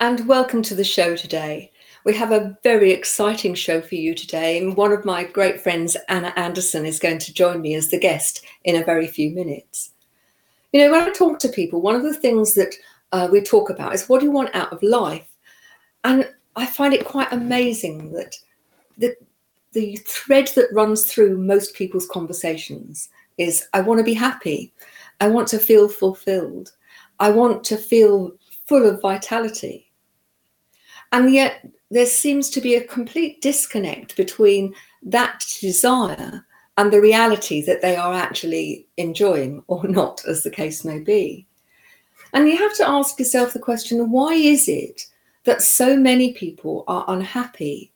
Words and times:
and 0.00 0.28
welcome 0.28 0.60
to 0.60 0.74
the 0.74 0.84
show 0.84 1.16
today. 1.16 1.72
We 2.04 2.14
have 2.16 2.30
a 2.30 2.56
very 2.62 2.92
exciting 2.92 3.54
show 3.54 3.80
for 3.80 3.94
you 3.94 4.14
today, 4.14 4.64
one 4.66 4.92
of 4.92 5.06
my 5.06 5.24
great 5.24 5.60
friends, 5.60 5.96
Anna 6.08 6.34
Anderson, 6.36 6.84
is 6.84 6.98
going 6.98 7.18
to 7.20 7.32
join 7.32 7.62
me 7.62 7.74
as 7.74 7.88
the 7.88 7.98
guest 7.98 8.44
in 8.64 8.76
a 8.76 8.84
very 8.84 9.06
few 9.06 9.30
minutes. 9.30 9.92
You 10.72 10.80
know, 10.80 10.90
when 10.90 11.02
I 11.02 11.10
talk 11.12 11.38
to 11.40 11.48
people, 11.48 11.80
one 11.80 11.94
of 11.94 12.02
the 12.02 12.12
things 12.12 12.52
that 12.54 12.74
uh, 13.12 13.28
we 13.32 13.40
talk 13.40 13.70
about 13.70 13.94
is 13.94 14.06
what 14.06 14.20
do 14.20 14.26
you 14.26 14.32
want 14.32 14.54
out 14.54 14.70
of 14.70 14.82
life? 14.82 15.26
And 16.04 16.30
I 16.56 16.66
find 16.66 16.92
it 16.92 17.06
quite 17.06 17.32
amazing 17.32 18.12
that 18.12 18.36
the, 18.98 19.16
the 19.72 19.96
thread 20.06 20.48
that 20.56 20.72
runs 20.74 21.10
through 21.10 21.38
most 21.38 21.74
people's 21.74 22.06
conversations 22.06 23.08
is 23.38 23.66
I 23.72 23.80
want 23.80 23.98
to 23.98 24.04
be 24.04 24.14
happy. 24.14 24.74
I 25.22 25.28
want 25.28 25.48
to 25.48 25.58
feel 25.58 25.88
fulfilled. 25.88 26.72
I 27.18 27.30
want 27.30 27.64
to 27.64 27.78
feel 27.78 28.34
full 28.66 28.86
of 28.86 29.00
vitality. 29.00 29.85
And 31.12 31.32
yet, 31.32 31.66
there 31.90 32.06
seems 32.06 32.50
to 32.50 32.60
be 32.60 32.74
a 32.74 32.84
complete 32.84 33.40
disconnect 33.40 34.16
between 34.16 34.74
that 35.02 35.44
desire 35.60 36.44
and 36.76 36.92
the 36.92 37.00
reality 37.00 37.62
that 37.62 37.80
they 37.80 37.96
are 37.96 38.12
actually 38.12 38.86
enjoying 38.96 39.62
or 39.66 39.86
not, 39.88 40.24
as 40.26 40.42
the 40.42 40.50
case 40.50 40.84
may 40.84 40.98
be. 40.98 41.46
And 42.32 42.48
you 42.48 42.56
have 42.58 42.74
to 42.76 42.88
ask 42.88 43.18
yourself 43.18 43.52
the 43.52 43.58
question 43.58 44.10
why 44.10 44.34
is 44.34 44.68
it 44.68 45.06
that 45.44 45.62
so 45.62 45.96
many 45.96 46.32
people 46.32 46.84
are 46.88 47.04
unhappy, 47.08 47.92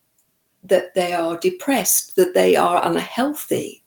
that 0.64 0.94
they 0.94 1.12
are 1.12 1.36
depressed, 1.36 2.16
that 2.16 2.32
they 2.32 2.56
are 2.56 2.86
unhealthy? 2.86 3.82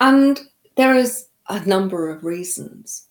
And 0.00 0.40
there 0.76 0.94
is 0.94 1.28
a 1.48 1.64
number 1.66 2.10
of 2.10 2.24
reasons. 2.24 3.06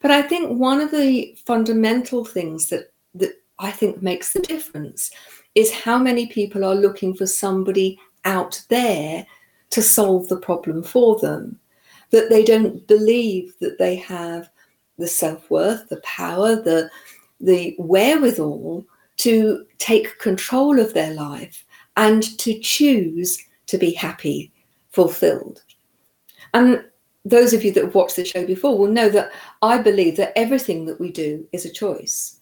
But 0.00 0.10
I 0.10 0.22
think 0.22 0.58
one 0.58 0.80
of 0.80 0.90
the 0.90 1.36
fundamental 1.44 2.24
things 2.24 2.68
that, 2.68 2.92
that 3.14 3.32
I 3.58 3.70
think 3.70 4.02
makes 4.02 4.32
the 4.32 4.40
difference 4.40 5.10
is 5.54 5.72
how 5.72 5.98
many 5.98 6.26
people 6.26 6.64
are 6.64 6.74
looking 6.74 7.14
for 7.14 7.26
somebody 7.26 7.98
out 8.24 8.62
there 8.68 9.26
to 9.70 9.82
solve 9.82 10.28
the 10.28 10.38
problem 10.38 10.82
for 10.82 11.18
them. 11.18 11.58
That 12.10 12.30
they 12.30 12.44
don't 12.44 12.86
believe 12.86 13.54
that 13.60 13.78
they 13.78 13.96
have 13.96 14.48
the 14.96 15.08
self 15.08 15.50
worth, 15.50 15.88
the 15.88 16.00
power, 16.00 16.56
the, 16.56 16.90
the 17.40 17.74
wherewithal 17.78 18.86
to 19.18 19.66
take 19.78 20.18
control 20.18 20.78
of 20.78 20.94
their 20.94 21.12
life 21.14 21.64
and 21.96 22.22
to 22.38 22.58
choose 22.60 23.38
to 23.66 23.76
be 23.76 23.92
happy, 23.92 24.52
fulfilled. 24.90 25.62
And 26.54 26.84
those 27.24 27.52
of 27.52 27.64
you 27.64 27.72
that 27.72 27.84
have 27.84 27.94
watched 27.94 28.16
the 28.16 28.24
show 28.24 28.46
before 28.46 28.78
will 28.78 28.88
know 28.88 29.10
that 29.10 29.32
I 29.60 29.78
believe 29.78 30.16
that 30.16 30.32
everything 30.36 30.86
that 30.86 31.00
we 31.00 31.10
do 31.12 31.46
is 31.52 31.66
a 31.66 31.72
choice 31.72 32.37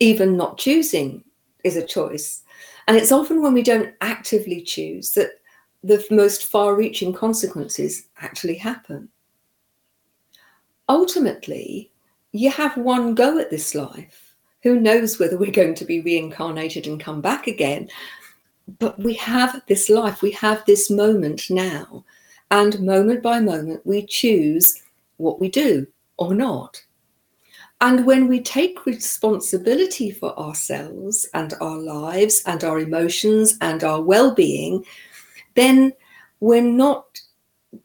even 0.00 0.36
not 0.36 0.58
choosing 0.58 1.24
is 1.62 1.76
a 1.76 1.86
choice. 1.86 2.42
And 2.86 2.96
it's 2.96 3.12
often 3.12 3.42
when 3.42 3.54
we 3.54 3.62
don't 3.62 3.94
actively 4.00 4.62
choose 4.62 5.12
that 5.12 5.40
the 5.82 6.04
most 6.10 6.44
far 6.50 6.74
reaching 6.74 7.12
consequences 7.12 8.06
actually 8.18 8.56
happen. 8.56 9.08
Ultimately, 10.88 11.90
you 12.32 12.50
have 12.50 12.76
one 12.76 13.14
go 13.14 13.38
at 13.38 13.50
this 13.50 13.74
life. 13.74 14.34
Who 14.62 14.80
knows 14.80 15.18
whether 15.18 15.38
we're 15.38 15.50
going 15.50 15.74
to 15.76 15.84
be 15.84 16.00
reincarnated 16.00 16.86
and 16.86 17.00
come 17.00 17.20
back 17.20 17.46
again? 17.46 17.88
But 18.78 18.98
we 18.98 19.14
have 19.14 19.62
this 19.66 19.88
life, 19.88 20.22
we 20.22 20.30
have 20.32 20.64
this 20.64 20.90
moment 20.90 21.50
now. 21.50 22.04
And 22.50 22.80
moment 22.80 23.22
by 23.22 23.40
moment, 23.40 23.84
we 23.84 24.06
choose 24.06 24.82
what 25.16 25.40
we 25.40 25.48
do 25.48 25.86
or 26.16 26.34
not. 26.34 26.83
And 27.80 28.06
when 28.06 28.28
we 28.28 28.40
take 28.40 28.86
responsibility 28.86 30.10
for 30.10 30.38
ourselves 30.38 31.28
and 31.34 31.52
our 31.60 31.78
lives 31.78 32.42
and 32.46 32.64
our 32.64 32.78
emotions 32.78 33.58
and 33.60 33.84
our 33.84 34.00
well 34.00 34.34
being, 34.34 34.84
then 35.54 35.92
we're 36.40 36.62
not 36.62 37.20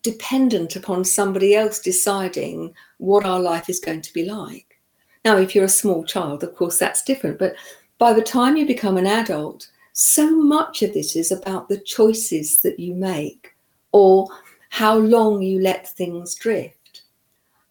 dependent 0.03 0.75
upon 0.75 1.03
somebody 1.03 1.55
else 1.55 1.79
deciding 1.79 2.73
what 2.97 3.25
our 3.25 3.39
life 3.39 3.69
is 3.69 3.79
going 3.79 4.01
to 4.01 4.13
be 4.13 4.25
like. 4.25 4.79
Now, 5.25 5.37
if 5.37 5.53
you're 5.53 5.65
a 5.65 5.69
small 5.69 6.03
child, 6.03 6.43
of 6.43 6.55
course, 6.55 6.77
that's 6.77 7.03
different. 7.03 7.39
But 7.39 7.55
by 7.97 8.13
the 8.13 8.21
time 8.21 8.55
you 8.55 8.65
become 8.65 8.97
an 8.97 9.07
adult, 9.07 9.69
so 9.93 10.29
much 10.31 10.81
of 10.81 10.93
this 10.93 11.15
is 11.15 11.31
about 11.31 11.67
the 11.67 11.79
choices 11.79 12.61
that 12.61 12.79
you 12.79 12.93
make 12.93 13.55
or 13.91 14.27
how 14.69 14.97
long 14.97 15.41
you 15.41 15.59
let 15.59 15.89
things 15.89 16.35
drift. 16.35 16.78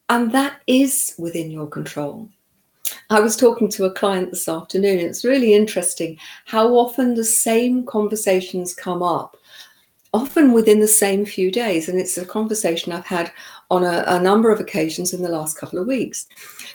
And 0.08 0.32
that 0.32 0.60
is 0.66 1.14
within 1.18 1.50
your 1.50 1.66
control. 1.66 2.28
I 3.10 3.20
was 3.20 3.36
talking 3.36 3.68
to 3.70 3.84
a 3.84 3.92
client 3.92 4.30
this 4.30 4.48
afternoon. 4.48 4.98
It's 4.98 5.24
really 5.24 5.54
interesting 5.54 6.18
how 6.44 6.74
often 6.74 7.14
the 7.14 7.24
same 7.24 7.84
conversations 7.84 8.74
come 8.74 9.02
up, 9.02 9.36
often 10.12 10.52
within 10.52 10.80
the 10.80 10.88
same 10.88 11.24
few 11.24 11.50
days. 11.50 11.88
And 11.88 11.98
it's 11.98 12.18
a 12.18 12.24
conversation 12.24 12.92
I've 12.92 13.06
had 13.06 13.32
on 13.70 13.84
a, 13.84 14.04
a 14.06 14.20
number 14.20 14.50
of 14.50 14.60
occasions 14.60 15.12
in 15.12 15.22
the 15.22 15.28
last 15.28 15.58
couple 15.58 15.78
of 15.78 15.86
weeks. 15.86 16.26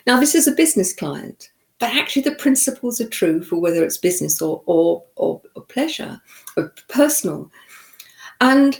Now, 0.05 0.19
this 0.19 0.35
is 0.35 0.47
a 0.47 0.53
business 0.53 0.93
client, 0.93 1.51
but 1.79 1.93
actually 1.93 2.23
the 2.23 2.35
principles 2.35 3.01
are 3.01 3.09
true 3.09 3.43
for 3.43 3.57
whether 3.57 3.83
it's 3.83 3.97
business 3.97 4.41
or, 4.41 4.61
or, 4.65 5.03
or, 5.15 5.41
or 5.55 5.63
pleasure 5.63 6.21
or 6.57 6.73
personal. 6.87 7.51
And 8.41 8.79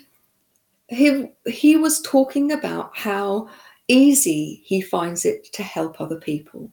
he, 0.90 1.32
he 1.48 1.76
was 1.76 2.02
talking 2.02 2.52
about 2.52 2.96
how 2.96 3.50
easy 3.88 4.62
he 4.66 4.82
finds 4.82 5.26
it 5.26 5.46
to 5.54 5.64
help 5.64 6.00
other 6.00 6.20
people. 6.20 6.70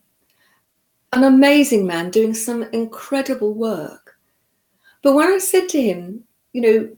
An 1.12 1.24
amazing 1.24 1.86
man 1.86 2.10
doing 2.10 2.34
some 2.34 2.62
incredible 2.72 3.54
work. 3.54 4.16
But 5.02 5.14
when 5.14 5.32
I 5.32 5.38
said 5.38 5.68
to 5.70 5.82
him, 5.82 6.24
you 6.52 6.60
know, 6.60 6.96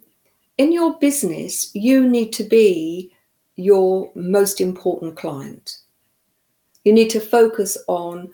in 0.59 0.73
your 0.73 0.99
business, 0.99 1.75
you 1.75 2.07
need 2.09 2.33
to 2.35 2.45
be 2.45 3.13
your 3.57 4.11
most 4.15 4.61
important 4.61 5.17
client. 5.17 5.79
You 6.85 6.93
need 6.93 7.11
to 7.11 7.21
focus 7.21 7.79
on 7.87 8.33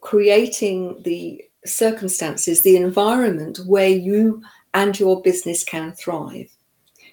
creating 0.00 1.02
the 1.02 1.44
circumstances, 1.64 2.62
the 2.62 2.76
environment 2.76 3.60
where 3.66 3.88
you 3.88 4.42
and 4.74 4.98
your 4.98 5.20
business 5.22 5.64
can 5.64 5.92
thrive 5.92 6.50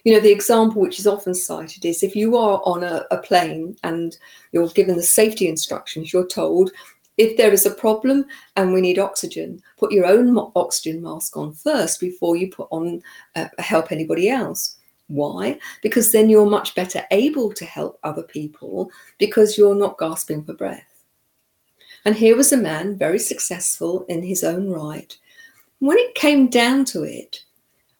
you 0.06 0.12
know, 0.12 0.20
the 0.20 0.30
example 0.30 0.80
which 0.80 1.00
is 1.00 1.06
often 1.08 1.34
cited 1.34 1.84
is 1.84 2.04
if 2.04 2.14
you 2.14 2.36
are 2.36 2.62
on 2.64 2.84
a, 2.84 3.04
a 3.10 3.18
plane 3.18 3.76
and 3.82 4.16
you're 4.52 4.68
given 4.68 4.94
the 4.94 5.02
safety 5.02 5.48
instructions, 5.48 6.12
you're 6.12 6.28
told 6.28 6.70
if 7.18 7.36
there 7.36 7.52
is 7.52 7.66
a 7.66 7.74
problem 7.74 8.24
and 8.54 8.72
we 8.72 8.80
need 8.80 9.00
oxygen, 9.00 9.60
put 9.76 9.90
your 9.90 10.06
own 10.06 10.38
oxygen 10.54 11.02
mask 11.02 11.36
on 11.36 11.52
first 11.52 11.98
before 11.98 12.36
you 12.36 12.52
put 12.52 12.68
on 12.70 13.02
uh, 13.34 13.48
help 13.58 13.90
anybody 13.90 14.28
else. 14.28 14.76
Why? 15.08 15.58
Because 15.82 16.12
then 16.12 16.30
you're 16.30 16.46
much 16.46 16.76
better 16.76 17.02
able 17.10 17.52
to 17.54 17.64
help 17.64 17.98
other 18.04 18.22
people 18.22 18.92
because 19.18 19.58
you're 19.58 19.74
not 19.74 19.98
gasping 19.98 20.44
for 20.44 20.54
breath. 20.54 21.02
And 22.04 22.14
here 22.14 22.36
was 22.36 22.52
a 22.52 22.56
man 22.56 22.96
very 22.96 23.18
successful 23.18 24.06
in 24.08 24.22
his 24.22 24.44
own 24.44 24.70
right. 24.70 25.16
When 25.80 25.98
it 25.98 26.14
came 26.14 26.46
down 26.46 26.84
to 26.86 27.02
it, 27.02 27.42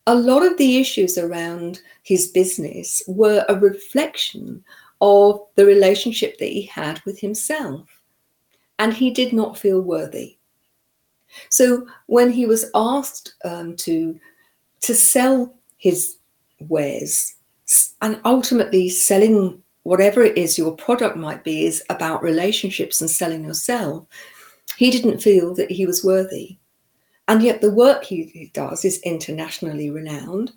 a 0.06 0.14
lot 0.14 0.44
of 0.44 0.56
the 0.56 0.78
issues 0.78 1.18
around 1.18 1.80
his 2.02 2.28
business 2.28 3.02
were 3.08 3.44
a 3.48 3.56
reflection 3.56 4.64
of 5.00 5.40
the 5.56 5.66
relationship 5.66 6.38
that 6.38 6.48
he 6.48 6.62
had 6.62 7.00
with 7.04 7.18
himself. 7.18 7.88
And 8.78 8.92
he 8.92 9.10
did 9.10 9.32
not 9.32 9.58
feel 9.58 9.80
worthy. 9.80 10.38
So 11.48 11.86
when 12.06 12.30
he 12.30 12.46
was 12.46 12.70
asked 12.74 13.34
um, 13.44 13.76
to 13.76 14.18
to 14.82 14.94
sell 14.94 15.54
his 15.78 16.18
wares 16.60 17.34
and 18.00 18.20
ultimately 18.24 18.88
selling 18.88 19.62
whatever 19.82 20.22
it 20.22 20.36
is 20.38 20.58
your 20.58 20.76
product 20.76 21.16
might 21.16 21.42
be 21.42 21.66
is 21.66 21.82
about 21.90 22.22
relationships 22.22 23.00
and 23.00 23.10
selling 23.10 23.44
yourself, 23.44 24.06
he 24.76 24.90
didn't 24.90 25.22
feel 25.22 25.54
that 25.54 25.70
he 25.70 25.86
was 25.86 26.04
worthy. 26.04 26.58
And 27.28 27.42
yet 27.42 27.60
the 27.60 27.70
work 27.70 28.04
he 28.04 28.50
does 28.54 28.84
is 28.84 29.00
internationally 29.00 29.90
renowned. 29.90 30.52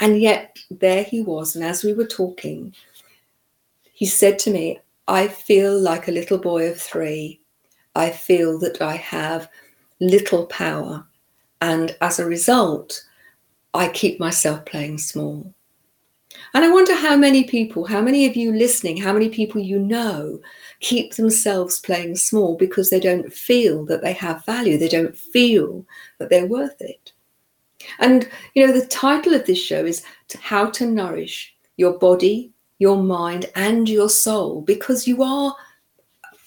And 0.00 0.20
yet 0.20 0.56
there 0.70 1.04
he 1.04 1.22
was. 1.22 1.54
And 1.54 1.64
as 1.64 1.84
we 1.84 1.92
were 1.92 2.06
talking, 2.06 2.74
he 3.92 4.06
said 4.06 4.38
to 4.40 4.50
me, 4.50 4.80
I 5.06 5.28
feel 5.28 5.78
like 5.78 6.08
a 6.08 6.12
little 6.12 6.38
boy 6.38 6.68
of 6.68 6.80
three. 6.80 7.40
I 7.94 8.10
feel 8.10 8.58
that 8.58 8.82
I 8.82 8.96
have 8.96 9.48
little 10.00 10.46
power. 10.46 11.06
And 11.60 11.96
as 12.00 12.18
a 12.18 12.26
result, 12.26 13.04
I 13.72 13.88
keep 13.88 14.18
myself 14.18 14.64
playing 14.64 14.98
small. 14.98 15.54
And 16.54 16.64
I 16.64 16.70
wonder 16.70 16.94
how 16.94 17.16
many 17.16 17.42
people, 17.42 17.84
how 17.84 18.00
many 18.00 18.26
of 18.26 18.36
you 18.36 18.52
listening, 18.52 18.96
how 18.96 19.12
many 19.12 19.28
people 19.28 19.60
you 19.60 19.80
know 19.80 20.40
keep 20.78 21.14
themselves 21.14 21.80
playing 21.80 22.14
small 22.14 22.56
because 22.56 22.90
they 22.90 23.00
don't 23.00 23.32
feel 23.32 23.84
that 23.86 24.02
they 24.02 24.12
have 24.12 24.46
value, 24.46 24.78
they 24.78 24.88
don't 24.88 25.16
feel 25.16 25.84
that 26.18 26.30
they're 26.30 26.46
worth 26.46 26.80
it. 26.80 27.12
And, 27.98 28.28
you 28.54 28.64
know, 28.64 28.72
the 28.72 28.86
title 28.86 29.34
of 29.34 29.46
this 29.46 29.58
show 29.58 29.84
is 29.84 30.04
How 30.40 30.70
to 30.70 30.86
Nourish 30.86 31.54
Your 31.76 31.98
Body, 31.98 32.52
Your 32.78 33.02
Mind, 33.02 33.50
and 33.56 33.88
Your 33.88 34.08
Soul, 34.08 34.60
because 34.62 35.08
you 35.08 35.24
are 35.24 35.56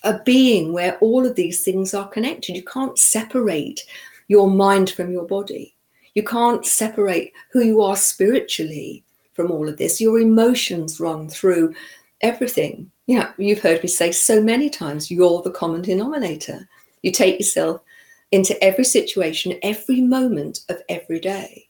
a 0.03 0.19
being 0.23 0.71
where 0.71 0.97
all 0.99 1.25
of 1.25 1.35
these 1.35 1.65
things 1.65 1.93
are 1.93 2.07
connected. 2.07 2.55
You 2.55 2.63
can't 2.63 2.97
separate 2.97 3.83
your 4.29 4.49
mind 4.49 4.89
from 4.91 5.11
your 5.11 5.25
body. 5.25 5.75
You 6.13 6.23
can't 6.23 6.65
separate 6.65 7.33
who 7.51 7.61
you 7.61 7.81
are 7.81 7.97
spiritually 7.97 9.03
from 9.37 9.51
all 9.51 9.69
of 9.69 9.77
this. 9.77 10.01
Your 10.01 10.19
emotions 10.19 10.99
run 10.99 11.29
through 11.29 11.75
everything. 12.21 12.91
Yeah, 13.05 13.31
you've 13.37 13.61
heard 13.61 13.83
me 13.83 13.87
say 13.87 14.11
so 14.11 14.41
many 14.41 14.67
times, 14.67 15.11
you're 15.11 15.43
the 15.43 15.51
common 15.51 15.83
denominator. 15.83 16.67
You 17.03 17.11
take 17.11 17.39
yourself 17.39 17.81
into 18.31 18.61
every 18.61 18.83
situation, 18.83 19.59
every 19.61 20.01
moment 20.01 20.61
of 20.69 20.81
every 20.89 21.19
day. 21.19 21.69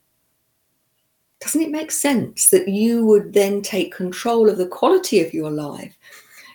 Doesn't 1.42 1.62
it 1.62 1.69
make 1.69 1.92
sense 1.92 2.46
that 2.46 2.69
you 2.69 3.06
would 3.06 3.34
then 3.34 3.62
take 3.62 3.94
control 3.94 4.50
of 4.50 4.58
the 4.58 4.68
quality 4.68 5.22
of 5.24 5.34
your 5.34 5.52
life? 5.52 5.96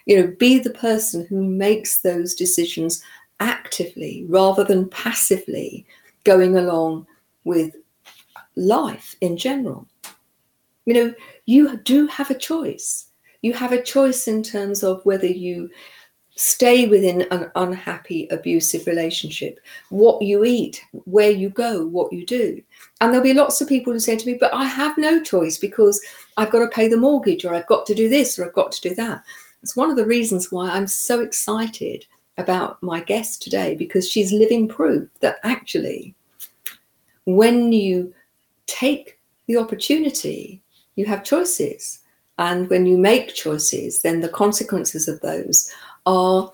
You 0.07 0.17
know, 0.17 0.35
be 0.39 0.59
the 0.59 0.71
person 0.71 1.27
who 1.27 1.45
makes 1.45 2.01
those 2.01 2.35
decisions 2.35 3.03
actively 3.39 4.25
rather 4.29 4.65
than 4.65 4.89
passively 4.89 5.87
going 6.25 6.57
along 6.57 7.07
with 7.45 7.77
life 8.57 9.15
in 9.21 9.37
general. 9.37 9.87
You 10.85 10.95
know, 10.95 11.15
you 11.47 11.77
do 11.79 12.07
have 12.09 12.31
a 12.31 12.39
choice. 12.39 13.07
You 13.43 13.53
have 13.55 13.73
a 13.73 13.83
choice 13.83 14.29
in 14.29 14.43
terms 14.43 14.83
of 14.83 15.05
whether 15.05 15.27
you 15.27 15.71
stay 16.35 16.87
within 16.87 17.23
an 17.31 17.51
unhappy, 17.57 18.27
abusive 18.31 18.87
relationship, 18.87 19.61
what 19.91 20.23
you 20.23 20.45
eat, 20.45 20.83
where 21.05 21.31
you 21.31 21.51
go, 21.51 21.87
what 21.87 22.13
you 22.13 22.25
do. 22.25 22.63
And 23.01 23.13
there'll 23.13 23.25
be 23.25 23.35
lots 23.35 23.61
of 23.61 23.69
people 23.69 23.93
who 23.93 24.01
say 24.01 24.17
to 24.17 24.27
me, 24.27 24.39
But 24.39 24.55
I 24.55 24.65
have 24.65 24.97
no 24.97 25.23
choice 25.23 25.59
because 25.59 26.01
I've 26.37 26.51
got 26.51 26.61
to 26.61 26.69
pay 26.69 26.89
the 26.89 26.97
mortgage, 26.97 27.45
or 27.45 27.55
I've 27.55 27.67
got 27.67 27.87
to 27.87 27.95
do 27.95 28.09
this, 28.09 28.39
or 28.39 28.47
I've 28.47 28.55
got 28.55 28.73
to 28.73 28.89
do 28.89 28.95
that. 28.95 29.23
It's 29.63 29.77
one 29.77 29.91
of 29.91 29.97
the 29.97 30.07
reasons 30.07 30.51
why 30.51 30.71
I'm 30.71 30.87
so 30.87 31.21
excited 31.21 32.07
about 32.39 32.83
my 32.83 33.01
guest 33.01 33.43
today 33.43 33.75
because 33.75 34.09
she's 34.09 34.33
living 34.33 34.67
proof 34.67 35.09
that 35.21 35.37
actually, 35.45 36.15
when 37.27 37.73
you 37.73 38.13
take 38.67 39.19
the 39.47 39.59
opportunity, 39.59 40.63
you 40.97 41.05
have 41.07 41.25
choices. 41.25 42.01
And 42.39 42.69
when 42.71 42.87
you 42.87 42.99
make 42.99 43.35
choices, 43.35 44.03
then 44.03 44.21
the 44.21 44.29
consequences 44.29 45.09
of 45.09 45.21
those 45.21 45.73
are 46.07 46.51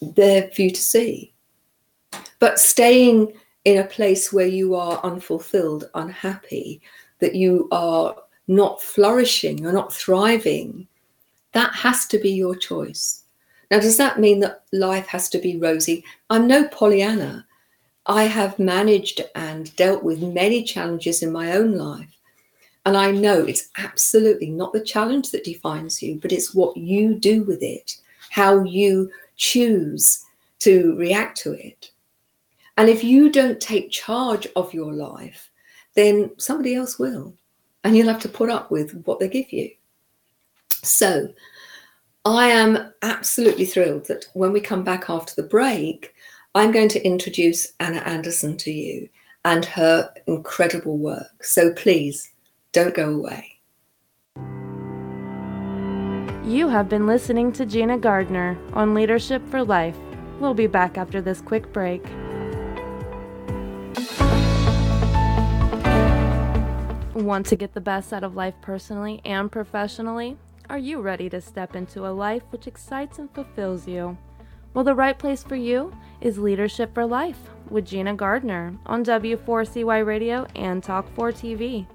there 0.00 0.48
for 0.50 0.62
you 0.62 0.70
to 0.70 0.80
see. 0.80 1.32
But 2.38 2.58
staying 2.58 3.32
in 3.64 3.78
a 3.78 3.84
place 3.84 4.32
where 4.32 4.46
you 4.46 4.74
are 4.74 5.00
unfulfilled, 5.04 5.90
unhappy, 5.94 6.80
that 7.18 7.34
you 7.34 7.68
are 7.72 8.16
not 8.46 8.80
flourishing, 8.80 9.58
you're 9.58 9.72
not 9.72 9.92
thriving, 9.92 10.86
that 11.52 11.74
has 11.74 12.06
to 12.06 12.18
be 12.18 12.30
your 12.30 12.54
choice. 12.54 13.24
Now, 13.70 13.80
does 13.80 13.98
that 13.98 14.20
mean 14.20 14.40
that 14.40 14.62
life 14.72 15.06
has 15.08 15.28
to 15.30 15.38
be 15.38 15.58
rosy? 15.58 16.04
I'm 16.30 16.46
no 16.46 16.66
Pollyanna. 16.68 17.46
I 18.06 18.24
have 18.24 18.58
managed 18.58 19.20
and 19.34 19.74
dealt 19.76 20.02
with 20.02 20.22
many 20.22 20.62
challenges 20.62 21.22
in 21.22 21.30
my 21.30 21.52
own 21.52 21.76
life. 21.76 22.17
And 22.88 22.96
I 22.96 23.10
know 23.10 23.44
it's 23.44 23.68
absolutely 23.76 24.48
not 24.48 24.72
the 24.72 24.80
challenge 24.80 25.30
that 25.32 25.44
defines 25.44 26.02
you, 26.02 26.18
but 26.22 26.32
it's 26.32 26.54
what 26.54 26.74
you 26.74 27.16
do 27.16 27.42
with 27.42 27.62
it 27.62 27.98
how 28.30 28.64
you 28.64 29.10
choose 29.36 30.24
to 30.60 30.96
react 30.96 31.36
to 31.40 31.52
it. 31.52 31.90
And 32.78 32.88
if 32.88 33.04
you 33.04 33.30
don't 33.30 33.60
take 33.60 33.90
charge 33.90 34.46
of 34.56 34.72
your 34.72 34.94
life, 34.94 35.50
then 35.96 36.30
somebody 36.38 36.76
else 36.76 36.98
will. 36.98 37.34
And 37.84 37.94
you'll 37.94 38.08
have 38.08 38.22
to 38.22 38.28
put 38.30 38.48
up 38.48 38.70
with 38.70 39.02
what 39.04 39.20
they 39.20 39.28
give 39.28 39.52
you. 39.52 39.70
So 40.82 41.28
I 42.24 42.46
am 42.46 42.94
absolutely 43.02 43.66
thrilled 43.66 44.06
that 44.06 44.28
when 44.32 44.50
we 44.50 44.62
come 44.62 44.82
back 44.82 45.10
after 45.10 45.34
the 45.34 45.46
break, 45.46 46.14
I'm 46.54 46.72
going 46.72 46.88
to 46.88 47.04
introduce 47.04 47.74
Anna 47.80 47.98
Anderson 47.98 48.56
to 48.56 48.72
you 48.72 49.10
and 49.44 49.66
her 49.66 50.10
incredible 50.26 50.96
work. 50.96 51.44
So 51.44 51.74
please 51.74 52.32
don't 52.78 52.94
go 52.94 53.10
away. 53.10 53.56
You 56.44 56.68
have 56.68 56.88
been 56.88 57.06
listening 57.06 57.52
to 57.52 57.66
Gina 57.66 57.98
Gardner 57.98 58.56
on 58.72 58.94
Leadership 58.94 59.46
for 59.48 59.64
Life. 59.64 59.96
We'll 60.38 60.54
be 60.54 60.68
back 60.68 60.96
after 60.96 61.20
this 61.20 61.40
quick 61.40 61.72
break. 61.72 62.04
Want 67.14 67.46
to 67.46 67.56
get 67.56 67.74
the 67.74 67.80
best 67.80 68.12
out 68.12 68.22
of 68.22 68.36
life 68.36 68.54
personally 68.62 69.20
and 69.24 69.50
professionally? 69.50 70.36
Are 70.70 70.78
you 70.78 71.00
ready 71.00 71.28
to 71.30 71.40
step 71.40 71.74
into 71.74 72.06
a 72.06 72.14
life 72.14 72.42
which 72.50 72.68
excites 72.68 73.18
and 73.18 73.28
fulfills 73.34 73.88
you? 73.88 74.16
Well, 74.72 74.84
the 74.84 74.94
right 74.94 75.18
place 75.18 75.42
for 75.42 75.56
you 75.56 75.92
is 76.20 76.38
Leadership 76.38 76.94
for 76.94 77.04
Life 77.04 77.40
with 77.70 77.86
Gina 77.86 78.14
Gardner 78.14 78.78
on 78.86 79.04
W4CY 79.04 80.06
Radio 80.06 80.46
and 80.54 80.80
Talk 80.82 81.12
4 81.14 81.32
TV. 81.32 81.86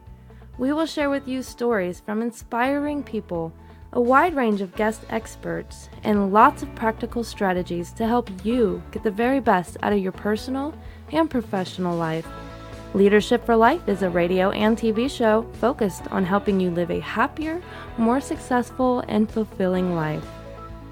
We 0.57 0.71
will 0.71 0.85
share 0.85 1.09
with 1.09 1.27
you 1.27 1.41
stories 1.41 1.99
from 1.99 2.21
inspiring 2.21 3.03
people 3.03 3.51
a 3.91 4.01
wide 4.01 4.35
range 4.35 4.61
of 4.61 4.75
guest 4.75 5.01
experts, 5.09 5.87
and 6.03 6.33
lots 6.33 6.63
of 6.63 6.75
practical 6.75 7.23
strategies 7.23 7.91
to 7.93 8.07
help 8.07 8.29
you 8.43 8.81
get 8.91 9.03
the 9.03 9.11
very 9.11 9.39
best 9.39 9.77
out 9.83 9.93
of 9.93 9.99
your 9.99 10.11
personal 10.11 10.73
and 11.11 11.29
professional 11.29 11.95
life. 11.95 12.27
Leadership 12.95 13.45
for 13.45 13.55
Life 13.55 13.87
is 13.87 14.01
a 14.01 14.09
radio 14.09 14.49
and 14.51 14.77
TV 14.77 15.09
show 15.09 15.43
focused 15.53 16.07
on 16.11 16.25
helping 16.25 16.59
you 16.59 16.71
live 16.71 16.89
a 16.89 16.99
happier, 16.99 17.61
more 17.97 18.19
successful, 18.19 19.03
and 19.07 19.29
fulfilling 19.31 19.95
life. 19.95 20.25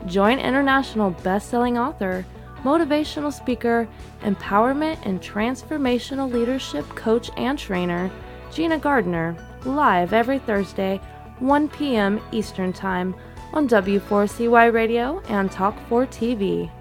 Join 0.06 0.40
international 0.40 1.12
best-selling 1.12 1.78
author, 1.78 2.26
motivational 2.64 3.34
speaker, 3.34 3.88
empowerment 4.22 5.00
and 5.06 5.22
transformational 5.22 6.32
leadership 6.32 6.88
coach 6.90 7.32
and 7.38 7.58
trainer, 7.58 8.12
Gina 8.52 8.78
Gardner, 8.78 9.36
live 9.66 10.14
every 10.14 10.40
Thursday 10.40 11.00
1 11.40 11.70
p.m. 11.70 12.22
Eastern 12.32 12.72
Time 12.72 13.16
on 13.54 13.68
W4CY 13.68 14.74
Radio 14.74 15.22
and 15.28 15.50
Talk4 15.50 16.08
TV. 16.08 16.72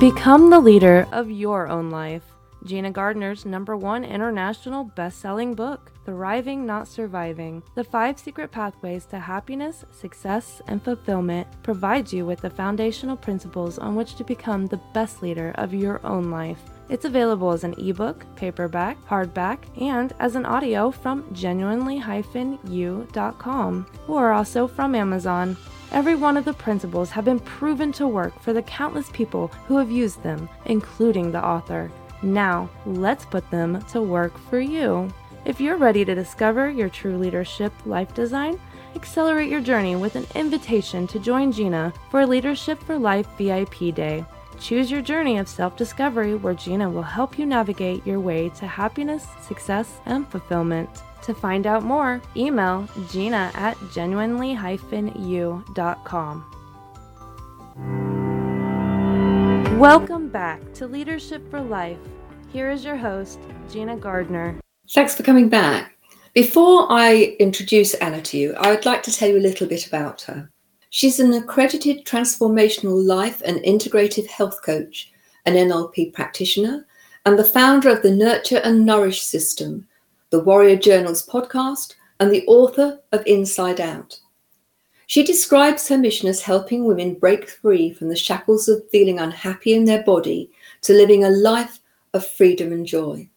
Become 0.00 0.50
the 0.50 0.60
leader 0.60 1.06
of 1.12 1.30
your 1.30 1.68
own 1.68 1.90
life. 1.90 2.22
Gina 2.64 2.90
Gardner's 2.90 3.46
number 3.46 3.76
one 3.76 4.04
international 4.04 4.84
best 4.84 5.20
selling 5.20 5.54
book, 5.54 5.92
Thriving 6.06 6.64
Not 6.64 6.86
Surviving 6.86 7.64
The 7.74 7.82
Five 7.82 8.16
Secret 8.16 8.52
Pathways 8.52 9.06
to 9.06 9.18
Happiness, 9.18 9.84
Success, 9.90 10.62
and 10.68 10.80
Fulfillment, 10.80 11.48
provides 11.64 12.12
you 12.12 12.24
with 12.24 12.42
the 12.42 12.48
foundational 12.48 13.16
principles 13.16 13.76
on 13.76 13.96
which 13.96 14.14
to 14.14 14.22
become 14.22 14.66
the 14.66 14.80
best 14.94 15.20
leader 15.20 15.50
of 15.56 15.74
your 15.74 16.00
own 16.06 16.30
life. 16.30 16.60
It's 16.88 17.06
available 17.06 17.50
as 17.50 17.64
an 17.64 17.74
ebook, 17.76 18.24
paperback, 18.36 19.04
hardback, 19.08 19.58
and 19.82 20.12
as 20.20 20.36
an 20.36 20.46
audio 20.46 20.92
from 20.92 21.26
genuinely-u.com 21.34 23.86
or 24.06 24.30
also 24.30 24.68
from 24.68 24.94
Amazon. 24.94 25.56
Every 25.90 26.14
one 26.14 26.36
of 26.36 26.44
the 26.44 26.52
principles 26.52 27.10
have 27.10 27.24
been 27.24 27.40
proven 27.40 27.90
to 27.94 28.06
work 28.06 28.40
for 28.40 28.52
the 28.52 28.62
countless 28.62 29.10
people 29.10 29.48
who 29.66 29.76
have 29.76 29.90
used 29.90 30.22
them, 30.22 30.48
including 30.66 31.32
the 31.32 31.44
author. 31.44 31.90
Now, 32.22 32.70
let's 32.86 33.26
put 33.26 33.50
them 33.50 33.82
to 33.90 34.00
work 34.00 34.38
for 34.48 34.60
you. 34.60 35.12
If 35.46 35.60
you're 35.60 35.76
ready 35.76 36.04
to 36.04 36.12
discover 36.12 36.68
your 36.68 36.88
true 36.88 37.16
leadership 37.16 37.72
life 37.86 38.12
design, 38.12 38.58
accelerate 38.96 39.48
your 39.48 39.60
journey 39.60 39.94
with 39.94 40.16
an 40.16 40.26
invitation 40.34 41.06
to 41.06 41.20
join 41.20 41.52
Gina 41.52 41.92
for 42.10 42.26
Leadership 42.26 42.82
for 42.82 42.98
Life 42.98 43.28
VIP 43.38 43.94
Day. 43.94 44.24
Choose 44.58 44.90
your 44.90 45.02
journey 45.02 45.38
of 45.38 45.46
self 45.46 45.76
discovery 45.76 46.34
where 46.34 46.54
Gina 46.54 46.90
will 46.90 47.04
help 47.04 47.38
you 47.38 47.46
navigate 47.46 48.04
your 48.04 48.18
way 48.18 48.48
to 48.56 48.66
happiness, 48.66 49.24
success, 49.40 50.00
and 50.04 50.26
fulfillment. 50.26 50.90
To 51.22 51.32
find 51.32 51.64
out 51.64 51.84
more, 51.84 52.20
email 52.36 52.88
gina 53.12 53.52
at 53.54 53.78
genuinely-u.com. 53.92 56.44
Welcome 59.78 60.28
back 60.28 60.74
to 60.74 60.88
Leadership 60.88 61.48
for 61.48 61.60
Life. 61.60 62.00
Here 62.52 62.68
is 62.68 62.84
your 62.84 62.96
host, 62.96 63.38
Gina 63.70 63.96
Gardner. 63.96 64.58
Thanks 64.90 65.16
for 65.16 65.24
coming 65.24 65.48
back. 65.48 65.96
Before 66.32 66.86
I 66.90 67.36
introduce 67.40 67.94
Anna 67.94 68.22
to 68.22 68.38
you, 68.38 68.54
I 68.54 68.70
would 68.70 68.86
like 68.86 69.02
to 69.04 69.12
tell 69.12 69.28
you 69.28 69.38
a 69.38 69.40
little 69.40 69.66
bit 69.66 69.86
about 69.86 70.22
her. 70.22 70.48
She's 70.90 71.18
an 71.18 71.32
accredited 71.32 72.04
transformational 72.04 73.04
life 73.04 73.42
and 73.44 73.58
integrative 73.60 74.28
health 74.28 74.62
coach, 74.62 75.12
an 75.44 75.54
NLP 75.54 76.12
practitioner, 76.12 76.86
and 77.24 77.36
the 77.36 77.44
founder 77.44 77.88
of 77.88 78.02
the 78.02 78.14
Nurture 78.14 78.60
and 78.62 78.86
Nourish 78.86 79.22
System, 79.22 79.88
the 80.30 80.38
Warrior 80.40 80.76
Journals 80.76 81.26
podcast, 81.26 81.94
and 82.20 82.30
the 82.30 82.46
author 82.46 83.00
of 83.10 83.26
Inside 83.26 83.80
Out. 83.80 84.20
She 85.08 85.24
describes 85.24 85.88
her 85.88 85.98
mission 85.98 86.28
as 86.28 86.42
helping 86.42 86.84
women 86.84 87.14
break 87.14 87.48
free 87.48 87.92
from 87.92 88.08
the 88.08 88.16
shackles 88.16 88.68
of 88.68 88.88
feeling 88.90 89.18
unhappy 89.18 89.74
in 89.74 89.84
their 89.84 90.04
body 90.04 90.50
to 90.82 90.92
living 90.92 91.24
a 91.24 91.30
life 91.30 91.80
of 92.14 92.26
freedom 92.26 92.72
and 92.72 92.86
joy. 92.86 93.28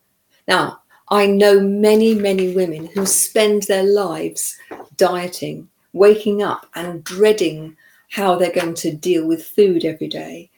Now, 0.47 0.78
I 1.11 1.25
know 1.25 1.59
many, 1.59 2.13
many 2.13 2.53
women 2.53 2.85
who 2.85 3.05
spend 3.05 3.63
their 3.63 3.83
lives 3.83 4.57
dieting, 4.95 5.67
waking 5.93 6.43
up 6.43 6.67
and 6.75 7.03
dreading 7.03 7.75
how 8.11 8.35
they're 8.35 8.51
going 8.51 8.75
to 8.75 8.95
deal 8.95 9.25
with 9.27 9.45
food 9.45 9.85
every 9.85 10.07
day. 10.07 10.51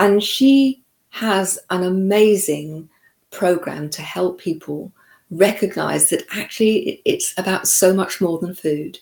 And 0.00 0.22
she 0.22 0.82
has 1.10 1.58
an 1.70 1.84
amazing 1.84 2.88
program 3.30 3.88
to 3.90 4.02
help 4.02 4.40
people 4.40 4.90
recognize 5.30 6.10
that 6.10 6.24
actually 6.34 7.00
it's 7.04 7.32
about 7.38 7.68
so 7.68 7.94
much 7.94 8.20
more 8.20 8.38
than 8.38 8.54
food. 8.54 8.98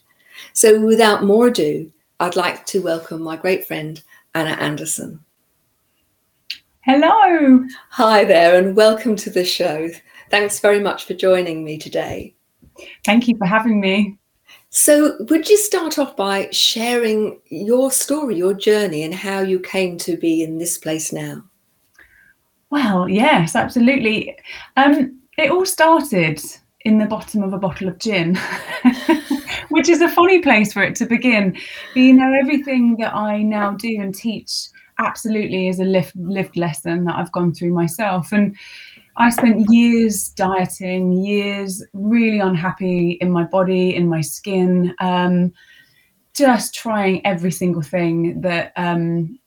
So, 0.52 0.80
without 0.80 1.24
more 1.24 1.48
ado, 1.48 1.90
I'd 2.20 2.36
like 2.36 2.66
to 2.66 2.82
welcome 2.82 3.22
my 3.22 3.36
great 3.36 3.66
friend, 3.66 4.02
Anna 4.34 4.50
Anderson. 4.50 5.20
Hello. 6.82 7.64
Hi 7.90 8.24
there, 8.24 8.56
and 8.56 8.76
welcome 8.76 9.16
to 9.16 9.30
the 9.30 9.44
show. 9.44 9.90
Thanks 10.30 10.60
very 10.60 10.80
much 10.80 11.04
for 11.04 11.14
joining 11.14 11.64
me 11.64 11.76
today. 11.76 12.34
Thank 13.04 13.26
you 13.26 13.36
for 13.36 13.46
having 13.46 13.80
me. 13.80 14.16
So, 14.70 15.16
would 15.28 15.48
you 15.48 15.56
start 15.56 15.98
off 15.98 16.16
by 16.16 16.48
sharing 16.52 17.40
your 17.46 17.90
story, 17.90 18.36
your 18.36 18.54
journey, 18.54 19.02
and 19.02 19.12
how 19.12 19.40
you 19.40 19.58
came 19.58 19.98
to 19.98 20.16
be 20.16 20.44
in 20.44 20.58
this 20.58 20.78
place 20.78 21.12
now? 21.12 21.42
Well, 22.70 23.08
yes, 23.08 23.56
absolutely. 23.56 24.36
Um, 24.76 25.20
it 25.36 25.50
all 25.50 25.66
started 25.66 26.40
in 26.84 26.98
the 26.98 27.06
bottom 27.06 27.42
of 27.42 27.52
a 27.52 27.58
bottle 27.58 27.88
of 27.88 27.98
gin, 27.98 28.38
which 29.70 29.88
is 29.88 30.00
a 30.00 30.08
funny 30.08 30.40
place 30.40 30.72
for 30.72 30.84
it 30.84 30.94
to 30.96 31.06
begin. 31.06 31.52
But 31.92 32.00
you 32.00 32.12
know, 32.12 32.32
everything 32.32 32.96
that 32.98 33.12
I 33.12 33.42
now 33.42 33.72
do 33.72 34.00
and 34.00 34.14
teach 34.14 34.68
absolutely 34.98 35.66
is 35.66 35.80
a 35.80 35.84
lived, 35.84 36.12
lived 36.14 36.56
lesson 36.56 37.04
that 37.04 37.16
I've 37.16 37.32
gone 37.32 37.52
through 37.52 37.72
myself. 37.72 38.30
And 38.32 38.56
I 39.16 39.30
spent 39.30 39.70
years 39.70 40.28
dieting, 40.30 41.12
years 41.12 41.84
really 41.92 42.38
unhappy 42.38 43.12
in 43.20 43.30
my 43.30 43.44
body, 43.44 43.94
in 43.94 44.08
my 44.08 44.20
skin, 44.20 44.94
um, 45.00 45.52
just 46.34 46.74
trying 46.74 47.24
every 47.26 47.50
single 47.50 47.82
thing 47.82 48.40
that 48.40 48.72
um, 48.76 49.38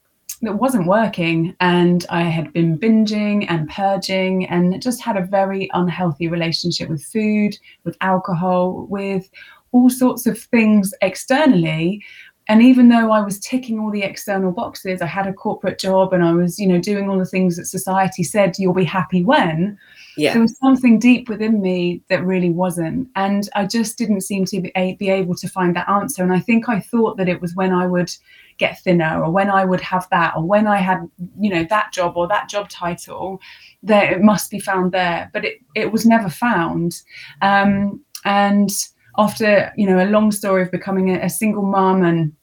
that 0.43 0.55
wasn't 0.57 0.87
working. 0.87 1.55
And 1.59 2.05
i 2.09 2.23
had 2.23 2.53
been 2.53 2.77
binging 2.77 3.45
and 3.49 3.69
purging 3.69 4.45
and 4.45 4.81
just 4.81 5.01
had 5.01 5.17
a 5.17 5.25
very 5.25 5.69
unhealthy 5.73 6.27
relationship 6.27 6.89
with 6.89 7.03
food 7.03 7.57
with 7.83 7.97
alcohol 8.01 8.85
with 8.89 9.29
all 9.71 9.89
sorts 9.89 10.27
of 10.27 10.37
things 10.37 10.93
externally 11.01 12.03
and 12.47 12.61
even 12.61 12.89
though 12.89 13.11
i 13.11 13.19
was 13.21 13.39
ticking 13.39 13.79
all 13.79 13.91
the 13.91 14.03
external 14.03 14.51
boxes 14.51 15.01
i 15.01 15.05
had 15.05 15.27
a 15.27 15.33
corporate 15.33 15.79
job 15.79 16.13
and 16.13 16.23
i 16.23 16.31
was 16.31 16.59
you 16.59 16.67
know 16.67 16.79
doing 16.79 17.09
all 17.09 17.17
the 17.17 17.25
things 17.25 17.57
that 17.57 17.65
society 17.65 18.23
said 18.23 18.55
you'll 18.57 18.73
be 18.73 18.83
happy 18.83 19.23
when 19.23 19.77
yeah. 20.17 20.33
there 20.33 20.41
was 20.41 20.57
something 20.57 20.99
deep 20.99 21.27
within 21.29 21.61
me 21.61 22.01
that 22.09 22.23
really 22.25 22.49
wasn't 22.49 23.07
and 23.15 23.49
i 23.55 23.65
just 23.65 23.97
didn't 23.97 24.21
seem 24.21 24.45
to 24.45 24.61
be, 24.61 24.95
be 24.99 25.09
able 25.09 25.35
to 25.35 25.47
find 25.47 25.75
that 25.75 25.89
answer 25.89 26.23
and 26.23 26.33
i 26.33 26.39
think 26.39 26.69
i 26.69 26.79
thought 26.79 27.17
that 27.17 27.29
it 27.29 27.41
was 27.41 27.55
when 27.55 27.73
i 27.73 27.85
would 27.85 28.11
get 28.57 28.79
thinner 28.81 29.23
or 29.23 29.31
when 29.31 29.49
I 29.49 29.65
would 29.65 29.81
have 29.81 30.07
that 30.11 30.35
or 30.35 30.43
when 30.43 30.67
I 30.67 30.77
had, 30.77 31.09
you 31.39 31.49
know, 31.49 31.65
that 31.69 31.91
job 31.91 32.13
or 32.15 32.27
that 32.27 32.49
job 32.49 32.69
title, 32.69 33.41
that 33.83 34.11
it 34.11 34.21
must 34.21 34.51
be 34.51 34.59
found 34.59 34.91
there. 34.91 35.29
But 35.33 35.45
it, 35.45 35.57
it 35.75 35.91
was 35.91 36.05
never 36.05 36.29
found. 36.29 37.01
Um, 37.41 38.03
and 38.25 38.69
after, 39.17 39.71
you 39.77 39.85
know, 39.85 40.03
a 40.03 40.09
long 40.09 40.31
story 40.31 40.61
of 40.61 40.71
becoming 40.71 41.09
a, 41.11 41.19
a 41.25 41.29
single 41.29 41.63
mum 41.63 42.03
and 42.03 42.33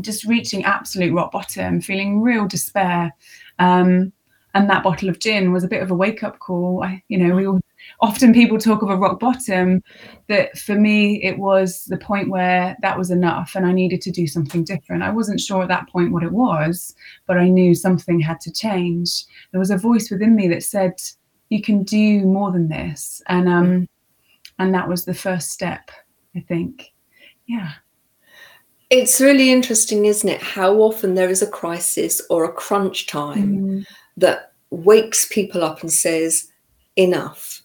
just 0.00 0.24
reaching 0.24 0.64
absolute 0.64 1.12
rock 1.12 1.32
bottom, 1.32 1.80
feeling 1.80 2.20
real 2.20 2.46
despair. 2.46 3.12
Um, 3.58 4.12
and 4.54 4.70
that 4.70 4.82
bottle 4.82 5.08
of 5.08 5.20
gin 5.20 5.52
was 5.52 5.64
a 5.64 5.68
bit 5.68 5.82
of 5.82 5.90
a 5.90 5.94
wake 5.94 6.22
up 6.22 6.38
call. 6.38 6.82
I, 6.82 7.02
you 7.08 7.18
know, 7.18 7.34
we 7.34 7.46
all 7.46 7.60
often 8.00 8.32
people 8.32 8.58
talk 8.58 8.82
of 8.82 8.90
a 8.90 8.96
rock 8.96 9.18
bottom 9.20 9.82
that 10.28 10.56
for 10.58 10.74
me 10.74 11.22
it 11.22 11.38
was 11.38 11.84
the 11.84 11.96
point 11.96 12.28
where 12.28 12.76
that 12.82 12.98
was 12.98 13.10
enough 13.10 13.52
and 13.54 13.66
i 13.66 13.72
needed 13.72 14.00
to 14.00 14.10
do 14.10 14.26
something 14.26 14.64
different 14.64 15.02
i 15.02 15.10
wasn't 15.10 15.40
sure 15.40 15.62
at 15.62 15.68
that 15.68 15.88
point 15.88 16.12
what 16.12 16.22
it 16.22 16.32
was 16.32 16.94
but 17.26 17.38
i 17.38 17.48
knew 17.48 17.74
something 17.74 18.20
had 18.20 18.40
to 18.40 18.52
change 18.52 19.24
there 19.52 19.58
was 19.58 19.70
a 19.70 19.78
voice 19.78 20.10
within 20.10 20.34
me 20.34 20.48
that 20.48 20.62
said 20.62 20.94
you 21.50 21.62
can 21.62 21.82
do 21.82 22.24
more 22.26 22.52
than 22.52 22.68
this 22.68 23.22
and 23.28 23.48
um 23.48 23.88
and 24.58 24.74
that 24.74 24.88
was 24.88 25.04
the 25.04 25.14
first 25.14 25.50
step 25.50 25.90
i 26.36 26.40
think 26.40 26.92
yeah 27.46 27.72
it's 28.90 29.20
really 29.20 29.50
interesting 29.50 30.06
isn't 30.06 30.30
it 30.30 30.42
how 30.42 30.74
often 30.76 31.14
there 31.14 31.30
is 31.30 31.42
a 31.42 31.50
crisis 31.50 32.22
or 32.30 32.44
a 32.44 32.52
crunch 32.52 33.06
time 33.06 33.58
mm. 33.58 33.86
that 34.16 34.52
wakes 34.70 35.26
people 35.30 35.62
up 35.62 35.82
and 35.82 35.92
says 35.92 36.50
enough 36.96 37.62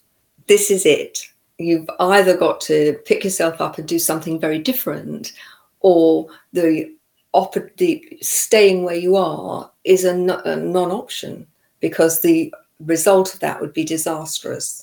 this 0.47 0.69
is 0.69 0.85
it. 0.85 1.27
You've 1.57 1.89
either 2.00 2.35
got 2.35 2.59
to 2.62 2.93
pick 3.05 3.23
yourself 3.23 3.62
up 3.62 3.77
and 3.77 3.88
do 3.88 4.00
something 4.00 4.39
very 4.39 4.59
different, 4.59 5.33
or 5.79 6.27
the 6.51 6.93
op- 7.33 7.77
the 7.77 8.17
staying 8.21 8.83
where 8.83 8.95
you 8.95 9.15
are 9.15 9.71
is 9.83 10.03
a, 10.03 10.13
a 10.45 10.55
non-option 10.55 11.47
because 11.79 12.21
the 12.21 12.53
result 12.79 13.33
of 13.33 13.39
that 13.41 13.62
would 13.62 13.73
be 13.73 13.83
disastrous. 13.83 14.81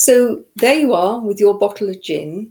So 0.00 0.42
there 0.56 0.76
you 0.76 0.94
are 0.94 1.20
with 1.20 1.38
your 1.38 1.58
bottle 1.58 1.90
of 1.90 2.00
gin, 2.00 2.50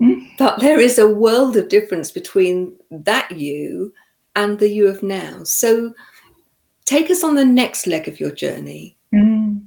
mm. 0.00 0.30
but 0.38 0.60
there 0.60 0.78
is 0.78 0.96
a 0.96 1.08
world 1.12 1.56
of 1.56 1.68
difference 1.68 2.12
between 2.12 2.76
that 2.92 3.32
you 3.32 3.92
and 4.36 4.60
the 4.60 4.68
you 4.68 4.86
of 4.86 5.02
now. 5.02 5.42
So 5.42 5.92
take 6.84 7.10
us 7.10 7.24
on 7.24 7.34
the 7.34 7.44
next 7.44 7.88
leg 7.88 8.06
of 8.06 8.20
your 8.20 8.30
journey. 8.30 8.96
Mm. 9.12 9.66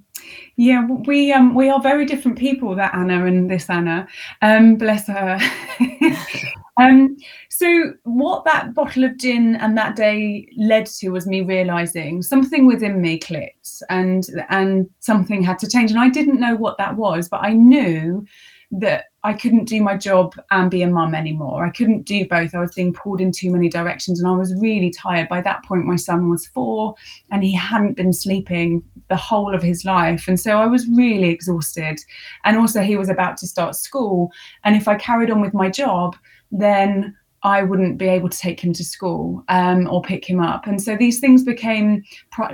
Yeah, 0.55 0.87
we 0.87 1.33
um 1.33 1.53
we 1.53 1.67
are 1.67 1.81
very 1.81 2.05
different 2.05 2.37
people, 2.37 2.75
that 2.75 2.95
Anna 2.95 3.25
and 3.25 3.51
this 3.51 3.69
Anna. 3.69 4.07
Um, 4.41 4.75
bless 4.75 5.07
her. 5.07 5.37
um, 6.77 7.17
so 7.49 7.93
what 8.03 8.45
that 8.45 8.73
bottle 8.73 9.03
of 9.03 9.17
gin 9.17 9.55
and 9.57 9.77
that 9.77 9.95
day 9.95 10.47
led 10.57 10.85
to 10.85 11.09
was 11.09 11.27
me 11.27 11.41
realizing 11.41 12.21
something 12.21 12.65
within 12.65 13.01
me 13.01 13.19
clicked 13.19 13.83
and 13.89 14.25
and 14.49 14.89
something 14.99 15.43
had 15.43 15.59
to 15.59 15.69
change. 15.69 15.91
And 15.91 15.99
I 15.99 16.09
didn't 16.09 16.39
know 16.39 16.55
what 16.55 16.77
that 16.77 16.95
was, 16.95 17.27
but 17.27 17.41
I 17.43 17.53
knew 17.53 18.25
that 18.73 19.05
I 19.23 19.33
couldn't 19.33 19.65
do 19.65 19.81
my 19.81 19.97
job 19.97 20.33
and 20.49 20.71
be 20.71 20.81
a 20.81 20.87
mum 20.87 21.13
anymore. 21.13 21.65
I 21.65 21.71
couldn't 21.71 22.03
do 22.03 22.25
both. 22.25 22.55
I 22.55 22.61
was 22.61 22.73
being 22.73 22.93
pulled 22.93 23.19
in 23.19 23.33
too 23.33 23.51
many 23.51 23.67
directions 23.67 24.19
and 24.19 24.27
I 24.27 24.31
was 24.31 24.55
really 24.55 24.89
tired. 24.89 25.27
By 25.27 25.41
that 25.41 25.65
point, 25.65 25.85
my 25.85 25.97
son 25.97 26.29
was 26.29 26.47
four 26.47 26.95
and 27.31 27.43
he 27.43 27.53
hadn't 27.53 27.97
been 27.97 28.13
sleeping 28.13 28.81
the 29.09 29.17
whole 29.17 29.53
of 29.53 29.61
his 29.61 29.83
life. 29.83 30.27
And 30.29 30.39
so 30.39 30.57
I 30.57 30.67
was 30.67 30.87
really 30.87 31.29
exhausted. 31.29 31.99
And 32.45 32.57
also, 32.57 32.81
he 32.81 32.95
was 32.95 33.09
about 33.09 33.35
to 33.37 33.47
start 33.47 33.75
school. 33.75 34.31
And 34.63 34.77
if 34.77 34.87
I 34.87 34.95
carried 34.95 35.29
on 35.29 35.41
with 35.41 35.53
my 35.53 35.69
job, 35.69 36.15
then 36.51 37.15
I 37.43 37.63
wouldn't 37.63 37.97
be 37.97 38.07
able 38.07 38.29
to 38.29 38.37
take 38.37 38.59
him 38.59 38.73
to 38.73 38.83
school 38.83 39.43
um, 39.49 39.87
or 39.89 40.01
pick 40.01 40.29
him 40.29 40.39
up. 40.39 40.67
And 40.67 40.81
so 40.81 40.95
these 40.95 41.19
things 41.19 41.43
became 41.43 42.03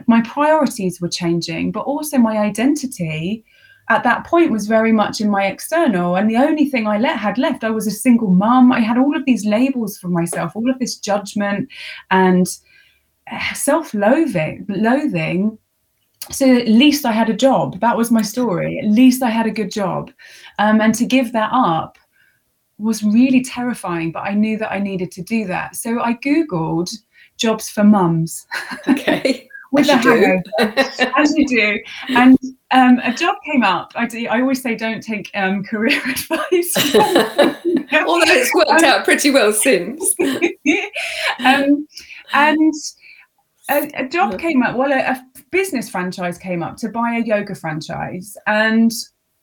my 0.08 0.22
priorities 0.22 1.02
were 1.02 1.10
changing, 1.10 1.72
but 1.72 1.82
also 1.82 2.18
my 2.18 2.38
identity 2.38 3.44
at 3.90 4.04
that 4.04 4.26
point 4.26 4.52
was 4.52 4.68
very 4.68 4.92
much 4.92 5.22
in 5.22 5.30
my 5.30 5.46
external. 5.46 6.16
And 6.16 6.30
the 6.30 6.38
only 6.38 6.70
thing 6.70 6.88
i 6.88 6.98
let, 6.98 7.18
had 7.18 7.38
left 7.38 7.64
i 7.64 7.70
was 7.70 7.88
a 7.88 7.92
single 7.92 8.32
mum. 8.32 8.72
I 8.72 8.80
had 8.80 8.98
all 8.98 9.16
of 9.16 9.26
these 9.26 9.46
labels 9.46 9.98
for 9.98 10.10
myself 10.10 10.56
all 10.56 10.70
of 10.70 10.80
this 10.80 10.98
judgment 10.98 11.70
and 12.12 12.48
uh, 13.32 13.54
self-loathing 13.54 14.66
loathing. 14.70 15.58
So 16.32 16.56
at 16.56 16.68
least 16.68 17.06
i 17.06 17.12
had 17.12 17.30
a 17.30 17.34
job. 17.34 17.80
That 17.82 17.98
was 17.98 18.12
my 18.12 18.22
story. 18.22 18.80
At 18.80 18.90
least 18.90 19.22
i 19.22 19.30
had 19.30 19.48
a 19.48 19.52
good 19.52 19.72
job. 19.72 20.12
Um, 20.60 20.80
and 20.80 20.96
to 20.96 21.06
give 21.06 21.34
that 21.34 21.50
up 21.52 21.98
was 22.78 23.04
really 23.04 23.44
terrifying 23.44 24.12
but 24.12 24.22
i 24.22 24.34
knew 24.34 24.58
that 24.58 24.72
i 24.72 24.80
needed 24.80 25.12
to 25.12 25.22
do 25.22 25.46
that 25.46 25.76
so 25.76 26.00
i 26.02 26.14
googled 26.16 26.92
jobs 27.38 27.70
for 27.70 27.84
mums 27.84 28.46
okay 28.88 29.48
with 29.72 29.90
as 29.90 30.04
you 30.04 30.42
as 31.18 31.36
you 31.36 31.48
do. 31.48 31.80
And 32.10 32.38
um, 32.72 33.00
a 33.04 33.14
job 33.14 33.36
came 33.46 33.64
up. 33.64 33.92
I, 33.96 34.06
do, 34.06 34.28
I 34.28 34.42
always 34.42 34.62
say 34.62 34.76
don't 34.76 35.02
take 35.02 35.30
um, 35.34 35.64
career 35.64 36.02
advice. 36.10 36.74
Although 36.96 38.26
it's 38.28 38.54
worked 38.54 38.84
out 38.84 39.06
pretty 39.06 39.32
well 39.32 39.54
since. 39.54 40.16
um, 41.40 41.88
and 42.34 42.74
a, 43.70 43.92
a 43.96 44.08
job 44.08 44.40
came 44.40 44.64
up. 44.64 44.76
Well, 44.76 44.92
a, 44.92 45.00
a 45.00 45.26
business 45.52 45.90
franchise 45.90 46.38
came 46.38 46.64
up 46.64 46.78
to 46.78 46.90
buy 46.90 47.18
a 47.18 47.26
yoga 47.26 47.56
franchise, 47.56 48.36
and 48.48 48.92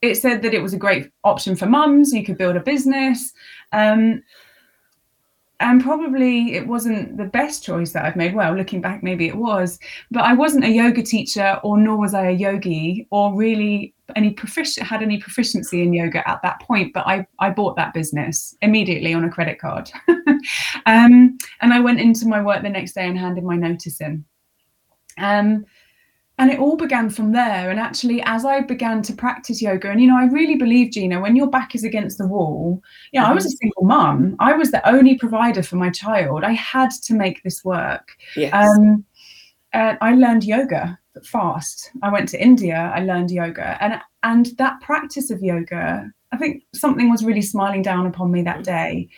it 0.05 0.17
said 0.17 0.43
that 0.43 0.55
it 0.55 0.63
was 0.63 0.75
a 0.75 0.79
great 0.79 1.11
option 1.25 1.57
for 1.57 1.67
mums. 1.67 2.13
You 2.13 2.25
could 2.25 2.39
build 2.39 2.57
a 2.57 2.61
business. 2.61 3.33
Um, 3.73 4.23
and 5.61 5.83
probably 5.83 6.55
it 6.55 6.67
wasn't 6.67 7.17
the 7.17 7.25
best 7.25 7.65
choice 7.65 7.93
that 7.93 8.05
I've 8.05 8.17
made. 8.17 8.35
Well, 8.35 8.55
looking 8.55 8.81
back, 8.81 9.03
maybe 9.03 9.27
it 9.29 9.37
was, 9.37 9.79
but 10.11 10.25
I 10.25 10.35
wasn't 10.35 10.65
a 10.65 10.71
yoga 10.71 11.03
teacher, 11.03 11.61
or 11.63 11.79
nor 11.79 11.97
was 11.97 12.13
I 12.13 12.27
a 12.27 12.33
yogi, 12.33 13.07
or 13.11 13.35
really 13.35 13.95
any 14.17 14.33
proficient 14.33 14.87
had 14.87 15.03
any 15.03 15.19
proficiency 15.19 15.83
in 15.83 15.95
yoga 15.95 16.29
at 16.29 16.43
that 16.43 16.61
point. 16.61 16.93
But 16.93 17.07
I 17.07 17.27
I 17.39 17.51
bought 17.51 17.77
that 17.77 17.95
business 17.95 18.57
immediately 18.63 19.15
on 19.15 19.25
a 19.25 19.31
credit 19.31 19.61
card, 19.61 19.91
um, 20.87 21.39
and 21.61 21.73
I 21.73 21.81
went 21.81 22.01
into 22.01 22.27
my 22.27 22.43
work 22.43 22.63
the 22.63 22.69
next 22.69 22.95
day 22.95 23.07
and 23.07 23.19
handed 23.19 23.45
my 23.45 23.57
notice 23.57 24.01
in. 24.01 24.25
Um, 25.19 25.65
and 26.39 26.51
it 26.51 26.59
all 26.59 26.77
began 26.77 27.11
from 27.11 27.33
there. 27.33 27.71
And 27.71 27.79
actually 27.79 28.23
as 28.23 28.45
i 28.45 28.61
began 28.61 29.03
to 29.03 29.13
practice 29.13 29.63
yoga 29.63 29.91
and 29.91 30.01
you 30.01 30.07
know 30.07 30.19
i 30.19 30.27
really 30.27 30.57
believe 30.57 30.93
gina 30.93 31.21
when 31.21 31.37
your 31.37 31.49
back 31.49 31.75
is 31.75 31.85
against 31.85 32.19
the 32.19 32.27
wall 32.27 32.83
you 33.13 33.21
know 33.21 33.25
mm-hmm. 33.25 33.33
i 33.33 33.35
was 33.35 33.45
a 33.45 33.49
mm-hmm. 33.49 33.57
single 33.63 33.85
mum. 33.85 34.37
I 34.39 34.55
was 34.55 34.71
the 34.71 34.87
only 34.89 35.17
provider 35.17 35.63
for 35.63 35.77
my 35.77 35.91
child. 35.91 36.45
I 36.45 36.53
had 36.53 36.91
to 36.91 37.15
make 37.15 37.43
this 37.43 37.65
work. 37.65 38.17
Yes. 38.37 38.53
um, 38.55 39.05
and 39.73 39.99
i 40.01 40.15
learned 40.15 40.45
yoga 40.45 40.99
fast. 41.23 41.91
I 42.03 42.11
went 42.11 42.29
to 42.31 42.43
india. 42.43 42.93
I 42.95 43.01
learned 43.01 43.31
yoga. 43.31 43.77
And 43.83 44.01
and 44.23 44.47
that 44.59 44.81
practice 44.81 45.31
of 45.31 45.43
yoga 45.43 46.11
i 46.33 46.37
think 46.37 46.65
something 46.75 47.11
was 47.11 47.25
really 47.25 47.43
smiling 47.43 47.83
down 47.83 48.07
upon 48.07 48.31
me 48.33 48.43
that 48.43 48.65
day. 48.65 49.09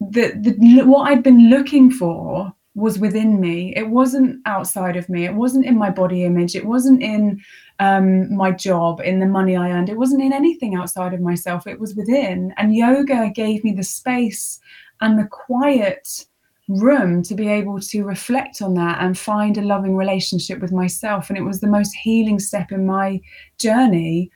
That 0.00 0.42
the, 0.42 0.82
what 0.82 1.10
i'd 1.10 1.24
been 1.24 1.50
looking 1.50 1.90
for 1.90 2.52
was 2.78 2.98
within 2.98 3.40
me. 3.40 3.74
It 3.74 3.88
wasn't 3.88 4.40
outside 4.46 4.96
of 4.96 5.08
me. 5.08 5.24
It 5.24 5.34
wasn't 5.34 5.66
in 5.66 5.76
my 5.76 5.90
body 5.90 6.24
image. 6.24 6.54
It 6.54 6.64
wasn't 6.64 7.02
in 7.02 7.40
um, 7.80 8.32
my 8.34 8.52
job, 8.52 9.00
in 9.00 9.18
the 9.18 9.26
money 9.26 9.56
I 9.56 9.70
earned. 9.70 9.88
It 9.88 9.98
wasn't 9.98 10.22
in 10.22 10.32
anything 10.32 10.76
outside 10.76 11.12
of 11.12 11.20
myself. 11.20 11.66
It 11.66 11.80
was 11.80 11.96
within. 11.96 12.54
And 12.56 12.74
yoga 12.74 13.30
gave 13.34 13.64
me 13.64 13.72
the 13.72 13.82
space 13.82 14.60
and 15.00 15.18
the 15.18 15.26
quiet 15.26 16.26
room 16.68 17.22
to 17.24 17.34
be 17.34 17.48
able 17.48 17.80
to 17.80 18.04
reflect 18.04 18.62
on 18.62 18.74
that 18.74 18.98
and 19.00 19.18
find 19.18 19.58
a 19.58 19.62
loving 19.62 19.96
relationship 19.96 20.60
with 20.60 20.70
myself. 20.70 21.28
And 21.28 21.38
it 21.38 21.42
was 21.42 21.60
the 21.60 21.66
most 21.66 21.92
healing 21.94 22.38
step 22.38 22.70
in 22.70 22.86
my 22.86 23.20
journey 23.58 24.30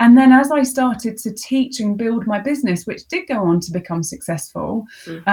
and 0.00 0.16
then 0.16 0.32
as 0.32 0.50
I 0.50 0.62
started 0.62 1.18
to 1.18 1.32
teach 1.32 1.78
and 1.78 1.96
build 1.96 2.26
my 2.26 2.40
business, 2.40 2.86
which 2.86 3.06
did 3.08 3.28
go 3.28 3.44
on 3.44 3.60
to 3.60 3.70
become 3.70 4.02
successful, 4.02 4.86
mm-hmm. 5.04 5.28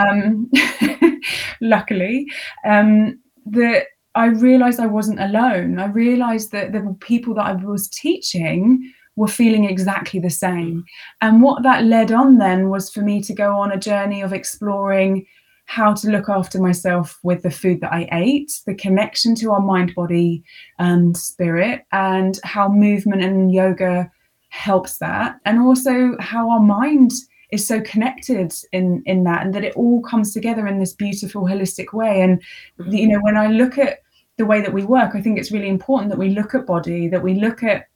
um, 1.10 1.22
luckily, 1.62 2.30
um, 2.66 3.18
that 3.46 3.86
I 4.14 4.26
realized 4.26 4.82
I 4.82 4.88
wasn't 4.88 5.22
alone. 5.22 5.80
I 5.80 5.86
realized 5.86 6.52
that 6.52 6.74
the 6.74 6.96
people 7.00 7.34
that 7.36 7.46
I 7.46 7.54
was 7.54 7.88
teaching 7.88 8.92
were 9.16 9.30
feeling 9.30 9.64
exactly 9.64 10.20
the 10.20 10.30
same. 10.30 10.84
And 11.22 11.42
what 11.42 11.64
that 11.64 11.86
led 11.86 12.12
on 12.12 12.38
then 12.38 12.70
was 12.70 12.92
for 12.92 13.02
me 13.02 13.22
to 13.24 13.34
go 13.34 13.58
on 13.58 13.72
a 13.72 13.80
journey 13.80 14.22
of 14.22 14.34
exploring 14.34 15.26
how 15.66 15.94
to 15.94 16.10
look 16.10 16.30
after 16.30 16.60
myself 16.62 17.20
with 17.24 17.42
the 17.44 17.52
food 17.52 17.80
that 17.82 17.94
I 17.94 18.08
ate, 18.12 18.62
the 18.66 18.76
connection 18.76 19.34
to 19.36 19.52
our 19.52 19.62
mind, 19.62 19.96
body, 19.96 20.44
and 20.78 21.16
spirit, 21.16 21.86
and 21.92 22.38
how 22.44 22.70
movement 22.70 23.22
and 23.22 23.54
yoga 23.54 24.12
helps 24.58 24.98
that 24.98 25.40
and 25.46 25.60
also 25.60 26.16
how 26.20 26.50
our 26.50 26.60
mind 26.60 27.12
is 27.52 27.66
so 27.66 27.80
connected 27.82 28.52
in 28.74 29.04
in 29.06 29.24
that 29.24 29.46
and 29.46 29.54
that 29.54 29.64
it 29.64 29.76
all 29.76 30.02
comes 30.02 30.34
together 30.34 30.68
in 30.68 30.80
this 30.80 30.94
beautiful 30.94 31.44
holistic 31.44 31.94
way 31.94 32.22
and 32.22 32.42
mm-hmm. 32.80 32.92
you 32.92 33.08
know 33.08 33.20
when 33.22 33.38
i 33.38 33.48
look 33.48 33.78
at 33.78 34.00
the 34.38 34.46
way 34.46 34.60
that 34.60 34.74
we 34.74 34.84
work 34.84 35.16
i 35.16 35.22
think 35.22 35.38
it's 35.38 35.52
really 35.52 35.70
important 35.70 36.10
that 36.10 36.18
we 36.18 36.30
look 36.30 36.56
at 36.56 36.66
body 36.66 37.08
that 37.08 37.24
we 37.24 37.36
look 37.36 37.64
at 37.64 37.88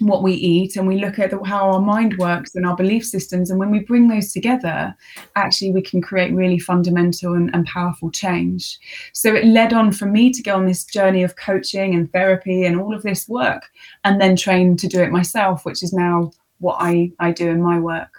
what 0.00 0.22
we 0.22 0.32
eat 0.32 0.76
and 0.76 0.86
we 0.86 1.00
look 1.00 1.18
at 1.18 1.30
the, 1.30 1.42
how 1.44 1.70
our 1.70 1.80
mind 1.80 2.16
works 2.18 2.54
and 2.54 2.66
our 2.66 2.76
belief 2.76 3.04
systems 3.04 3.50
and 3.50 3.58
when 3.58 3.70
we 3.70 3.80
bring 3.80 4.08
those 4.08 4.32
together 4.32 4.94
actually 5.36 5.70
we 5.72 5.82
can 5.82 6.00
create 6.00 6.32
really 6.32 6.58
fundamental 6.58 7.34
and, 7.34 7.50
and, 7.54 7.66
powerful 7.66 8.10
change. 8.10 8.78
So 9.12 9.34
it 9.34 9.44
led 9.44 9.72
on 9.72 9.92
for 9.92 10.06
me 10.06 10.32
to 10.32 10.42
go 10.42 10.54
on 10.54 10.66
this 10.66 10.84
journey 10.84 11.22
of 11.22 11.36
coaching 11.36 11.94
and 11.94 12.10
therapy 12.12 12.64
and 12.64 12.80
all 12.80 12.94
of 12.94 13.02
this 13.02 13.28
work 13.28 13.64
and 14.04 14.20
then 14.20 14.36
train 14.36 14.76
to 14.76 14.88
do 14.88 15.02
it 15.02 15.10
myself 15.10 15.64
which 15.64 15.82
is 15.82 15.92
now 15.92 16.30
what 16.60 16.76
i 16.80 17.10
i 17.20 17.30
do 17.30 17.48
in 17.48 17.62
my 17.62 17.78
work. 17.78 18.12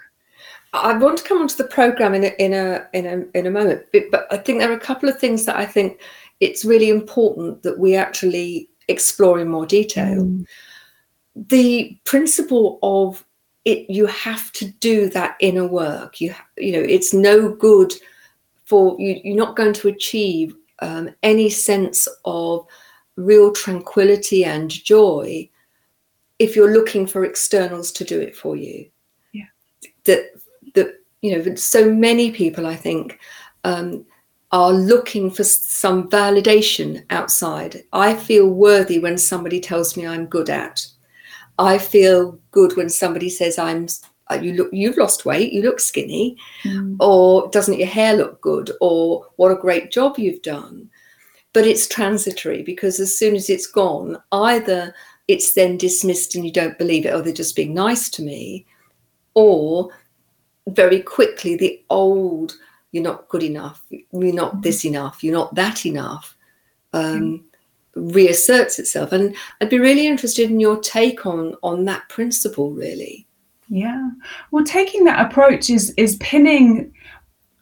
I 0.72 0.96
want 0.96 1.18
to 1.18 1.24
come 1.24 1.38
onto 1.38 1.56
the 1.56 1.64
program 1.64 2.14
in 2.14 2.24
a, 2.24 2.32
in 2.38 2.52
a 2.52 2.86
in 2.92 3.06
a 3.06 3.38
in 3.38 3.46
a 3.46 3.50
moment, 3.50 3.86
but 3.92 4.26
I 4.30 4.36
think 4.36 4.60
there 4.60 4.70
are 4.70 4.76
a 4.76 4.80
couple 4.80 5.08
of 5.08 5.18
things 5.18 5.44
that 5.46 5.56
I 5.56 5.66
think 5.66 6.00
it's 6.38 6.64
really 6.64 6.90
important 6.90 7.64
that 7.64 7.78
we 7.78 7.96
actually 7.96 8.70
explore 8.86 9.40
in 9.40 9.48
more 9.48 9.66
detail. 9.66 10.24
Mm 10.24 10.46
the 11.48 11.98
principle 12.04 12.78
of 12.82 13.24
it 13.64 13.88
you 13.88 14.06
have 14.06 14.52
to 14.52 14.66
do 14.66 15.08
that 15.10 15.36
inner 15.40 15.66
work. 15.66 16.20
You 16.20 16.34
you 16.56 16.72
know 16.72 16.80
it's 16.80 17.14
no 17.14 17.50
good 17.54 17.92
for 18.64 18.96
you 18.98 19.20
you're 19.24 19.36
not 19.36 19.56
going 19.56 19.72
to 19.74 19.88
achieve 19.88 20.54
um, 20.80 21.10
any 21.22 21.50
sense 21.50 22.08
of 22.24 22.66
real 23.16 23.52
tranquility 23.52 24.44
and 24.44 24.70
joy 24.70 25.48
if 26.38 26.56
you're 26.56 26.72
looking 26.72 27.06
for 27.06 27.24
externals 27.24 27.92
to 27.92 28.04
do 28.04 28.18
it 28.18 28.34
for 28.34 28.56
you. 28.56 28.88
Yeah. 29.32 29.46
That 30.04 30.30
that 30.74 31.00
you 31.20 31.36
know 31.36 31.54
so 31.54 31.90
many 31.92 32.30
people 32.30 32.66
i 32.66 32.74
think 32.74 33.18
um, 33.64 34.06
are 34.52 34.72
looking 34.72 35.30
for 35.30 35.44
some 35.44 36.08
validation 36.08 37.04
outside. 37.10 37.84
I 37.92 38.14
feel 38.14 38.48
worthy 38.48 38.98
when 38.98 39.18
somebody 39.18 39.60
tells 39.60 39.96
me 39.96 40.06
i'm 40.06 40.26
good 40.26 40.50
at 40.50 40.86
I 41.60 41.76
feel 41.76 42.38
good 42.52 42.74
when 42.76 42.88
somebody 42.88 43.28
says 43.28 43.58
I'm 43.58 43.86
uh, 44.30 44.38
you 44.40 44.54
look 44.54 44.70
you've 44.72 44.96
lost 44.96 45.26
weight, 45.26 45.52
you 45.52 45.60
look 45.62 45.78
skinny, 45.78 46.36
mm. 46.64 46.96
or 47.00 47.50
doesn't 47.50 47.78
your 47.78 47.86
hair 47.86 48.16
look 48.16 48.40
good, 48.40 48.70
or 48.80 49.26
what 49.36 49.52
a 49.52 49.56
great 49.56 49.90
job 49.90 50.18
you've 50.18 50.42
done. 50.42 50.88
But 51.52 51.66
it's 51.66 51.86
transitory 51.86 52.62
because 52.62 52.98
as 52.98 53.16
soon 53.18 53.34
as 53.34 53.50
it's 53.50 53.66
gone, 53.66 54.16
either 54.32 54.94
it's 55.28 55.52
then 55.52 55.76
dismissed 55.76 56.34
and 56.34 56.46
you 56.46 56.52
don't 56.52 56.78
believe 56.78 57.04
it, 57.04 57.12
or 57.12 57.20
they're 57.20 57.32
just 57.32 57.56
being 57.56 57.74
nice 57.74 58.08
to 58.10 58.22
me, 58.22 58.66
or 59.34 59.90
very 60.68 61.00
quickly 61.00 61.56
the 61.56 61.84
old 61.90 62.54
you're 62.92 63.04
not 63.04 63.28
good 63.28 63.42
enough, 63.42 63.84
you're 63.90 64.32
not 64.32 64.56
mm. 64.56 64.62
this 64.62 64.86
enough, 64.86 65.22
you're 65.22 65.34
not 65.34 65.54
that 65.54 65.84
enough. 65.84 66.34
Um, 66.94 67.20
mm 67.20 67.42
reasserts 67.94 68.78
itself. 68.78 69.12
And 69.12 69.34
i'd 69.60 69.70
be 69.70 69.78
really 69.78 70.06
interested 70.06 70.50
in 70.50 70.60
your 70.60 70.78
take 70.80 71.26
on 71.26 71.54
on 71.62 71.84
that 71.86 72.08
principle 72.08 72.72
really. 72.72 73.26
Yeah. 73.68 74.10
Well 74.50 74.64
taking 74.64 75.04
that 75.04 75.24
approach 75.30 75.70
is 75.70 75.92
is 75.96 76.16
pinning 76.16 76.92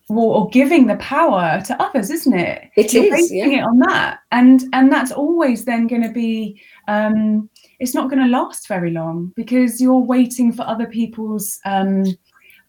or, 0.09 0.37
or 0.37 0.49
giving 0.51 0.87
the 0.87 0.97
power 0.97 1.61
to 1.67 1.83
others 1.83 2.11
isn't 2.11 2.39
it? 2.39 2.71
It 2.77 2.93
You're 2.93 3.05
is, 3.05 3.11
basing 3.11 3.53
yeah. 3.53 3.59
it 3.59 3.65
on 3.65 3.79
that. 3.81 4.21
And 4.33 4.65
and 4.73 4.93
that's 4.93 5.13
always 5.13 5.65
then 5.65 5.87
going 5.87 6.03
to 6.03 6.13
be 6.13 6.61
um 6.89 7.49
it's 7.79 7.95
not 7.95 8.11
going 8.11 8.23
to 8.23 8.29
last 8.29 8.69
very 8.69 8.91
long 8.91 9.33
because 9.37 9.81
you're 9.81 9.99
waiting 9.99 10.53
for 10.53 10.63
other 10.63 10.87
people's 10.87 11.59
um 11.65 12.05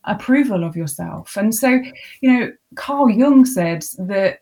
approval 0.05 0.63
of 0.63 0.75
yourself. 0.77 1.35
And 1.37 1.53
so 1.53 1.81
you 2.21 2.39
know 2.39 2.51
carl 2.75 3.09
jung 3.09 3.45
said 3.45 3.85
that 3.99 4.39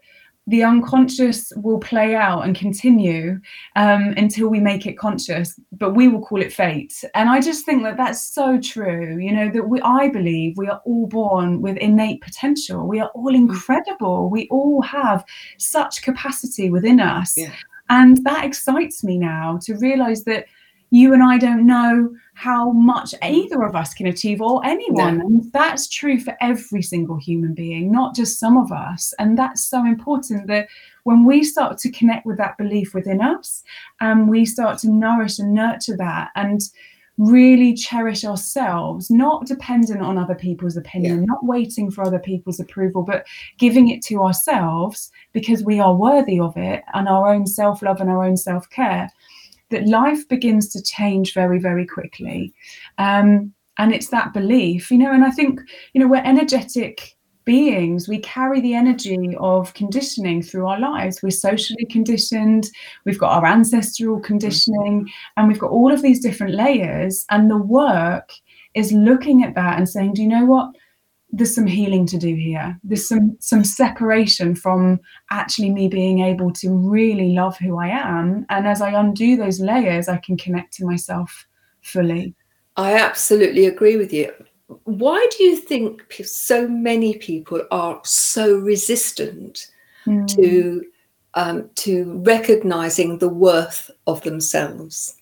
the 0.48 0.64
unconscious 0.64 1.52
will 1.58 1.78
play 1.78 2.16
out 2.16 2.46
and 2.46 2.56
continue 2.56 3.40
um, 3.76 4.14
until 4.16 4.48
we 4.48 4.60
make 4.60 4.86
it 4.86 4.98
conscious 4.98 5.60
but 5.74 5.94
we 5.94 6.08
will 6.08 6.22
call 6.22 6.42
it 6.42 6.54
fate 6.54 7.04
and 7.14 7.30
i 7.30 7.40
just 7.40 7.66
think 7.66 7.84
that 7.84 7.98
that's 7.98 8.22
so 8.22 8.60
true 8.60 9.18
you 9.18 9.32
know 9.32 9.52
that 9.52 9.68
we 9.68 9.82
i 9.82 10.10
believe 10.10 10.58
we 10.58 10.68
are 10.68 10.82
all 10.86 11.08
born 11.08 11.62
with 11.62 11.78
innate 11.78 12.22
potential 12.22 12.88
we 12.88 13.00
are 13.00 13.10
all 13.10 13.32
mm. 13.32 13.36
incredible 13.36 14.30
we 14.30 14.48
all 14.50 14.82
have 14.82 15.24
such 15.58 16.02
capacity 16.02 16.70
within 16.70 17.00
us 17.00 17.34
yeah. 17.38 17.52
and 17.90 18.24
that 18.24 18.46
excites 18.46 19.04
me 19.04 19.18
now 19.18 19.60
to 19.62 19.76
realize 19.76 20.24
that 20.24 20.46
you 20.90 21.14
and 21.14 21.22
I 21.22 21.38
don't 21.38 21.66
know 21.66 22.16
how 22.34 22.72
much 22.72 23.14
either 23.24 23.64
of 23.64 23.76
us 23.76 23.94
can 23.94 24.08
achieve 24.08 24.42
or 24.42 24.64
anyone. 24.66 25.18
No. 25.18 25.26
And 25.26 25.52
that's 25.52 25.90
true 25.90 26.20
for 26.20 26.38
every 26.40 26.82
single 26.82 27.18
human 27.18 27.54
being, 27.54 27.92
not 27.92 28.16
just 28.16 28.40
some 28.40 28.58
of 28.58 28.72
us. 28.72 29.14
And 29.20 29.38
that's 29.38 29.66
so 29.66 29.86
important 29.86 30.48
that 30.48 30.68
when 31.04 31.26
we 31.26 31.44
start 31.44 31.78
to 31.80 31.92
connect 31.92 32.26
with 32.26 32.38
that 32.38 32.58
belief 32.58 32.94
within 32.94 33.22
us 33.22 33.64
and 34.02 34.30
we 34.30 34.46
start 34.46 34.78
to 34.80 34.90
nourish 34.90 35.40
and 35.40 35.54
nurture 35.54 35.98
that 35.98 36.30
and 36.36 36.62
really 37.18 37.74
cherish 37.74 38.24
ourselves, 38.24 39.10
not 39.10 39.48
dependent 39.48 40.02
on 40.02 40.18
other 40.18 40.36
people's 40.36 40.78
opinion, 40.78 41.20
yeah. 41.20 41.26
not 41.26 41.44
waiting 41.44 41.90
for 41.90 42.04
other 42.04 42.20
people's 42.20 42.60
approval, 42.60 43.02
but 43.02 43.26
giving 43.58 43.90
it 43.90 44.04
to 44.04 44.22
ourselves 44.22 45.12
because 45.34 45.64
we 45.64 45.80
are 45.80 45.96
worthy 45.96 46.40
of 46.40 46.56
it 46.56 46.84
and 46.94 47.08
our 47.08 47.34
own 47.34 47.48
self 47.48 47.82
love 47.82 48.00
and 48.00 48.10
our 48.10 48.24
own 48.24 48.38
self 48.38 48.70
care, 48.70 49.10
that 49.70 49.88
life 49.88 50.28
begins 50.28 50.70
to 50.70 50.82
change 50.82 51.34
very, 51.34 51.60
very 51.60 51.86
quickly. 51.86 52.54
Um, 52.98 53.54
and 53.78 53.94
it's 53.94 54.10
that 54.10 54.34
belief, 54.34 54.90
you 54.90 54.98
know, 54.98 55.12
and 55.12 55.24
I 55.24 55.32
think, 55.32 55.60
you 55.94 56.02
know, 56.02 56.08
we're 56.08 56.24
energetic 56.24 57.16
beings. 57.46 58.10
We 58.10 58.20
carry 58.20 58.60
the 58.60 58.74
energy 58.74 59.36
of 59.40 59.74
conditioning 59.74 60.42
through 60.42 60.68
our 60.68 60.80
lives. 60.80 61.24
We're 61.24 61.30
socially 61.30 61.86
conditioned, 61.86 62.70
we've 63.06 63.20
got 63.20 63.32
our 63.32 63.46
ancestral 63.46 64.20
conditioning, 64.20 65.10
and 65.38 65.48
we've 65.48 65.60
got 65.60 65.72
all 65.72 65.92
of 65.92 66.02
these 66.02 66.20
different 66.20 66.56
layers. 66.56 67.26
And 67.32 67.50
the 67.50 67.58
work 67.58 68.32
is 68.74 68.92
looking 68.92 69.44
at 69.44 69.56
that 69.56 69.78
and 69.78 69.88
saying, 69.88 70.14
do 70.14 70.22
you 70.22 70.28
know 70.28 70.46
what? 70.46 70.72
There's 71.32 71.54
some 71.54 71.68
healing 71.68 72.06
to 72.08 72.18
do 72.18 72.34
here. 72.36 72.80
There's 72.84 73.08
some 73.08 73.38
some 73.40 73.64
separation 73.64 74.56
from 74.56 75.00
actually 75.30 75.70
me 75.70 75.88
being 75.88 76.20
able 76.20 76.52
to 76.54 76.70
really 76.70 77.34
love 77.34 77.58
who 77.58 77.78
I 77.78 77.88
am. 77.88 78.46
And 78.50 78.68
as 78.68 78.82
I 78.82 78.92
undo 78.92 79.36
those 79.36 79.60
layers, 79.60 80.08
I 80.08 80.18
can 80.18 80.38
connect 80.38 80.74
to 80.76 80.86
myself 80.86 81.46
fully. 81.82 82.34
I 82.78 82.96
absolutely 82.96 83.66
agree 83.66 83.98
with 83.98 84.14
you 84.14 84.32
why 84.84 85.28
do 85.38 85.44
you 85.44 85.56
think 85.56 86.12
so 86.24 86.68
many 86.68 87.18
people 87.18 87.62
are 87.72 88.02
so 88.04 88.58
resistant 88.58 89.68
mm. 90.06 90.28
to 90.36 90.84
um, 91.34 91.70
to 91.76 92.20
recognizing 92.26 93.20
the 93.20 93.30
worth 93.30 93.90
of 94.08 94.22
themselves? 94.22 95.16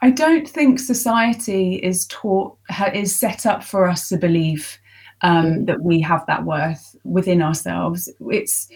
I 0.00 0.10
don't 0.10 0.48
think 0.48 0.80
society 0.80 1.76
is 1.76 2.06
taught 2.06 2.56
is 2.94 3.14
set 3.14 3.46
up 3.46 3.62
for 3.62 3.86
us 3.88 4.08
to 4.08 4.16
believe 4.16 4.78
um, 5.22 5.64
that 5.66 5.82
we 5.82 6.00
have 6.00 6.24
that 6.26 6.44
worth 6.44 6.96
within 7.04 7.42
ourselves. 7.42 8.08
It's 8.30 8.68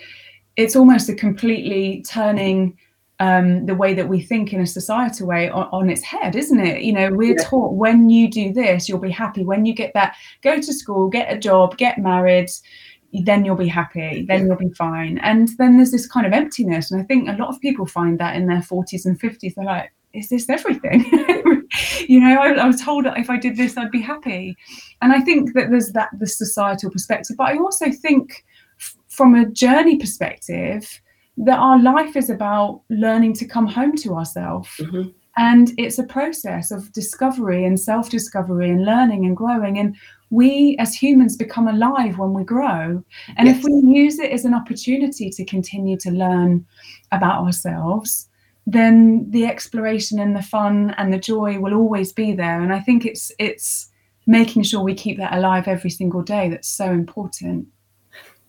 it's 0.57 0.77
almost 0.77 1.09
a 1.09 1.15
completely 1.15 2.03
turning 2.09 2.79
um, 3.19 3.67
the 3.67 3.75
way 3.75 3.95
that 3.95 4.09
we 4.09 4.21
think 4.21 4.53
in 4.53 4.61
a 4.61 4.67
societal 4.67 5.27
way 5.27 5.49
on, 5.49 5.69
on 5.73 5.91
its 5.91 6.03
head, 6.03 6.37
isn't 6.37 6.61
it? 6.61 6.83
You 6.83 6.93
know, 6.93 7.11
we're 7.11 7.37
yeah. 7.37 7.45
taught 7.45 7.75
when 7.75 8.11
you 8.11 8.31
do 8.31 8.53
this, 8.53 8.89
you'll 8.89 8.99
be 8.99 9.11
happy. 9.11 9.45
When 9.45 9.65
you 9.65 9.75
get 9.75 9.93
that, 9.95 10.17
go 10.43 10.57
to 10.57 10.73
school, 10.73 11.09
get 11.09 11.33
a 11.33 11.39
job, 11.39 11.79
get 11.79 11.99
married, 11.99 12.51
then 13.13 13.45
you'll 13.45 13.57
be 13.57 13.69
happy, 13.69 14.27
then 14.29 14.47
you'll 14.47 14.57
be 14.57 14.71
fine. 14.71 15.19
And 15.19 15.49
then 15.59 15.77
there's 15.77 15.93
this 15.93 16.07
kind 16.07 16.27
of 16.27 16.33
emptiness. 16.33 16.91
And 16.91 17.01
I 17.01 17.05
think 17.05 17.29
a 17.29 17.37
lot 17.37 17.49
of 17.49 17.61
people 17.61 17.87
find 17.87 18.19
that 18.19 18.37
in 18.37 18.47
their 18.47 18.61
40s 18.61 19.07
and 19.07 19.19
50s. 19.19 19.55
They're 19.55 19.65
like, 19.65 19.93
is 20.17 20.29
this 20.29 20.49
everything? 20.49 21.05
you 22.09 22.21
know, 22.21 22.41
I, 22.41 22.53
I 22.53 22.67
was 22.67 22.81
told 22.81 23.05
that 23.05 23.19
if 23.19 23.31
I 23.31 23.39
did 23.39 23.57
this, 23.57 23.77
I'd 23.77 23.91
be 23.91 24.01
happy. 24.01 24.57
And 25.03 25.13
I 25.13 25.21
think 25.21 25.55
that 25.55 25.71
there's 25.71 25.93
that 25.93 26.11
the 26.19 26.27
societal 26.27 26.91
perspective. 26.91 27.37
But 27.37 27.49
I 27.49 27.59
also 27.59 27.91
think 27.91 28.45
f- 28.81 28.97
from 29.09 29.35
a 29.35 29.47
journey 29.47 29.99
perspective, 29.99 31.01
that 31.39 31.59
our 31.59 31.79
life 31.81 32.17
is 32.17 32.31
about 32.31 32.83
learning 32.89 33.35
to 33.35 33.45
come 33.45 33.67
home 33.67 33.95
to 33.97 34.15
ourselves. 34.15 34.69
Mm-hmm. 34.79 35.11
And 35.39 35.73
it's 35.77 35.99
a 35.99 36.05
process 36.05 36.71
of 36.71 36.91
discovery 36.93 37.65
and 37.67 37.79
self 37.79 38.09
discovery 38.09 38.71
and 38.71 38.87
learning 38.87 39.27
and 39.27 39.37
growing. 39.37 39.79
And 39.79 39.97
we 40.31 40.77
as 40.79 40.95
humans 40.95 41.37
become 41.37 41.69
alive 41.69 42.19
when 42.19 42.33
we 42.33 42.43
grow. 42.43 43.03
And 43.37 43.49
yes. 43.49 43.59
if 43.59 43.65
we 43.65 43.73
use 43.95 44.19
it 44.19 44.33
as 44.33 44.45
an 44.45 44.55
opportunity 44.55 45.29
to 45.31 45.45
continue 45.45 45.99
to 45.99 46.11
learn 46.11 46.67
about 47.13 47.45
ourselves, 47.45 48.29
then 48.67 49.31
the 49.31 49.47
exploration 49.47 50.19
and 50.19 50.35
the 50.35 50.43
fun 50.43 50.95
and 50.99 51.13
the 51.13 51.19
joy 51.19 51.59
will 51.59 51.75
always 51.75 52.13
be 52.13 52.33
there. 52.33 52.61
And 52.61 52.73
I 52.73 52.81
think 52.81 53.07
it's 53.07 53.31
it's 53.39 53.89
making 54.27 54.65
sure 54.65 54.83
we 54.83 54.95
keep 54.95 55.19
that 55.19 55.35
alive 55.35 55.69
every 55.69 55.91
single 55.91 56.23
day 56.23 56.49
that's 56.49 56.69
so 56.69 56.91
important. 56.91 57.69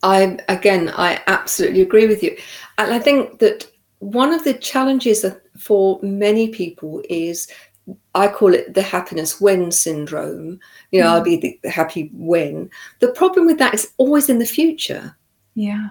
I 0.04 0.40
again, 0.50 0.92
I 0.96 1.22
absolutely 1.28 1.82
agree 1.82 2.08
with 2.08 2.24
you, 2.24 2.36
and 2.78 2.94
I 2.94 3.00
think 3.00 3.40
that 3.40 3.68
one 4.00 4.34
of 4.34 4.44
the 4.44 4.54
challenges 4.54 5.26
for 5.58 6.00
many 6.02 6.50
people 6.50 7.02
is 7.10 7.48
I 8.16 8.28
call 8.28 8.54
it 8.54 8.74
the 8.74 8.82
happiness 8.82 9.40
when 9.40 9.72
syndrome. 9.72 10.60
You 10.92 11.02
know, 11.02 11.08
mm. 11.08 11.12
I'll 11.12 11.24
be 11.24 11.60
the 11.64 11.70
happy 11.70 12.10
when. 12.14 12.70
The 13.00 13.10
problem 13.10 13.46
with 13.46 13.60
that 13.60 13.74
is 13.74 13.92
always 13.98 14.30
in 14.30 14.40
the 14.40 14.46
future. 14.46 15.16
Yeah. 15.56 15.88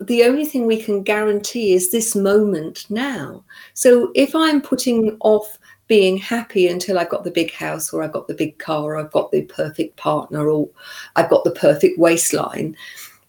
The 0.00 0.24
only 0.24 0.44
thing 0.44 0.66
we 0.66 0.82
can 0.82 1.02
guarantee 1.02 1.72
is 1.72 1.90
this 1.90 2.14
moment 2.14 2.86
now. 2.88 3.44
So 3.74 4.10
if 4.14 4.34
I'm 4.34 4.60
putting 4.60 5.16
off 5.20 5.58
being 5.86 6.18
happy 6.18 6.68
until 6.68 6.98
I've 6.98 7.08
got 7.08 7.24
the 7.24 7.30
big 7.30 7.52
house 7.52 7.92
or 7.92 8.02
I've 8.02 8.12
got 8.12 8.28
the 8.28 8.34
big 8.34 8.58
car 8.58 8.84
or 8.84 8.96
I've 8.96 9.10
got 9.10 9.30
the 9.32 9.42
perfect 9.42 9.96
partner 9.96 10.48
or 10.48 10.68
I've 11.16 11.30
got 11.30 11.44
the 11.44 11.50
perfect 11.50 11.98
waistline, 11.98 12.76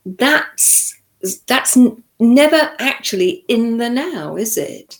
that's 0.06 0.96
that's 1.48 1.78
never 2.20 2.72
actually 2.80 3.44
in 3.48 3.78
the 3.78 3.90
now, 3.90 4.36
is 4.36 4.58
it? 4.58 5.00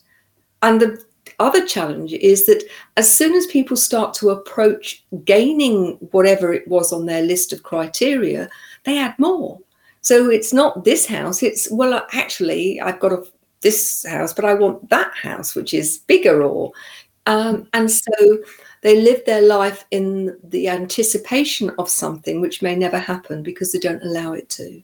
And 0.62 0.82
the 0.82 1.04
other 1.40 1.66
challenge 1.66 2.14
is 2.14 2.46
that 2.46 2.64
as 2.98 3.14
soon 3.14 3.34
as 3.34 3.46
people 3.48 3.78
start 3.78 4.14
to 4.16 4.32
approach 4.32 5.04
gaining 5.24 5.98
whatever 6.12 6.54
it 6.54 6.68
was 6.68 6.92
on 6.92 7.06
their 7.06 7.22
list 7.22 7.54
of 7.54 7.64
criteria, 7.64 8.50
they 8.84 8.98
add 8.98 9.18
more. 9.20 9.60
So 10.02 10.30
it's 10.30 10.54
not 10.54 10.84
this 10.84 11.06
house, 11.06 11.44
it's 11.44 11.70
well, 11.72 12.06
actually, 12.14 12.80
I've 12.80 13.00
got 13.00 13.12
a, 13.12 13.24
this 13.62 14.06
house, 14.08 14.34
but 14.34 14.46
I 14.46 14.54
want 14.54 14.90
that 14.90 15.14
house, 15.16 15.56
which 15.56 15.74
is 15.74 16.00
bigger, 16.00 16.42
or 16.42 16.72
um, 17.26 17.68
and 17.74 17.92
so 17.92 18.40
they 18.82 19.02
live 19.02 19.24
their 19.26 19.42
life 19.42 19.86
in 19.92 20.38
the 20.44 20.70
anticipation 20.70 21.72
of 21.78 21.90
something 21.90 22.42
which 22.42 22.62
may 22.62 22.76
never 22.76 22.98
happen 22.98 23.44
because 23.44 23.72
they 23.72 23.80
don't 23.80 24.04
allow 24.04 24.34
it 24.34 24.50
to. 24.52 24.82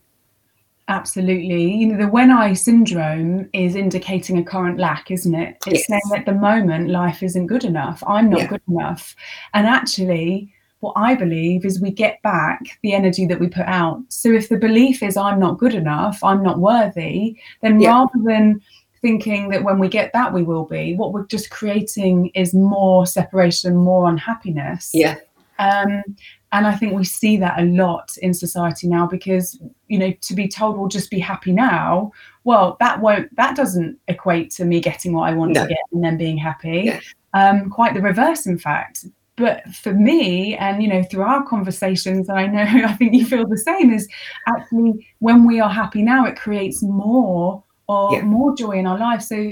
Absolutely. 0.88 1.74
You 1.74 1.88
know, 1.88 1.98
the 1.98 2.08
when 2.08 2.30
I 2.30 2.54
syndrome 2.54 3.50
is 3.54 3.76
indicating 3.76 4.38
a 4.38 4.44
current 4.44 4.80
lack, 4.80 5.10
isn't 5.10 5.34
it? 5.34 5.58
It's 5.66 5.90
yes. 5.90 6.02
saying 6.04 6.20
at 6.20 6.26
the 6.26 6.40
moment 6.40 6.90
life 6.90 7.24
isn't 7.24 7.48
good 7.48 7.64
enough. 7.64 8.04
I'm 8.06 8.30
not 8.30 8.42
yeah. 8.42 8.48
good 8.48 8.62
enough. 8.68 9.16
And 9.56 9.66
actually, 9.66 10.54
what 10.86 10.94
I 10.96 11.16
believe 11.16 11.66
is 11.66 11.82
we 11.82 11.90
get 11.90 12.22
back 12.22 12.60
the 12.84 12.94
energy 12.94 13.26
that 13.26 13.40
we 13.40 13.48
put 13.48 13.66
out. 13.66 14.04
So 14.10 14.32
if 14.32 14.50
the 14.50 14.58
belief 14.58 15.02
is 15.02 15.18
I'm 15.18 15.40
not 15.40 15.58
good 15.58 15.74
enough, 15.74 16.24
I'm 16.24 16.44
not 16.44 16.60
worthy, 16.60 17.38
then 17.62 17.80
yeah. 17.80 17.90
rather 17.90 18.20
than 18.24 18.62
thinking 19.02 19.50
that 19.50 19.64
when 19.64 19.80
we 19.80 19.88
get 19.88 20.14
that 20.14 20.32
we 20.32 20.44
will 20.44 20.66
be, 20.66 20.96
what 20.96 21.12
we're 21.12 21.26
just 21.26 21.50
creating 21.50 22.28
is 22.36 22.54
more 22.54 23.08
separation, 23.08 23.76
more 23.76 24.08
unhappiness. 24.08 24.92
Yeah. 24.94 25.18
Um, 25.58 26.04
and 26.52 26.68
I 26.68 26.76
think 26.76 26.94
we 26.94 27.04
see 27.04 27.36
that 27.38 27.60
a 27.60 27.66
lot 27.66 28.16
in 28.22 28.34
society 28.34 28.88
now 28.88 29.08
because, 29.08 29.60
you 29.88 29.98
know, 29.98 30.14
to 30.22 30.34
be 30.36 30.48
told 30.48 30.78
we'll 30.78 30.88
just 30.88 31.10
be 31.10 31.20
happy 31.20 31.52
now, 31.52 32.12
well, 32.44 32.78
that 32.80 33.02
won't, 33.02 33.36
that 33.38 33.56
doesn't 33.56 33.98
equate 34.08 34.52
to 34.52 34.66
me 34.66 34.82
getting 34.82 35.14
what 35.14 35.30
I 35.30 35.34
want 35.34 35.54
no. 35.54 35.64
to 35.64 35.68
get 35.68 35.80
and 35.92 36.04
then 36.04 36.16
being 36.16 36.38
happy. 36.38 36.84
Yeah. 36.86 37.00
Um, 37.34 37.72
quite 37.72 37.96
the 37.96 38.02
reverse, 38.02 38.46
in 38.46 38.60
fact. 38.60 39.06
But 39.38 39.68
for 39.74 39.94
me, 39.94 40.56
and 40.56 40.82
you 40.82 40.88
know, 40.88 41.04
through 41.04 41.24
our 41.24 41.46
conversations, 41.46 42.30
and 42.30 42.40
I 42.40 42.48
know 42.48 42.64
I 42.88 42.94
think 42.94 43.14
you 43.14 43.26
feel 43.26 43.48
the 43.48 43.58
same, 43.58 43.92
is 43.92 44.08
actually 44.48 45.08
when 45.20 45.46
we 45.46 45.60
are 45.60 45.70
happy 45.70 46.02
now, 46.02 46.26
it 46.26 46.38
creates 46.38 46.82
more 46.82 47.64
or 47.88 48.14
yeah. 48.14 48.22
more 48.22 48.56
joy 48.56 48.72
in 48.72 48.88
our 48.88 48.98
life. 48.98 49.22
So 49.22 49.52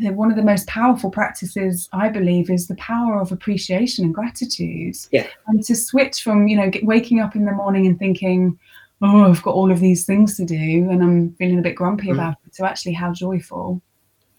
one 0.00 0.30
of 0.30 0.36
the 0.36 0.42
most 0.42 0.66
powerful 0.66 1.10
practices 1.10 1.88
i 1.92 2.08
believe 2.08 2.48
is 2.48 2.66
the 2.66 2.74
power 2.76 3.20
of 3.20 3.30
appreciation 3.30 4.04
and 4.04 4.14
gratitude 4.14 4.96
yeah 5.10 5.26
and 5.48 5.62
to 5.62 5.76
switch 5.76 6.22
from 6.22 6.48
you 6.48 6.56
know 6.56 6.70
waking 6.82 7.20
up 7.20 7.36
in 7.36 7.44
the 7.44 7.52
morning 7.52 7.86
and 7.86 7.98
thinking 7.98 8.58
oh 9.02 9.24
i've 9.24 9.42
got 9.42 9.54
all 9.54 9.70
of 9.70 9.80
these 9.80 10.06
things 10.06 10.36
to 10.36 10.44
do 10.44 10.88
and 10.90 11.02
i'm 11.02 11.34
feeling 11.34 11.58
a 11.58 11.62
bit 11.62 11.76
grumpy 11.76 12.08
mm. 12.08 12.14
about 12.14 12.36
it 12.46 12.54
to 12.54 12.64
actually 12.64 12.92
how 12.92 13.12
joyful 13.12 13.82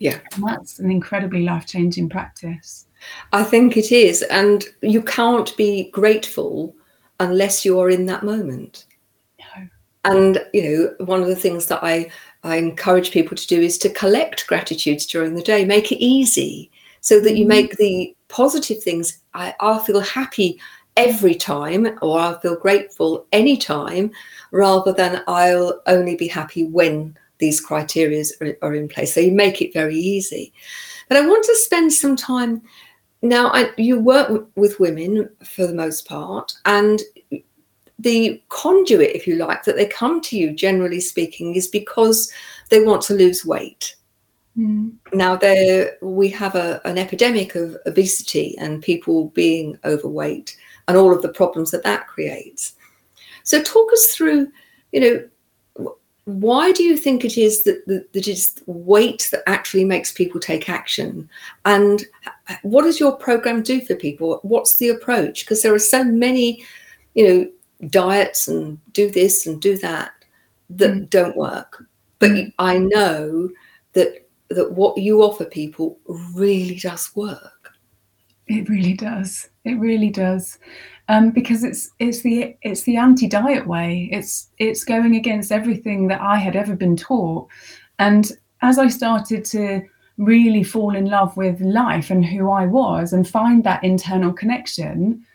yeah 0.04 0.20
and 0.36 0.44
that's 0.44 0.80
an 0.80 0.92
incredibly 0.92 1.44
life-changing 1.44 2.10
practice 2.10 2.86
i 3.32 3.44
think 3.44 3.78
it 3.78 3.92
is 3.92 4.22
and 4.24 4.66
you 4.82 5.02
can't 5.02 5.56
be 5.58 5.90
grateful 5.92 6.76
unless 7.20 7.64
you 7.66 7.80
are 7.80 7.90
in 7.90 8.06
that 8.06 8.24
moment 8.24 8.86
no. 9.40 9.68
and 10.06 10.46
you 10.54 10.64
know 10.64 11.06
one 11.06 11.22
of 11.22 11.28
the 11.28 11.36
things 11.36 11.66
that 11.66 11.84
i 11.84 12.10
I 12.44 12.58
encourage 12.58 13.12
people 13.12 13.38
to 13.38 13.48
do 13.48 13.62
is 13.62 13.78
to 13.80 13.90
collect 13.90 14.48
gratitudes 14.48 15.06
during 15.06 15.36
the 15.36 15.42
day, 15.42 15.64
make 15.64 15.92
it 15.92 16.04
easy 16.04 16.72
so 17.02 17.20
that 17.22 17.36
you 17.36 17.44
mm-hmm. 17.44 17.50
make 17.50 17.78
the 17.78 18.16
positive 18.28 18.84
things. 18.84 19.20
I, 19.34 19.56
I'll 19.60 19.80
feel 19.80 20.02
happy 20.02 20.60
every 20.98 21.36
time, 21.36 21.98
or 22.02 22.20
I'll 22.20 22.40
feel 22.40 22.58
grateful 22.58 23.26
anytime, 23.32 24.12
rather 24.52 24.92
than 24.92 25.24
I'll 25.28 25.82
only 25.88 26.16
be 26.16 26.28
happy 26.28 26.66
when 26.66 27.18
these 27.40 27.60
criteria 27.60 28.24
are, 28.42 28.58
are 28.62 28.76
in 28.76 28.88
place. 28.88 29.14
So 29.14 29.20
you 29.20 29.32
make 29.32 29.62
it 29.62 29.74
very 29.74 29.98
easy. 29.98 30.54
But 31.10 31.18
I 31.18 31.28
want 31.28 31.44
to 31.46 31.56
spend 31.56 31.92
some 31.92 32.16
time 32.16 32.62
now. 33.22 33.48
I, 33.48 33.72
you 33.78 34.00
work 34.00 34.48
with 34.56 34.80
women 34.80 35.30
for 35.44 35.68
the 35.68 35.74
most 35.74 36.08
part, 36.08 36.54
and 36.66 37.02
the 38.00 38.42
conduit, 38.50 39.16
if 39.16 39.28
you 39.28 39.36
like, 39.36 39.64
that 39.64 39.76
they 39.76 39.86
come 39.86 40.22
to 40.22 40.38
you, 40.38 40.54
generally 40.54 41.00
speaking, 41.00 41.56
is 41.56 41.68
because 41.68 42.32
they 42.70 42.84
want 42.84 43.02
to 43.04 43.14
lose 43.14 43.46
weight. 43.46 43.96
Mm. 44.58 44.94
Now, 45.14 45.36
there 45.36 45.98
we 46.02 46.30
have 46.30 46.56
a, 46.56 46.82
an 46.86 46.98
epidemic 46.98 47.56
of 47.56 47.78
obesity 47.86 48.56
and 48.60 48.82
people 48.82 49.30
being 49.30 49.78
overweight, 49.86 50.56
and 50.88 50.98
all 50.98 51.14
of 51.14 51.22
the 51.22 51.30
problems 51.30 51.72
that 51.72 51.84
that 51.84 52.08
creates. 52.08 52.74
So, 53.44 53.62
talk 53.62 53.92
us 53.92 54.08
through, 54.08 54.52
you 54.92 55.00
know, 55.00 55.30
why 56.26 56.72
do 56.72 56.84
you 56.84 56.96
think 56.96 57.26
it 57.26 57.38
is 57.38 57.64
that, 57.64 57.86
that, 57.88 58.14
that 58.14 58.28
it's 58.28 58.56
weight 58.66 59.28
that 59.32 59.44
actually 59.46 59.84
makes 59.84 60.12
people 60.12 60.40
take 60.40 60.70
action? 60.70 61.30
And 61.66 62.04
what 62.62 62.84
does 62.84 63.00
your 63.00 63.16
program 63.18 63.62
do 63.62 63.82
for 63.82 63.96
people? 63.96 64.40
What's 64.44 64.78
the 64.78 64.90
approach? 64.90 65.42
Because 65.42 65.62
there 65.62 65.74
are 65.74 65.80
so 65.80 66.04
many, 66.04 66.64
you 67.14 67.28
know, 67.28 67.88
diets 67.88 68.48
and 68.48 68.80
do 68.94 69.10
this 69.12 69.46
and 69.46 69.62
do 69.62 69.78
that 69.80 70.12
that 70.70 70.92
mm. 70.92 71.10
don't 71.10 71.36
work. 71.36 71.84
But 72.20 72.32
mm. 72.32 72.54
I 72.58 72.78
know 72.78 73.50
that 73.94 74.28
that 74.50 74.72
what 74.72 74.98
you 74.98 75.24
offer 75.24 75.46
people 75.46 76.00
really 76.08 76.76
does 76.76 77.12
work. 77.16 77.74
It 78.48 78.70
really 78.70 78.94
does. 78.94 79.50
It 79.66 79.76
really 79.76 80.10
does. 80.10 80.60
Um, 81.10 81.32
because 81.32 81.66
it's 81.66 81.92
it's 82.00 82.22
the 82.22 82.56
it's 82.62 82.84
the 82.84 82.96
anti-diet 82.96 83.68
way. 83.68 84.10
It's 84.12 84.50
it's 84.58 84.86
going 84.86 85.16
against 85.16 85.52
everything 85.52 86.08
that 86.08 86.22
I 86.22 86.38
had 86.38 86.56
ever 86.56 86.76
been 86.76 86.96
taught. 86.96 87.50
And 88.00 88.32
as 88.62 88.80
I 88.80 88.88
started 88.88 89.44
to 89.46 89.84
really 90.18 90.64
fall 90.64 90.96
in 90.96 91.06
love 91.06 91.36
with 91.36 91.60
life 91.62 92.10
and 92.10 92.26
who 92.26 92.50
I 92.52 92.66
was 92.66 93.14
and 93.14 93.28
find 93.28 93.64
that 93.64 93.84
internal 93.84 94.32
connection, 94.32 95.26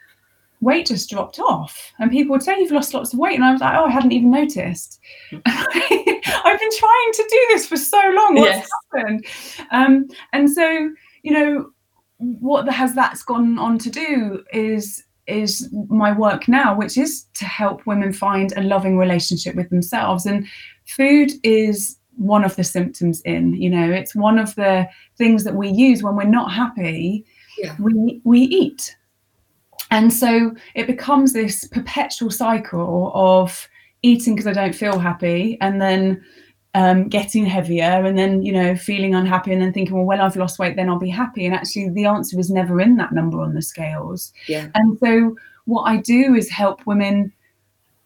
weight 0.61 0.87
just 0.87 1.11
dropped 1.11 1.38
off. 1.38 1.92
And 1.98 2.11
people 2.11 2.33
would 2.33 2.42
say, 2.42 2.59
You've 2.59 2.72
lost 2.72 2.94
lots 2.94 3.12
of 3.12 3.18
weight. 3.18 3.35
And 3.35 3.44
I 3.44 3.52
was 3.52 3.61
like, 3.61 3.74
Oh, 3.76 3.87
I 3.87 3.90
hadn't 3.90 4.12
even 4.12 4.31
noticed. 4.31 5.00
I've 5.46 6.61
been 6.61 6.78
trying 6.78 7.12
to 7.12 7.26
do 7.31 7.46
this 7.50 7.66
for 7.66 7.76
so 7.76 7.98
long. 7.98 8.35
What's 8.37 8.57
yes. 8.57 8.68
happened? 8.94 9.26
Um, 9.70 10.09
and 10.33 10.50
so, 10.50 10.90
you 11.22 11.33
know, 11.33 11.70
what 12.18 12.68
has 12.68 12.94
that's 12.94 13.22
gone 13.22 13.59
on 13.59 13.78
to 13.78 13.90
do 13.90 14.44
is 14.52 15.04
is 15.29 15.69
my 15.88 16.12
work 16.12 16.49
now, 16.49 16.75
which 16.75 16.97
is 16.97 17.27
to 17.35 17.45
help 17.45 17.87
women 17.87 18.12
find 18.12 18.53
a 18.57 18.62
loving 18.62 18.99
relationship 18.99 19.55
with 19.55 19.71
themselves. 19.71 20.27
And 20.27 20.47
food 20.87 21.33
is 21.43 21.97
one 22.17 22.45
of 22.45 22.57
the 22.57 22.64
symptoms 22.64 23.21
in, 23.23 23.55
you 23.55 23.71
know, 23.71 23.91
it's 23.91 24.14
one 24.14 24.38
of 24.38 24.55
the 24.55 24.88
things 25.17 25.45
that 25.45 25.55
we 25.55 25.69
use 25.69 26.03
when 26.03 26.17
we're 26.17 26.25
not 26.25 26.53
happy. 26.53 27.25
Yeah. 27.59 27.75
We 27.79 28.21
we 28.25 28.41
eat 28.41 28.97
and 29.91 30.12
so 30.12 30.55
it 30.75 30.87
becomes 30.87 31.33
this 31.33 31.67
perpetual 31.69 32.31
cycle 32.31 33.11
of 33.14 33.69
eating 34.03 34.35
because 34.35 34.47
I 34.47 34.53
don't 34.53 34.75
feel 34.75 34.99
happy 34.99 35.57
and 35.61 35.81
then 35.81 36.23
um, 36.79 37.09
getting 37.09 37.45
heavier 37.45 38.05
and 38.07 38.17
then, 38.17 38.43
you 38.43 38.53
know, 38.53 38.77
feeling 38.77 39.12
unhappy 39.12 39.53
and 39.53 39.61
then 39.61 39.73
thinking, 39.73 39.97
well, 39.97 40.05
when 40.05 40.21
I've 40.21 40.37
lost 40.37 40.61
weight, 40.61 40.77
then 40.77 40.88
I'll 40.88 40.99
be 40.99 41.11
happy. 41.11 41.45
And 41.45 41.53
actually, 41.53 41.88
the 41.91 42.05
answer 42.05 42.38
is 42.38 42.51
never 42.51 42.81
in 42.81 42.97
that 42.99 43.12
number 43.12 43.41
on 43.41 43.55
the 43.55 43.62
scales. 43.62 44.33
Yeah. 44.47 44.69
And 44.77 44.97
so 45.01 45.37
what 45.64 45.83
I 45.83 45.97
do 45.97 46.37
is 46.37 46.49
help 46.49 46.87
women 46.87 47.33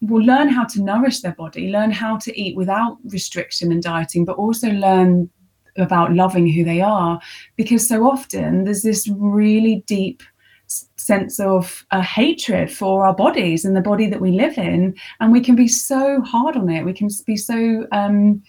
will 0.01 0.25
learn 0.25 0.49
how 0.49 0.65
to 0.65 0.83
nourish 0.83 1.21
their 1.21 1.35
body, 1.35 1.71
learn 1.71 1.91
how 1.91 2.17
to 2.19 2.41
eat 2.41 2.57
without 2.57 2.97
restriction 3.05 3.71
and 3.71 3.83
dieting, 3.83 4.25
but 4.25 4.37
also 4.37 4.71
learn 4.71 5.29
about 5.77 6.15
loving 6.15 6.49
who 6.51 6.65
they 6.65 6.81
are. 6.81 7.21
Because 7.57 7.87
so 7.87 8.11
often 8.11 8.65
there's 8.65 8.83
this 8.83 9.07
really 9.09 9.85
deep 9.87 10.23
sense 10.97 11.39
of 11.39 11.85
uh, 11.91 12.01
hatred 12.01 12.73
for 12.73 13.05
our 13.05 13.15
bodies 13.15 13.67
and 13.67 13.77
the 13.77 13.83
body 13.83 14.09
that 14.09 14.21
we 14.23 14.31
live 14.31 14.57
in 14.57 14.95
and 15.21 15.31
we 15.31 15.41
can 15.41 15.55
be 15.55 15.69
so 15.69 16.23
hard 16.23 16.57
on 16.57 16.71
it 16.71 16.85
we 16.85 16.95
can 16.95 17.09
be 17.27 17.37
so 17.37 17.87
um 17.93 18.43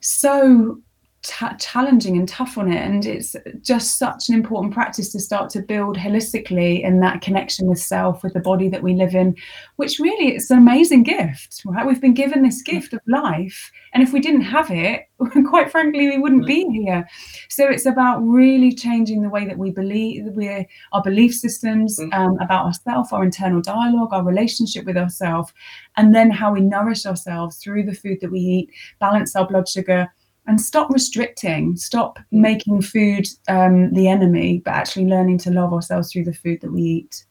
so 0.00 0.80
t- 1.26 1.46
challenging 1.58 2.16
and 2.16 2.28
tough 2.28 2.56
on 2.56 2.70
it. 2.70 2.80
And 2.80 3.04
it's 3.04 3.34
just 3.60 3.98
such 3.98 4.28
an 4.28 4.34
important 4.34 4.72
practice 4.72 5.10
to 5.12 5.20
start 5.20 5.50
to 5.50 5.60
build 5.60 5.96
holistically 5.96 6.82
in 6.82 7.00
that 7.00 7.20
connection 7.20 7.66
with 7.66 7.80
self, 7.80 8.22
with 8.22 8.32
the 8.32 8.40
body 8.40 8.68
that 8.68 8.82
we 8.82 8.94
live 8.94 9.14
in, 9.14 9.34
which 9.76 9.98
really 9.98 10.28
it's 10.28 10.50
an 10.50 10.58
amazing 10.58 11.02
gift, 11.02 11.62
right? 11.66 11.86
We've 11.86 12.00
been 12.00 12.14
given 12.14 12.42
this 12.42 12.62
mm. 12.62 12.66
gift 12.66 12.92
of 12.92 13.00
life. 13.08 13.70
And 13.92 14.02
if 14.02 14.12
we 14.12 14.20
didn't 14.20 14.42
have 14.42 14.70
it, 14.70 15.08
quite 15.48 15.70
frankly, 15.70 16.08
we 16.08 16.18
wouldn't 16.18 16.46
be 16.46 16.64
here. 16.70 17.08
So 17.48 17.66
it's 17.68 17.86
about 17.86 18.18
really 18.20 18.72
changing 18.72 19.22
the 19.22 19.30
way 19.30 19.46
that 19.46 19.58
we 19.58 19.70
believe, 19.70 20.24
we're, 20.26 20.64
our 20.92 21.02
belief 21.02 21.34
systems 21.34 21.98
mm. 21.98 22.12
um, 22.14 22.38
about 22.40 22.66
ourselves, 22.66 23.12
our 23.12 23.24
internal 23.24 23.60
dialogue, 23.60 24.12
our 24.12 24.24
relationship 24.24 24.84
with 24.84 24.96
ourselves, 24.96 25.52
and 25.96 26.14
then 26.14 26.30
how 26.30 26.52
we 26.52 26.60
nourish 26.60 27.04
ourselves 27.04 27.56
through 27.56 27.84
the 27.84 27.94
food 27.94 28.20
that 28.20 28.30
we 28.30 28.38
eat, 28.38 28.70
balance 29.00 29.34
our 29.34 29.46
blood 29.46 29.68
sugar, 29.68 30.12
and 30.46 30.60
stop 30.60 30.90
restricting, 30.90 31.76
stop 31.76 32.18
mm. 32.18 32.24
making 32.30 32.82
food 32.82 33.26
um, 33.48 33.92
the 33.92 34.08
enemy, 34.08 34.62
but 34.64 34.72
actually 34.72 35.06
learning 35.06 35.38
to 35.38 35.50
love 35.50 35.72
ourselves 35.72 36.12
through 36.12 36.24
the 36.24 36.34
food 36.34 36.60
that 36.60 36.72
we 36.72 36.82
eat. 36.82 37.24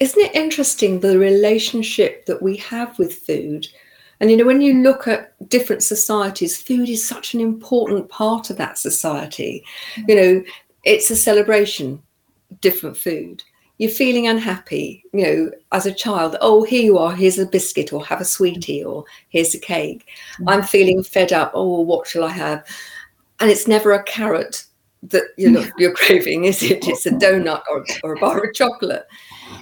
Isn't 0.00 0.20
it 0.20 0.34
interesting 0.34 1.00
the 1.00 1.18
relationship 1.18 2.26
that 2.26 2.42
we 2.42 2.56
have 2.58 2.98
with 2.98 3.14
food? 3.14 3.66
And 4.20 4.30
you 4.30 4.36
know, 4.36 4.44
when 4.44 4.60
you 4.60 4.74
look 4.82 5.08
at 5.08 5.34
different 5.48 5.82
societies, 5.82 6.60
food 6.60 6.88
is 6.88 7.06
such 7.06 7.34
an 7.34 7.40
important 7.40 8.08
part 8.08 8.50
of 8.50 8.56
that 8.58 8.78
society. 8.78 9.64
Mm. 9.96 10.08
You 10.08 10.14
know, 10.14 10.44
it's 10.84 11.10
a 11.10 11.16
celebration, 11.16 12.02
different 12.60 12.96
food 12.96 13.42
you're 13.82 13.90
feeling 13.90 14.28
unhappy, 14.28 15.04
you 15.12 15.24
know, 15.24 15.50
as 15.72 15.86
a 15.86 15.92
child, 15.92 16.36
oh, 16.40 16.62
here 16.62 16.84
you 16.84 16.98
are, 16.98 17.16
here's 17.16 17.40
a 17.40 17.44
biscuit, 17.44 17.92
or 17.92 18.04
have 18.04 18.20
a 18.20 18.24
sweetie, 18.24 18.84
or 18.84 19.04
here's 19.30 19.56
a 19.56 19.58
cake. 19.58 20.06
Mm-hmm. 20.34 20.50
I'm 20.50 20.62
feeling 20.62 21.02
fed 21.02 21.32
up, 21.32 21.50
oh, 21.52 21.80
what 21.80 22.06
shall 22.06 22.22
I 22.22 22.28
have? 22.28 22.64
And 23.40 23.50
it's 23.50 23.66
never 23.66 23.90
a 23.90 24.04
carrot 24.04 24.66
that 25.02 25.24
you 25.36 25.50
know 25.50 25.66
you're 25.78 25.94
craving, 25.94 26.44
is 26.44 26.62
it? 26.62 26.86
It's 26.86 27.06
a 27.06 27.10
donut 27.24 27.62
or, 27.68 27.84
or 28.04 28.14
a 28.14 28.20
bar 28.20 28.44
of 28.44 28.54
chocolate. 28.54 29.04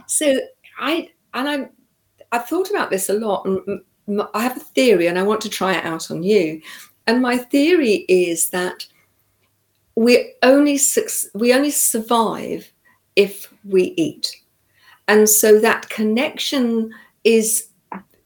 So 0.06 0.38
I 0.78 1.08
and 1.32 1.48
I 1.48 1.70
I've 2.30 2.46
thought 2.46 2.68
about 2.68 2.90
this 2.90 3.08
a 3.08 3.14
lot, 3.14 3.46
and 3.46 3.80
I 4.34 4.42
have 4.42 4.58
a 4.58 4.60
theory, 4.60 5.06
and 5.06 5.18
I 5.18 5.22
want 5.22 5.40
to 5.40 5.48
try 5.48 5.78
it 5.78 5.86
out 5.86 6.10
on 6.10 6.22
you. 6.22 6.60
And 7.06 7.22
my 7.22 7.38
theory 7.38 8.04
is 8.06 8.50
that 8.50 8.86
we 9.94 10.34
only 10.42 10.78
we 11.32 11.54
only 11.54 11.70
survive 11.70 12.70
if 13.16 13.52
we 13.64 13.94
eat. 13.96 14.36
And 15.08 15.28
so 15.28 15.58
that 15.60 15.88
connection 15.88 16.92
is 17.24 17.68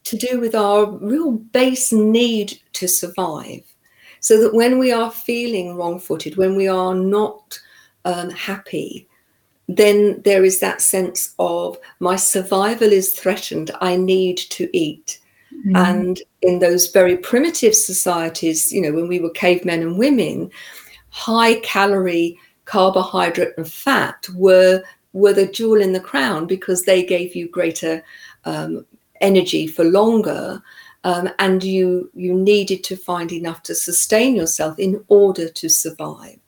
to 0.05 0.16
do 0.16 0.38
with 0.38 0.55
our 0.55 0.90
real 0.90 1.33
base 1.33 1.92
need 1.92 2.61
to 2.75 2.87
survive. 2.87 3.62
So 4.20 4.40
that 4.40 4.55
when 4.55 4.79
we 4.79 4.92
are 4.92 5.11
feeling 5.11 5.77
wrong 5.77 5.99
footed, 5.99 6.37
when 6.37 6.57
we 6.57 6.68
are 6.68 6.94
not 6.94 7.59
um, 8.05 8.31
happy, 8.31 9.09
then 9.68 10.20
there 10.25 10.44
is 10.44 10.61
that 10.61 10.81
sense 10.81 11.35
of 11.38 11.79
my 12.01 12.16
survival 12.16 12.92
is 12.92 13.12
threatened. 13.12 13.70
I 13.81 13.97
need 13.97 14.37
to 14.37 14.68
eat. 14.77 15.20
Mm-hmm. 15.55 15.77
And 15.77 16.23
in 16.42 16.59
those 16.59 16.90
very 16.90 17.16
primitive 17.16 17.75
societies, 17.75 18.73
you 18.73 18.83
know, 18.83 18.92
when 18.92 19.09
we 19.09 19.20
were 19.20 19.31
cavemen 19.31 19.83
and 19.83 19.99
women, 19.99 20.51
high 21.11 21.61
calorie 21.61 22.38
carbohydrate 22.64 23.55
and 23.57 23.70
fat 23.70 24.27
were 24.35 24.83
were 25.12 25.33
the 25.33 25.46
jewel 25.46 25.81
in 25.81 25.92
the 25.92 26.00
crown 26.00 26.46
because 26.46 26.83
they 26.83 27.05
gave 27.05 27.37
you 27.37 27.48
greater 27.48 28.03
um, 28.44 28.85
energy 29.20 29.66
for 29.66 29.85
longer 29.85 30.62
um, 31.05 31.29
and 31.38 31.62
you 31.62 32.11
you 32.14 32.35
needed 32.35 32.83
to 32.85 32.96
find 32.96 33.31
enough 33.31 33.62
to 33.64 33.74
sustain 33.74 34.35
yourself 34.35 34.79
in 34.79 35.05
order 35.09 35.48
to 35.48 35.68
survive. 35.68 36.38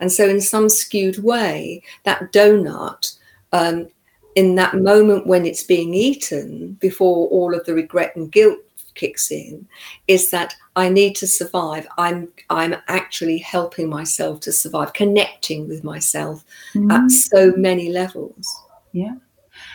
And 0.00 0.10
so 0.10 0.28
in 0.28 0.40
some 0.40 0.68
skewed 0.68 1.22
way 1.22 1.82
that 2.04 2.32
donut 2.32 3.16
um, 3.52 3.88
in 4.34 4.54
that 4.56 4.76
moment 4.76 5.26
when 5.26 5.46
it's 5.46 5.62
being 5.62 5.94
eaten 5.94 6.74
before 6.74 7.28
all 7.28 7.54
of 7.54 7.64
the 7.66 7.74
regret 7.74 8.14
and 8.16 8.30
guilt 8.30 8.58
kicks 8.94 9.30
in 9.30 9.66
is 10.08 10.30
that 10.30 10.54
I 10.76 10.88
need 10.88 11.14
to 11.16 11.26
survive. 11.26 11.86
I'm 11.98 12.28
I'm 12.50 12.74
actually 12.88 13.38
helping 13.38 13.88
myself 13.88 14.40
to 14.40 14.52
survive, 14.52 14.92
connecting 14.92 15.68
with 15.68 15.84
myself 15.84 16.44
mm. 16.74 16.90
at 16.92 17.10
so 17.10 17.52
many 17.56 17.90
levels. 17.90 18.48
Yeah. 18.92 19.14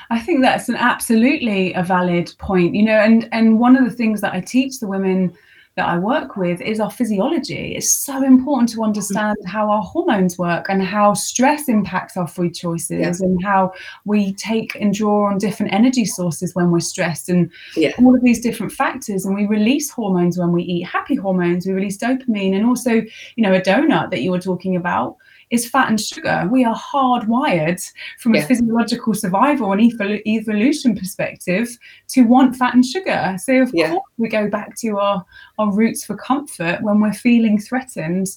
I 0.10 0.20
think 0.20 0.42
that's 0.42 0.68
an 0.68 0.76
absolutely 0.76 1.74
a 1.74 1.84
valid 1.84 2.34
point, 2.38 2.76
you 2.76 2.84
know, 2.84 2.98
and 2.98 3.30
and 3.32 3.60
one 3.60 3.78
of 3.78 3.86
the 3.86 3.96
things 3.96 4.22
that 4.22 4.34
I 4.34 4.42
teach 4.42 4.80
the 4.80 4.88
women 4.88 5.34
that 5.80 5.88
I 5.88 5.98
work 5.98 6.36
with 6.36 6.60
is 6.60 6.82
our 6.82 6.92
physiology. 6.92 7.74
It's 7.74 7.90
so 7.90 8.22
important 8.22 8.68
to 8.72 8.84
understand 8.84 9.38
mm-hmm. 9.38 9.48
how 9.48 9.72
our 9.72 9.82
hormones 9.82 10.38
work 10.38 10.68
and 10.68 10.84
how 10.84 11.14
stress 11.14 11.70
impacts 11.70 12.18
our 12.18 12.28
food 12.28 12.54
choices 12.54 13.22
yeah. 13.22 13.26
and 13.26 13.42
how 13.42 13.72
we 14.04 14.34
take 14.34 14.76
and 14.76 14.94
draw 14.94 15.28
on 15.30 15.38
different 15.38 15.72
energy 15.72 16.04
sources 16.04 16.54
when 16.54 16.70
we're 16.70 16.82
stressed 16.82 17.30
and 17.30 17.50
yeah. 17.78 17.92
all 17.98 18.14
of 18.14 18.22
these 18.22 18.42
different 18.42 18.74
factors. 18.74 19.26
And 19.26 19.34
we 19.34 19.46
release 19.46 19.90
hormones 19.90 20.38
when 20.38 20.52
we 20.52 20.64
eat 20.64 20.84
happy 20.84 21.16
hormones, 21.16 21.66
we 21.66 21.72
release 21.72 21.98
dopamine 21.98 22.54
and 22.54 22.66
also, 22.66 22.92
you 22.92 23.44
know, 23.44 23.54
a 23.54 23.62
donut 23.62 24.12
that 24.12 24.22
you 24.22 24.32
were 24.32 24.42
talking 24.42 24.76
about 24.76 25.16
is 25.52 25.68
fat 25.68 25.90
and 25.90 26.00
sugar. 26.00 26.48
We 26.52 26.64
are 26.64 26.76
hardwired 26.76 27.82
from 28.20 28.36
yeah. 28.36 28.44
a 28.44 28.46
physiological 28.46 29.14
survival 29.14 29.72
and 29.72 29.82
evol- 29.82 30.26
evolution 30.26 30.96
perspective 30.96 31.70
to 32.10 32.24
want 32.24 32.56
fat 32.56 32.76
and 32.76 32.86
sugar. 32.86 33.36
So 33.40 33.62
of 33.62 33.72
yeah. 33.74 33.92
course 33.92 34.10
we 34.18 34.30
go 34.30 34.50
back 34.50 34.76
to 34.78 34.98
our, 34.98 35.26
our 35.58 35.72
roots 35.72 36.06
for 36.06 36.16
comfort 36.16 36.82
when 36.82 37.00
we're 37.02 37.14
feeling 37.14 37.60
threatened. 37.60 38.28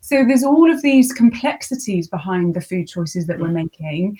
So 0.00 0.24
there's 0.24 0.44
all 0.44 0.70
of 0.70 0.82
these 0.82 1.12
complexities 1.12 2.08
behind 2.08 2.54
the 2.54 2.60
food 2.60 2.88
choices 2.88 3.26
that 3.26 3.38
we're 3.38 3.48
mm. 3.48 3.64
making 3.64 4.18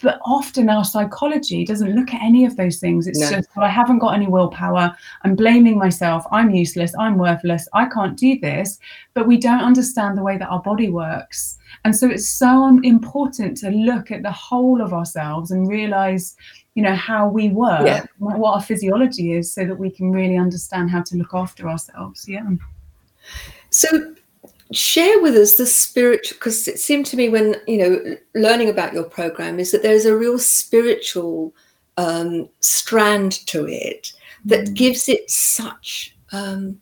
but 0.00 0.20
often 0.24 0.68
our 0.68 0.84
psychology 0.84 1.64
doesn't 1.64 1.94
look 1.94 2.14
at 2.14 2.22
any 2.22 2.44
of 2.44 2.56
those 2.56 2.78
things. 2.78 3.06
It's 3.06 3.18
no. 3.18 3.30
just, 3.30 3.48
well, 3.56 3.66
I 3.66 3.70
haven't 3.70 3.98
got 3.98 4.14
any 4.14 4.26
willpower. 4.26 4.96
I'm 5.24 5.34
blaming 5.34 5.76
myself. 5.76 6.24
I'm 6.30 6.50
useless. 6.50 6.94
I'm 6.98 7.18
worthless. 7.18 7.68
I 7.72 7.86
can't 7.86 8.16
do 8.16 8.38
this. 8.38 8.78
But 9.14 9.26
we 9.26 9.36
don't 9.36 9.62
understand 9.62 10.16
the 10.16 10.22
way 10.22 10.38
that 10.38 10.48
our 10.48 10.62
body 10.62 10.88
works. 10.88 11.58
And 11.84 11.96
so 11.96 12.08
it's 12.08 12.28
so 12.28 12.78
important 12.82 13.56
to 13.58 13.70
look 13.70 14.10
at 14.10 14.22
the 14.22 14.32
whole 14.32 14.80
of 14.80 14.94
ourselves 14.94 15.50
and 15.50 15.68
realize, 15.68 16.36
you 16.74 16.82
know, 16.82 16.94
how 16.94 17.28
we 17.28 17.48
work, 17.48 17.86
yeah. 17.86 18.04
what 18.18 18.54
our 18.54 18.62
physiology 18.62 19.32
is, 19.32 19.52
so 19.52 19.64
that 19.64 19.78
we 19.78 19.90
can 19.90 20.12
really 20.12 20.36
understand 20.36 20.90
how 20.90 21.02
to 21.02 21.16
look 21.16 21.34
after 21.34 21.68
ourselves. 21.68 22.24
Yeah. 22.28 22.48
So 23.70 24.14
share 24.72 25.20
with 25.22 25.34
us 25.34 25.56
the 25.56 25.66
spiritual 25.66 26.36
because 26.36 26.68
it 26.68 26.78
seemed 26.78 27.06
to 27.06 27.16
me 27.16 27.28
when 27.28 27.56
you 27.66 27.78
know 27.78 28.16
learning 28.34 28.68
about 28.68 28.92
your 28.92 29.04
program 29.04 29.58
is 29.58 29.72
that 29.72 29.82
there's 29.82 30.04
a 30.04 30.16
real 30.16 30.38
spiritual 30.38 31.54
um, 31.96 32.48
strand 32.60 33.32
to 33.46 33.66
it 33.66 34.12
that 34.44 34.66
mm. 34.66 34.74
gives 34.74 35.08
it 35.08 35.28
such 35.30 36.14
um, 36.32 36.80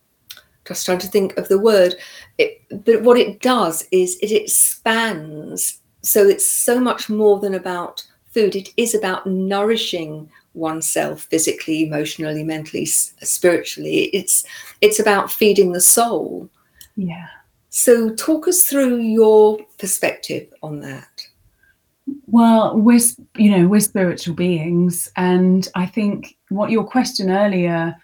just 0.67 0.85
trying 0.85 0.99
to 0.99 1.07
think 1.07 1.37
of 1.37 1.49
the 1.49 1.59
word 1.59 1.95
it, 2.39 2.61
but 2.85 3.03
what 3.03 3.19
it 3.19 3.41
does 3.41 3.87
is 3.93 4.19
it 4.21 4.33
expands 4.33 5.81
so 6.03 6.27
it's 6.27 6.49
so 6.49 6.79
much 6.81 7.09
more 7.09 7.41
than 7.41 7.55
about 7.55 8.05
food. 8.27 8.55
It 8.55 8.69
is 8.77 8.95
about 8.95 9.27
nourishing 9.27 10.31
oneself 10.55 11.23
physically 11.23 11.85
emotionally 11.85 12.45
mentally 12.45 12.85
spiritually. 12.85 14.05
It's 14.13 14.45
it's 14.81 15.01
about 15.01 15.33
feeding 15.33 15.73
the 15.73 15.81
soul. 15.81 16.49
Yeah 16.97 17.27
so, 17.79 18.09
talk 18.15 18.49
us 18.49 18.63
through 18.63 19.01
your 19.01 19.59
perspective 19.79 20.49
on 20.63 20.81
that. 20.81 21.27
Well, 22.27 22.75
we're 22.75 23.01
you 23.37 23.51
know 23.51 23.69
we're 23.69 23.81
spiritual 23.81 24.35
beings, 24.35 25.13
and 25.15 25.69
I 25.75 25.85
think 25.85 26.39
what 26.49 26.71
your 26.71 26.85
question 26.85 27.31
earlier 27.31 27.95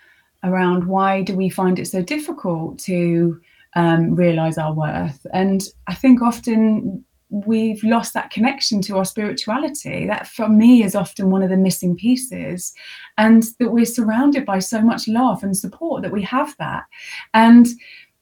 around 0.45 0.87
why 0.89 1.23
do 1.23 1.35
we 1.35 1.49
find 1.49 1.79
it 1.79 1.87
so 1.87 2.03
difficult 2.03 2.81
to 2.81 3.41
um, 3.75 4.15
realize 4.15 4.59
our 4.59 4.75
worth, 4.75 5.27
and 5.33 5.63
I 5.87 5.95
think 5.95 6.21
often 6.21 7.03
we've 7.31 7.83
lost 7.83 8.13
that 8.13 8.31
connection 8.31 8.83
to 8.83 8.99
our 8.99 9.07
spirituality. 9.07 10.07
That 10.07 10.27
for 10.27 10.51
me 10.51 10.83
is 10.83 10.95
often 10.95 11.31
one 11.31 11.43
of 11.43 11.49
the 11.49 11.57
missing 11.57 11.97
pieces, 11.97 12.75
and 13.17 13.43
that 13.59 13.71
we're 13.71 13.87
surrounded 13.87 14.45
by 14.45 14.59
so 14.59 14.83
much 14.83 15.09
love 15.09 15.43
and 15.43 15.57
support 15.57 16.03
that 16.03 16.13
we 16.13 16.21
have 16.25 16.55
that, 16.59 16.85
and 17.33 17.69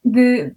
the 0.05 0.55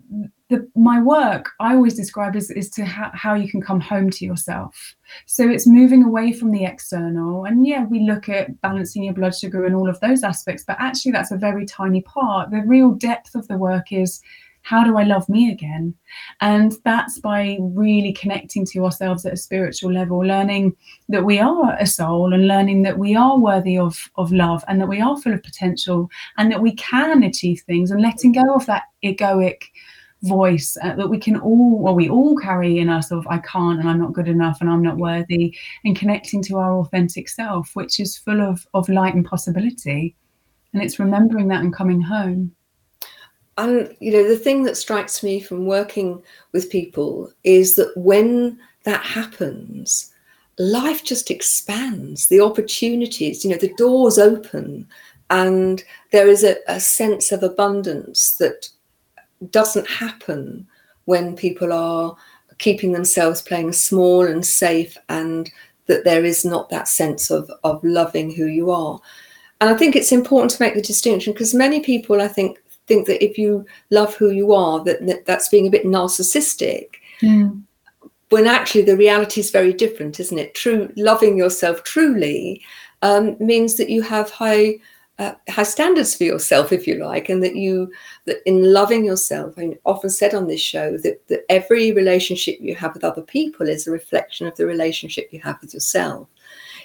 the, 0.54 0.68
my 0.76 1.00
work 1.00 1.50
I 1.60 1.74
always 1.74 1.94
describe 1.94 2.36
as 2.36 2.50
is 2.50 2.70
to 2.70 2.84
ha- 2.84 3.10
how 3.14 3.34
you 3.34 3.48
can 3.48 3.60
come 3.60 3.80
home 3.80 4.10
to 4.10 4.24
yourself. 4.24 4.94
So 5.26 5.48
it's 5.48 5.66
moving 5.66 6.04
away 6.04 6.32
from 6.32 6.50
the 6.50 6.64
external. 6.64 7.44
And 7.44 7.66
yeah, 7.66 7.84
we 7.84 8.00
look 8.00 8.28
at 8.28 8.60
balancing 8.60 9.04
your 9.04 9.14
blood 9.14 9.34
sugar 9.34 9.64
and 9.64 9.74
all 9.74 9.88
of 9.88 10.00
those 10.00 10.22
aspects, 10.22 10.64
but 10.66 10.76
actually 10.78 11.12
that's 11.12 11.32
a 11.32 11.36
very 11.36 11.66
tiny 11.66 12.02
part. 12.02 12.50
The 12.50 12.62
real 12.66 12.92
depth 12.92 13.34
of 13.34 13.48
the 13.48 13.58
work 13.58 13.92
is 13.92 14.20
how 14.62 14.82
do 14.82 14.96
I 14.96 15.02
love 15.02 15.28
me 15.28 15.52
again? 15.52 15.94
And 16.40 16.72
that's 16.84 17.18
by 17.18 17.58
really 17.60 18.14
connecting 18.14 18.64
to 18.66 18.84
ourselves 18.84 19.26
at 19.26 19.34
a 19.34 19.36
spiritual 19.36 19.92
level, 19.92 20.20
learning 20.20 20.74
that 21.10 21.24
we 21.24 21.38
are 21.38 21.76
a 21.78 21.86
soul 21.86 22.32
and 22.32 22.48
learning 22.48 22.80
that 22.82 22.98
we 22.98 23.14
are 23.14 23.38
worthy 23.38 23.76
of, 23.76 24.10
of 24.16 24.32
love 24.32 24.64
and 24.66 24.80
that 24.80 24.88
we 24.88 25.02
are 25.02 25.20
full 25.20 25.34
of 25.34 25.42
potential 25.42 26.10
and 26.38 26.50
that 26.50 26.62
we 26.62 26.72
can 26.76 27.22
achieve 27.22 27.60
things 27.66 27.90
and 27.90 28.00
letting 28.00 28.32
go 28.32 28.54
of 28.54 28.64
that 28.64 28.84
egoic 29.04 29.64
voice 30.24 30.76
uh, 30.82 30.94
that 30.96 31.08
we 31.08 31.18
can 31.18 31.38
all 31.38 31.78
well 31.78 31.94
we 31.94 32.08
all 32.08 32.36
carry 32.36 32.78
in 32.78 32.88
us 32.88 33.10
of 33.10 33.26
i 33.28 33.38
can't 33.38 33.78
and 33.78 33.88
i'm 33.88 34.00
not 34.00 34.12
good 34.12 34.28
enough 34.28 34.60
and 34.60 34.70
i'm 34.70 34.82
not 34.82 34.96
worthy 34.96 35.56
and 35.84 35.96
connecting 35.96 36.42
to 36.42 36.56
our 36.56 36.78
authentic 36.78 37.28
self 37.28 37.74
which 37.74 38.00
is 38.00 38.16
full 38.16 38.40
of 38.40 38.66
of 38.74 38.88
light 38.88 39.14
and 39.14 39.24
possibility. 39.24 40.14
And 40.72 40.82
it's 40.82 40.98
remembering 40.98 41.48
that 41.48 41.60
and 41.60 41.72
coming 41.72 42.00
home. 42.00 42.54
And 43.56 43.94
you 44.00 44.10
know 44.12 44.28
the 44.28 44.36
thing 44.36 44.64
that 44.64 44.76
strikes 44.76 45.22
me 45.22 45.40
from 45.40 45.66
working 45.66 46.22
with 46.52 46.70
people 46.70 47.32
is 47.44 47.76
that 47.76 47.96
when 47.96 48.58
that 48.84 49.04
happens 49.04 50.10
life 50.58 51.04
just 51.04 51.30
expands. 51.30 52.28
The 52.28 52.40
opportunities 52.40 53.44
you 53.44 53.50
know 53.50 53.58
the 53.58 53.74
doors 53.74 54.18
open 54.18 54.88
and 55.30 55.84
there 56.10 56.28
is 56.28 56.44
a, 56.44 56.56
a 56.68 56.80
sense 56.80 57.30
of 57.32 57.42
abundance 57.42 58.36
that 58.38 58.68
doesn't 59.50 59.88
happen 59.88 60.66
when 61.04 61.36
people 61.36 61.72
are 61.72 62.16
keeping 62.58 62.92
themselves 62.92 63.42
playing 63.42 63.72
small 63.72 64.26
and 64.26 64.44
safe 64.44 64.96
and 65.08 65.50
that 65.86 66.04
there 66.04 66.24
is 66.24 66.44
not 66.44 66.70
that 66.70 66.88
sense 66.88 67.30
of, 67.30 67.50
of 67.62 67.82
loving 67.84 68.32
who 68.32 68.46
you 68.46 68.70
are. 68.70 69.00
And 69.60 69.70
I 69.70 69.74
think 69.74 69.96
it's 69.96 70.12
important 70.12 70.50
to 70.52 70.62
make 70.62 70.74
the 70.74 70.82
distinction 70.82 71.32
because 71.32 71.54
many 71.54 71.80
people, 71.80 72.20
I 72.20 72.28
think, 72.28 72.58
think 72.86 73.06
that 73.06 73.24
if 73.24 73.38
you 73.38 73.64
love 73.90 74.14
who 74.14 74.30
you 74.30 74.52
are, 74.52 74.82
that, 74.84 75.24
that's 75.26 75.48
being 75.48 75.66
a 75.66 75.70
bit 75.70 75.84
narcissistic. 75.84 76.86
Mm. 77.22 77.62
When 78.30 78.46
actually 78.46 78.82
the 78.82 78.96
reality 78.96 79.40
is 79.40 79.50
very 79.50 79.72
different, 79.72 80.18
isn't 80.18 80.38
it? 80.38 80.54
True 80.54 80.92
loving 80.96 81.36
yourself 81.36 81.84
truly 81.84 82.62
um, 83.02 83.36
means 83.38 83.76
that 83.76 83.90
you 83.90 84.02
have 84.02 84.30
high 84.30 84.76
uh, 85.18 85.34
high 85.48 85.62
standards 85.62 86.14
for 86.14 86.24
yourself, 86.24 86.72
if 86.72 86.86
you 86.86 86.96
like, 86.96 87.28
and 87.28 87.42
that 87.42 87.54
you 87.54 87.90
that 88.24 88.38
in 88.46 88.72
loving 88.72 89.04
yourself. 89.04 89.54
I 89.56 89.76
often 89.84 90.10
said 90.10 90.34
on 90.34 90.48
this 90.48 90.60
show 90.60 90.96
that, 90.98 91.26
that 91.28 91.44
every 91.48 91.92
relationship 91.92 92.58
you 92.60 92.74
have 92.74 92.94
with 92.94 93.04
other 93.04 93.22
people 93.22 93.68
is 93.68 93.86
a 93.86 93.92
reflection 93.92 94.46
of 94.46 94.56
the 94.56 94.66
relationship 94.66 95.28
you 95.30 95.40
have 95.40 95.60
with 95.60 95.72
yourself. 95.72 96.28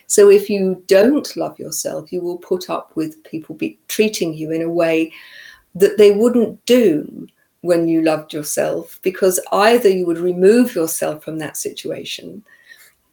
So 0.06 0.30
if 0.30 0.50
you 0.50 0.84
don't 0.88 1.36
love 1.36 1.60
yourself, 1.60 2.12
you 2.12 2.22
will 2.22 2.38
put 2.38 2.70
up 2.70 2.96
with 2.96 3.24
people 3.24 3.56
be 3.56 3.80
treating 3.88 4.34
you 4.34 4.52
in 4.52 4.64
a 4.64 4.70
way 4.70 5.12
that 5.76 5.98
they 5.98 6.12
wouldn't 6.12 6.66
do 6.66 7.28
when 7.62 7.88
you 7.88 8.02
loved 8.02 8.34
yourself, 8.34 9.00
because 9.02 9.40
either 9.52 9.90
you 9.90 10.06
would 10.06 10.18
remove 10.18 10.74
yourself 10.74 11.24
from 11.24 11.38
that 11.40 11.58
situation, 11.58 12.44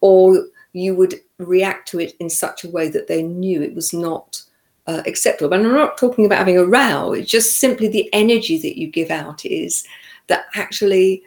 or 0.01 0.47
you 0.73 0.95
would 0.95 1.15
react 1.37 1.87
to 1.89 1.99
it 1.99 2.13
in 2.19 2.29
such 2.29 2.63
a 2.63 2.69
way 2.69 2.87
that 2.87 3.07
they 3.07 3.21
knew 3.21 3.61
it 3.61 3.75
was 3.75 3.93
not 3.93 4.41
uh, 4.87 5.03
acceptable. 5.05 5.53
And 5.53 5.65
I'm 5.65 5.73
not 5.73 5.97
talking 5.97 6.25
about 6.25 6.39
having 6.39 6.57
a 6.57 6.65
row, 6.65 7.13
it's 7.13 7.29
just 7.29 7.59
simply 7.59 7.87
the 7.87 8.09
energy 8.13 8.57
that 8.59 8.79
you 8.79 8.87
give 8.87 9.11
out 9.11 9.45
is 9.45 9.85
that 10.27 10.45
actually 10.55 11.23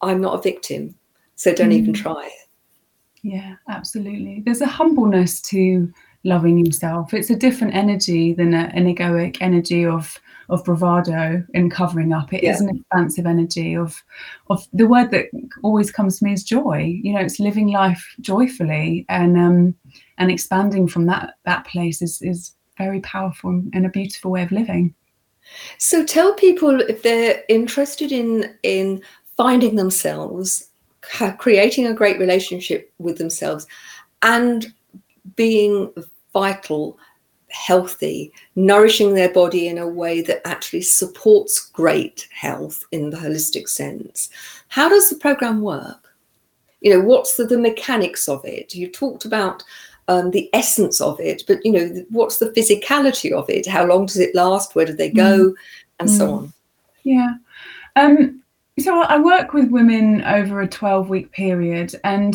I'm 0.00 0.20
not 0.20 0.38
a 0.38 0.42
victim, 0.42 0.94
so 1.36 1.54
don't 1.54 1.70
mm. 1.70 1.74
even 1.74 1.92
try. 1.92 2.30
Yeah, 3.22 3.56
absolutely. 3.68 4.42
There's 4.44 4.60
a 4.60 4.66
humbleness 4.66 5.40
to 5.42 5.92
loving 6.24 6.64
yourself. 6.64 7.14
It's 7.14 7.30
a 7.30 7.36
different 7.36 7.74
energy 7.74 8.32
than 8.32 8.54
a, 8.54 8.70
an 8.74 8.86
egoic 8.86 9.38
energy 9.40 9.84
of 9.84 10.18
of 10.50 10.64
bravado 10.64 11.44
and 11.52 11.70
covering 11.70 12.12
up. 12.12 12.32
It 12.32 12.42
yeah. 12.42 12.52
is 12.52 12.60
an 12.62 12.74
expansive 12.74 13.26
energy 13.26 13.76
of 13.76 14.02
of 14.50 14.66
the 14.72 14.86
word 14.86 15.10
that 15.10 15.26
always 15.62 15.90
comes 15.90 16.18
to 16.18 16.24
me 16.24 16.32
is 16.32 16.44
joy. 16.44 16.98
You 17.02 17.12
know, 17.12 17.20
it's 17.20 17.40
living 17.40 17.68
life 17.68 18.04
joyfully 18.20 19.04
and 19.08 19.38
um 19.38 19.74
and 20.16 20.30
expanding 20.30 20.88
from 20.88 21.06
that 21.06 21.34
that 21.44 21.66
place 21.66 22.02
is 22.02 22.22
is 22.22 22.54
very 22.78 23.00
powerful 23.00 23.62
and 23.72 23.84
a 23.84 23.90
beautiful 23.90 24.30
way 24.30 24.42
of 24.42 24.52
living. 24.52 24.94
So 25.78 26.04
tell 26.04 26.34
people 26.34 26.80
if 26.80 27.02
they're 27.02 27.42
interested 27.48 28.12
in 28.12 28.54
in 28.62 29.02
finding 29.36 29.76
themselves, 29.76 30.70
creating 31.38 31.86
a 31.86 31.94
great 31.94 32.18
relationship 32.18 32.92
with 32.98 33.18
themselves, 33.18 33.66
and 34.22 34.72
being 35.36 35.92
vital, 36.32 36.98
healthy, 37.50 38.32
nourishing 38.56 39.14
their 39.14 39.32
body 39.32 39.68
in 39.68 39.78
a 39.78 39.88
way 39.88 40.20
that 40.22 40.46
actually 40.46 40.82
supports 40.82 41.70
great 41.70 42.28
health 42.32 42.84
in 42.92 43.10
the 43.10 43.16
holistic 43.16 43.68
sense. 43.68 44.28
How 44.68 44.88
does 44.88 45.08
the 45.08 45.16
program 45.16 45.62
work? 45.62 46.14
You 46.80 46.92
know, 46.92 47.00
what's 47.00 47.36
the, 47.36 47.44
the 47.44 47.58
mechanics 47.58 48.28
of 48.28 48.44
it? 48.44 48.74
You 48.74 48.88
talked 48.88 49.24
about 49.24 49.64
um, 50.08 50.30
the 50.30 50.48
essence 50.54 51.00
of 51.00 51.20
it, 51.20 51.44
but 51.46 51.64
you 51.64 51.72
know, 51.72 52.04
what's 52.10 52.38
the 52.38 52.50
physicality 52.50 53.30
of 53.30 53.48
it? 53.48 53.66
How 53.66 53.84
long 53.84 54.06
does 54.06 54.18
it 54.18 54.34
last? 54.34 54.74
Where 54.74 54.86
do 54.86 54.94
they 54.94 55.10
go? 55.10 55.50
Mm. 55.50 55.54
And 56.00 56.08
mm. 56.08 56.16
so 56.16 56.34
on. 56.34 56.52
Yeah. 57.04 57.34
Um, 57.96 58.42
so 58.78 59.02
I 59.02 59.18
work 59.18 59.52
with 59.52 59.70
women 59.70 60.22
over 60.22 60.60
a 60.60 60.68
12 60.68 61.08
week 61.08 61.32
period, 61.32 61.94
and 62.04 62.34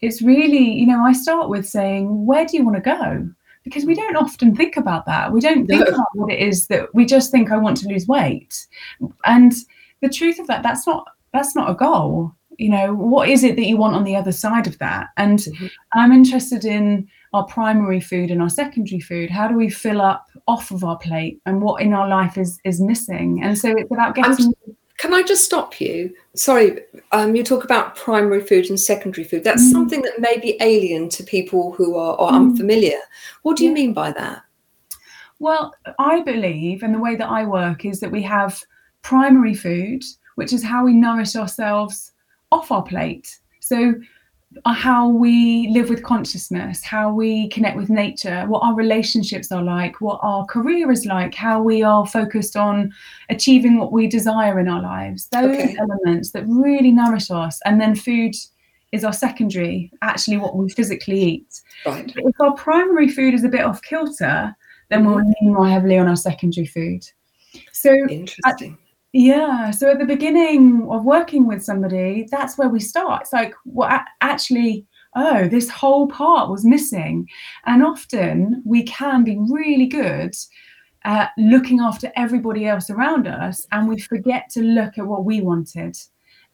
it's 0.00 0.22
really, 0.22 0.72
you 0.72 0.86
know, 0.86 1.02
I 1.02 1.12
start 1.12 1.48
with 1.48 1.68
saying, 1.68 2.26
where 2.26 2.46
do 2.46 2.56
you 2.56 2.64
want 2.64 2.76
to 2.76 2.82
go? 2.82 3.28
Because 3.64 3.84
we 3.84 3.94
don't 3.94 4.16
often 4.16 4.56
think 4.56 4.76
about 4.76 5.04
that. 5.06 5.30
We 5.32 5.40
don't 5.40 5.66
think 5.66 5.86
no. 5.86 5.94
about 5.94 6.06
what 6.14 6.32
it 6.32 6.40
is 6.40 6.66
that 6.68 6.94
we 6.94 7.04
just 7.04 7.30
think 7.30 7.50
I 7.50 7.58
want 7.58 7.76
to 7.78 7.88
lose 7.88 8.06
weight. 8.06 8.66
And 9.24 9.52
the 10.00 10.08
truth 10.08 10.38
of 10.38 10.46
that, 10.46 10.62
that's 10.62 10.86
not 10.86 11.06
that's 11.32 11.54
not 11.54 11.70
a 11.70 11.74
goal 11.74 12.34
you 12.60 12.68
know, 12.68 12.92
what 12.94 13.28
is 13.28 13.42
it 13.42 13.56
that 13.56 13.66
you 13.66 13.76
want 13.78 13.96
on 13.96 14.04
the 14.04 14.14
other 14.14 14.32
side 14.32 14.66
of 14.66 14.76
that? 14.78 15.08
And 15.16 15.38
Mm-hmm. 15.40 15.66
I'm 15.94 16.12
interested 16.12 16.64
in 16.64 17.08
our 17.32 17.44
primary 17.44 18.00
food 18.00 18.30
and 18.30 18.42
our 18.42 18.50
secondary 18.50 19.00
food. 19.00 19.30
How 19.30 19.48
do 19.48 19.54
we 19.54 19.70
fill 19.70 20.00
up 20.00 20.26
off 20.46 20.70
of 20.70 20.84
our 20.84 20.98
plate 20.98 21.40
and 21.46 21.62
what 21.62 21.80
in 21.80 21.94
our 21.94 22.08
life 22.08 22.36
is 22.36 22.60
is 22.64 22.80
missing? 22.80 23.42
And 23.42 23.56
so 23.56 23.68
it's 23.76 23.90
about 23.90 24.18
I'm- 24.18 24.36
getting 24.36 24.54
Can 24.98 25.14
I 25.14 25.22
just 25.22 25.44
stop 25.46 25.80
you? 25.80 26.12
Sorry, 26.34 26.68
um, 27.12 27.34
you 27.34 27.42
talk 27.42 27.64
about 27.64 27.96
primary 27.96 28.42
food 28.42 28.68
and 28.68 28.78
secondary 28.78 29.24
food. 29.24 29.44
That's 29.44 29.64
Mm. 29.66 29.72
something 29.72 30.02
that 30.02 30.20
may 30.20 30.36
be 30.38 30.58
alien 30.60 31.08
to 31.16 31.22
people 31.24 31.72
who 31.72 31.96
are, 31.96 32.14
are 32.20 32.32
Mm. 32.32 32.40
unfamiliar. 32.50 33.00
What 33.42 33.56
do 33.56 33.64
you 33.64 33.70
Yeah. 33.70 33.74
mean 33.80 33.94
by 33.94 34.12
that? 34.12 34.42
Well, 35.38 35.72
I 35.98 36.20
believe, 36.20 36.82
and 36.82 36.94
the 36.94 36.98
way 37.06 37.16
that 37.16 37.30
I 37.30 37.46
work 37.46 37.86
is 37.86 38.00
that 38.00 38.10
we 38.12 38.20
have 38.24 38.60
primary 39.00 39.54
food, 39.54 40.02
which 40.34 40.52
is 40.52 40.62
how 40.62 40.84
we 40.84 40.92
nourish 40.92 41.34
ourselves 41.34 42.09
off 42.52 42.70
our 42.72 42.82
plate. 42.82 43.38
So, 43.60 43.94
uh, 44.64 44.72
how 44.72 45.08
we 45.08 45.68
live 45.68 45.88
with 45.88 46.02
consciousness, 46.02 46.82
how 46.82 47.12
we 47.12 47.48
connect 47.50 47.76
with 47.76 47.88
nature, 47.88 48.44
what 48.48 48.60
our 48.60 48.74
relationships 48.74 49.52
are 49.52 49.62
like, 49.62 50.00
what 50.00 50.18
our 50.22 50.44
career 50.46 50.90
is 50.90 51.06
like, 51.06 51.34
how 51.34 51.62
we 51.62 51.84
are 51.84 52.04
focused 52.04 52.56
on 52.56 52.92
achieving 53.28 53.78
what 53.78 53.92
we 53.92 54.08
desire 54.08 54.58
in 54.58 54.66
our 54.66 54.82
lives. 54.82 55.28
Those 55.28 55.56
Okay. 55.56 55.76
elements 55.78 56.32
that 56.32 56.44
really 56.48 56.90
nourish 56.90 57.30
us. 57.30 57.60
And 57.64 57.80
then 57.80 57.94
food 57.94 58.34
is 58.90 59.04
our 59.04 59.12
secondary, 59.12 59.92
actually, 60.02 60.38
what 60.38 60.56
we 60.56 60.68
physically 60.68 61.22
eat. 61.22 61.60
Right. 61.86 62.10
But 62.12 62.24
if 62.24 62.40
our 62.40 62.54
primary 62.54 63.08
food 63.08 63.34
is 63.34 63.44
a 63.44 63.48
bit 63.48 63.60
off 63.60 63.80
kilter, 63.82 64.56
then 64.88 65.04
we'll 65.04 65.18
lean 65.24 65.54
more 65.54 65.68
heavily 65.68 65.96
on 65.96 66.08
our 66.08 66.16
secondary 66.16 66.66
food. 66.66 67.04
So, 67.70 67.92
Interesting. 68.08 68.76
Yeah, 69.12 69.70
so 69.70 69.90
at 69.90 69.98
the 69.98 70.04
beginning 70.04 70.86
of 70.90 71.04
working 71.04 71.46
with 71.46 71.62
somebody, 71.62 72.26
that's 72.30 72.56
where 72.56 72.68
we 72.68 72.80
start. 72.80 73.22
It's 73.22 73.32
like, 73.32 73.54
well, 73.64 74.00
actually, 74.20 74.86
oh, 75.16 75.48
this 75.48 75.68
whole 75.68 76.06
part 76.06 76.50
was 76.50 76.64
missing. 76.64 77.28
And 77.66 77.84
often 77.84 78.62
we 78.64 78.84
can 78.84 79.24
be 79.24 79.36
really 79.50 79.86
good 79.86 80.34
at 81.04 81.30
looking 81.38 81.80
after 81.80 82.12
everybody 82.14 82.66
else 82.66 82.90
around 82.90 83.26
us, 83.26 83.66
and 83.72 83.88
we 83.88 83.98
forget 83.98 84.48
to 84.50 84.62
look 84.62 84.98
at 84.98 85.06
what 85.06 85.24
we 85.24 85.40
wanted. 85.40 85.96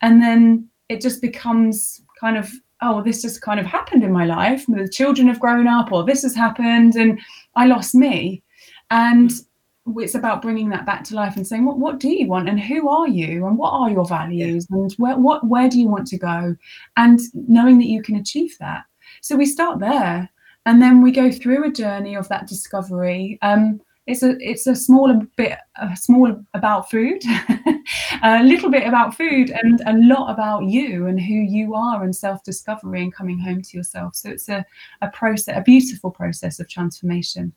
And 0.01 0.23
then 0.23 0.69
it 0.89 1.01
just 1.01 1.21
becomes 1.21 2.01
kind 2.21 2.39
of, 2.39 2.51
oh, 2.81 3.03
this 3.03 3.23
just 3.23 3.43
kind 3.43 3.59
of 3.59 3.67
happened 3.67 4.05
in 4.05 4.13
my 4.13 4.25
life. 4.25 4.65
The 4.69 4.89
children 4.89 5.27
have 5.29 5.41
grown 5.41 5.67
up, 5.67 5.93
or 5.93 6.05
this 6.05 6.23
has 6.23 6.35
happened, 6.35 6.95
and 6.95 7.19
I 7.55 7.67
lost 7.67 7.95
me. 7.95 8.43
And 8.91 9.33
it's 9.99 10.15
about 10.15 10.43
bringing 10.43 10.69
that 10.71 10.87
back 10.87 11.05
to 11.05 11.15
life 11.15 11.37
and 11.37 11.47
saying, 11.47 11.65
what, 11.65 11.79
what 11.79 12.01
do 12.01 12.09
you 12.09 12.27
want, 12.27 12.49
and 12.49 12.61
who 12.61 12.89
are 12.89 13.09
you, 13.09 13.47
and 13.47 13.57
what 13.57 13.71
are 13.71 13.91
your 13.91 14.07
values, 14.07 14.67
and 14.71 14.93
where, 14.95 15.17
what, 15.17 15.47
where 15.47 15.69
do 15.69 15.81
you 15.81 15.89
want 15.89 16.07
to 16.09 16.19
go, 16.19 16.57
and 16.97 17.21
knowing 17.35 17.79
that 17.79 17.89
you 17.89 18.03
can 18.03 18.17
achieve 18.17 18.57
that. 18.59 18.85
So 19.23 19.37
we 19.37 19.47
start 19.47 19.79
there, 19.79 20.29
and 20.67 20.83
then 20.83 21.03
we 21.03 21.13
go 21.13 21.31
through 21.31 21.65
a 21.65 21.73
journey 21.73 22.17
of 22.17 22.29
that 22.29 22.49
discovery. 22.49 23.39
Um, 23.43 23.81
it's 24.07 24.23
a 24.23 24.37
it's 24.39 24.67
a 24.69 24.75
smaller 24.77 25.21
bit, 25.37 25.59
a 25.77 25.97
small 25.97 26.45
about 26.55 26.91
food, 26.91 27.23
a 28.23 28.43
little 28.43 28.71
bit 28.71 28.87
about 28.87 29.17
food, 29.17 29.51
and 29.51 29.81
a 29.87 29.95
lot 29.95 30.33
about 30.33 30.65
you 30.65 31.07
and 31.07 31.21
who 31.21 31.35
you 31.35 31.75
are, 31.75 32.05
and 32.05 32.15
self 32.15 32.43
discovery 32.45 33.03
and 33.03 33.15
coming 33.15 33.39
home 33.39 33.63
to 33.63 33.77
yourself. 33.77 34.15
So 34.15 34.31
it's 34.31 34.49
a 34.49 34.65
a 35.03 35.09
process, 35.09 35.57
a 35.57 35.63
beautiful 35.63 36.11
process 36.11 36.61
of 36.61 36.69
transformation. 36.69 37.53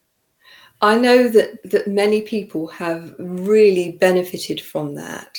I 0.81 0.97
know 0.97 1.27
that 1.27 1.61
that 1.71 1.87
many 1.87 2.21
people 2.21 2.67
have 2.67 3.13
really 3.19 3.93
benefited 3.93 4.61
from 4.61 4.95
that. 4.95 5.37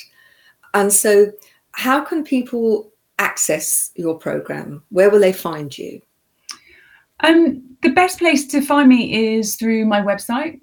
And 0.73 0.93
so 0.93 1.31
how 1.71 2.01
can 2.01 2.23
people 2.23 2.91
access 3.17 3.91
your 3.95 4.17
program? 4.17 4.83
Where 4.89 5.09
will 5.09 5.19
they 5.19 5.33
find 5.33 5.75
you? 5.75 6.01
Um, 7.23 7.71
the 7.81 7.89
best 7.89 8.19
place 8.19 8.47
to 8.47 8.61
find 8.61 8.87
me 8.87 9.37
is 9.37 9.55
through 9.55 9.85
my 9.85 10.01
website, 10.01 10.59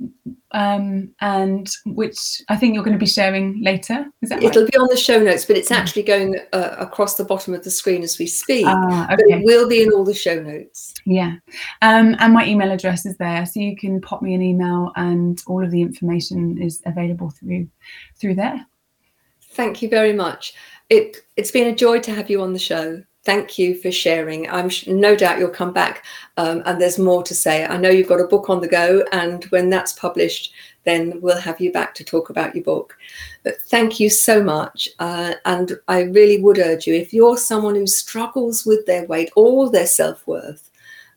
um, 0.52 1.10
and 1.20 1.68
which 1.84 2.42
I 2.48 2.56
think 2.56 2.74
you're 2.74 2.84
going 2.84 2.96
to 2.96 2.98
be 2.98 3.06
sharing 3.06 3.62
later. 3.62 4.06
Is 4.22 4.28
that 4.28 4.36
right? 4.36 4.44
It'll 4.44 4.66
be 4.66 4.76
on 4.76 4.88
the 4.88 4.96
show 4.96 5.20
notes, 5.20 5.44
but 5.44 5.56
it's 5.56 5.70
actually 5.70 6.04
going 6.04 6.36
uh, 6.52 6.76
across 6.78 7.16
the 7.16 7.24
bottom 7.24 7.54
of 7.54 7.64
the 7.64 7.70
screen 7.70 8.02
as 8.02 8.18
we 8.18 8.26
speak. 8.26 8.66
Ah, 8.66 9.06
But 9.10 9.20
it 9.20 9.44
will 9.44 9.68
be 9.68 9.82
in 9.82 9.92
all 9.92 10.04
the 10.04 10.14
show 10.14 10.40
notes. 10.40 10.94
Yeah. 11.04 11.36
Um, 11.82 12.14
and 12.20 12.32
my 12.32 12.46
email 12.46 12.70
address 12.70 13.04
is 13.04 13.16
there, 13.16 13.44
so 13.46 13.58
you 13.58 13.76
can 13.76 14.00
pop 14.00 14.22
me 14.22 14.34
an 14.34 14.42
email, 14.42 14.92
and 14.94 15.42
all 15.48 15.64
of 15.64 15.72
the 15.72 15.82
information 15.82 16.60
is 16.62 16.82
available 16.86 17.30
through 17.30 17.68
through 18.16 18.36
there. 18.36 18.64
Thank 19.52 19.82
you 19.82 19.88
very 19.88 20.12
much. 20.12 20.54
It 20.88 21.16
it's 21.36 21.50
been 21.50 21.66
a 21.66 21.74
joy 21.74 21.98
to 22.00 22.14
have 22.14 22.30
you 22.30 22.42
on 22.42 22.52
the 22.52 22.58
show. 22.60 23.02
Thank 23.28 23.58
you 23.58 23.74
for 23.74 23.92
sharing. 23.92 24.48
I'm 24.48 24.70
sh- 24.70 24.86
no 24.86 25.14
doubt 25.14 25.38
you'll 25.38 25.50
come 25.50 25.74
back, 25.74 26.02
um, 26.38 26.62
and 26.64 26.80
there's 26.80 26.98
more 26.98 27.22
to 27.24 27.34
say. 27.34 27.66
I 27.66 27.76
know 27.76 27.90
you've 27.90 28.08
got 28.08 28.22
a 28.22 28.26
book 28.26 28.48
on 28.48 28.62
the 28.62 28.66
go, 28.66 29.04
and 29.12 29.44
when 29.50 29.68
that's 29.68 29.92
published, 29.92 30.54
then 30.84 31.20
we'll 31.20 31.38
have 31.38 31.60
you 31.60 31.70
back 31.70 31.94
to 31.96 32.04
talk 32.04 32.30
about 32.30 32.54
your 32.54 32.64
book. 32.64 32.96
But 33.42 33.60
thank 33.60 34.00
you 34.00 34.08
so 34.08 34.42
much, 34.42 34.88
uh, 34.98 35.34
and 35.44 35.72
I 35.88 36.04
really 36.04 36.40
would 36.40 36.58
urge 36.58 36.86
you 36.86 36.94
if 36.94 37.12
you're 37.12 37.36
someone 37.36 37.74
who 37.74 37.86
struggles 37.86 38.64
with 38.64 38.86
their 38.86 39.04
weight 39.04 39.28
or 39.36 39.68
their 39.68 39.86
self 39.86 40.26
worth, 40.26 40.70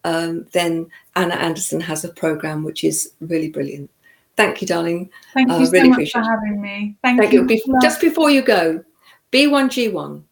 um, 0.03 0.45
then 0.51 0.88
Anna 1.16 1.36
Anderson 1.36 1.80
has 1.80 2.03
a 2.03 2.09
program 2.09 2.66
which 2.66 2.84
is 2.84 3.14
really 3.22 3.49
brilliant. 3.49 3.89
Thank 4.36 4.59
you, 4.59 4.68
darling. 4.68 5.09
Thank 5.34 5.49
I 5.49 5.59
you 5.59 5.66
so 5.66 5.72
really 5.72 5.88
much 5.88 5.95
appreciate 5.95 6.26
for 6.26 6.30
having 6.30 6.62
me. 6.62 6.97
Thank, 7.01 7.22
Thank 7.22 7.32
you. 7.32 7.47
you. 7.47 7.62
Bef- 7.66 7.82
just 7.82 8.01
before 8.01 8.30
you 8.30 8.41
go, 8.41 8.84
B1G1, 9.32 10.24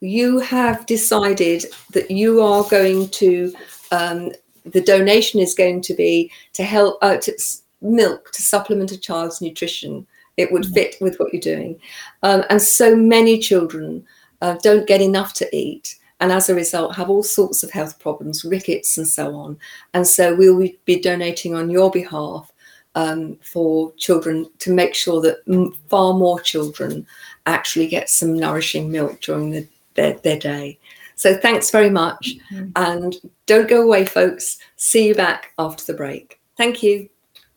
you 0.00 0.38
have 0.40 0.86
decided 0.86 1.64
that 1.92 2.10
you 2.10 2.42
are 2.42 2.64
going 2.64 3.08
to, 3.10 3.52
um, 3.92 4.30
the 4.64 4.80
donation 4.80 5.40
is 5.40 5.54
going 5.54 5.80
to 5.82 5.94
be 5.94 6.30
to 6.52 6.62
help 6.62 6.98
uh, 7.02 7.16
to 7.18 7.32
milk 7.80 8.32
to 8.32 8.42
supplement 8.42 8.92
a 8.92 8.98
child's 8.98 9.40
nutrition. 9.40 10.06
It 10.36 10.50
would 10.52 10.64
Mhm. 10.64 10.74
fit 10.74 10.96
with 11.00 11.18
what 11.18 11.32
you're 11.32 11.40
doing. 11.40 11.78
Um, 12.22 12.44
and 12.50 12.60
so 12.60 12.94
many 12.96 13.38
children 13.38 14.04
uh, 14.42 14.56
don't 14.62 14.86
get 14.86 15.00
enough 15.00 15.32
to 15.34 15.48
eat. 15.56 15.96
And 16.20 16.30
as 16.30 16.48
a 16.50 16.54
result, 16.54 16.94
have 16.94 17.08
all 17.08 17.22
sorts 17.22 17.62
of 17.62 17.70
health 17.70 17.98
problems, 17.98 18.44
rickets, 18.44 18.98
and 18.98 19.08
so 19.08 19.34
on. 19.34 19.58
And 19.94 20.06
so 20.06 20.34
we'll 20.34 20.68
be 20.84 21.00
donating 21.00 21.54
on 21.54 21.70
your 21.70 21.90
behalf 21.90 22.52
um, 22.96 23.38
for 23.42 23.92
children 23.98 24.46
to 24.58 24.72
make 24.72 24.94
sure 24.94 25.20
that 25.22 25.38
m- 25.48 25.74
far 25.88 26.14
more 26.14 26.40
children 26.40 27.06
actually 27.46 27.86
get 27.86 28.08
some 28.10 28.34
nourishing 28.34 28.90
milk 28.90 29.20
during 29.20 29.50
the, 29.50 29.66
their, 29.96 30.14
their 30.14 30.38
day. 30.38 30.78
So 31.16 31.36
thanks 31.36 31.70
very 31.70 31.90
much. 31.90 32.36
Mhm. 32.52 32.72
And 32.76 33.16
don't 33.46 33.68
go 33.68 33.82
away, 33.82 34.04
folks. 34.04 34.58
See 34.76 35.08
you 35.08 35.14
back 35.14 35.52
after 35.58 35.84
the 35.84 35.94
break. 35.94 36.38
Thank 36.56 36.82
you. 36.82 37.08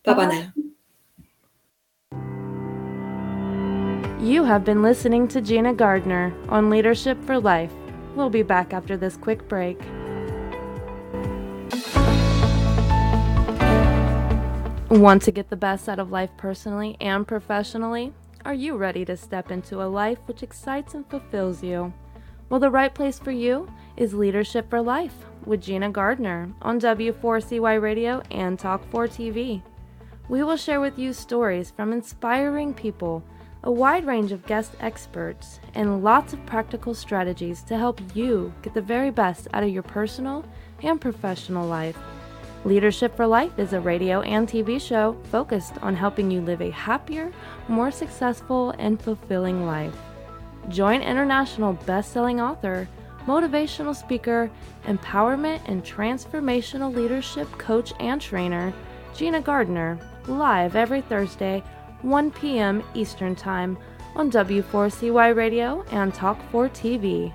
Bye 0.04 0.14
bye 0.14 0.26
Bye. 0.26 0.34
now. 0.34 0.52
You 4.20 4.44
have 4.44 4.64
been 4.64 4.82
listening 4.82 5.28
to 5.28 5.40
Gina 5.40 5.72
Gardner 5.72 6.34
on 6.48 6.68
Leadership 6.68 7.22
for 7.24 7.38
Life. 7.38 7.72
We'll 8.14 8.30
be 8.30 8.42
back 8.42 8.74
after 8.74 8.96
this 8.96 9.16
quick 9.16 9.48
break. 9.48 9.80
Want 14.90 15.22
to 15.22 15.30
get 15.30 15.48
the 15.48 15.56
best 15.56 15.88
out 15.88 15.98
of 16.00 16.10
life 16.10 16.30
personally 16.36 16.96
and 17.00 17.26
professionally? 17.26 18.12
Are 18.44 18.54
you 18.54 18.76
ready 18.76 19.04
to 19.04 19.16
step 19.16 19.50
into 19.50 19.82
a 19.82 19.84
life 19.86 20.18
which 20.26 20.42
excites 20.42 20.94
and 20.94 21.08
fulfills 21.08 21.62
you? 21.62 21.92
Well, 22.50 22.58
the 22.58 22.68
right 22.68 22.92
place 22.92 23.16
for 23.16 23.30
you 23.30 23.72
is 23.96 24.12
Leadership 24.12 24.68
for 24.68 24.82
Life 24.82 25.14
with 25.46 25.62
Gina 25.62 25.88
Gardner 25.88 26.52
on 26.60 26.80
W4CY 26.80 27.80
Radio 27.80 28.22
and 28.32 28.58
Talk4 28.58 28.90
TV. 28.90 29.62
We 30.28 30.42
will 30.42 30.56
share 30.56 30.80
with 30.80 30.98
you 30.98 31.12
stories 31.12 31.70
from 31.70 31.92
inspiring 31.92 32.74
people, 32.74 33.22
a 33.62 33.70
wide 33.70 34.04
range 34.04 34.32
of 34.32 34.46
guest 34.46 34.72
experts, 34.80 35.60
and 35.76 36.02
lots 36.02 36.32
of 36.32 36.44
practical 36.44 36.92
strategies 36.92 37.62
to 37.62 37.78
help 37.78 38.00
you 38.16 38.52
get 38.62 38.74
the 38.74 38.82
very 38.82 39.12
best 39.12 39.46
out 39.54 39.62
of 39.62 39.70
your 39.70 39.84
personal 39.84 40.44
and 40.82 41.00
professional 41.00 41.68
life. 41.68 41.96
Leadership 42.64 43.14
for 43.14 43.28
Life 43.28 43.56
is 43.60 43.74
a 43.74 43.80
radio 43.80 44.22
and 44.22 44.48
TV 44.48 44.80
show 44.80 45.16
focused 45.30 45.74
on 45.82 45.94
helping 45.94 46.32
you 46.32 46.40
live 46.40 46.62
a 46.62 46.70
happier, 46.70 47.30
more 47.68 47.92
successful, 47.92 48.74
and 48.76 49.00
fulfilling 49.00 49.66
life. 49.66 49.96
Join 50.68 51.02
international 51.02 51.72
best-selling 51.72 52.40
author, 52.40 52.88
motivational 53.26 53.94
speaker, 53.94 54.50
empowerment 54.84 55.60
and 55.66 55.84
transformational 55.84 56.94
leadership 56.94 57.50
coach 57.58 57.92
and 57.98 58.20
trainer, 58.20 58.72
Gina 59.14 59.40
Gardner, 59.40 59.98
live 60.26 60.76
every 60.76 61.00
Thursday, 61.00 61.62
1 62.02 62.30
p.m. 62.32 62.82
Eastern 62.94 63.34
Time 63.34 63.76
on 64.14 64.30
W4CY 64.30 65.34
Radio 65.34 65.84
and 65.90 66.12
Talk4 66.12 66.70
TV. 66.70 67.32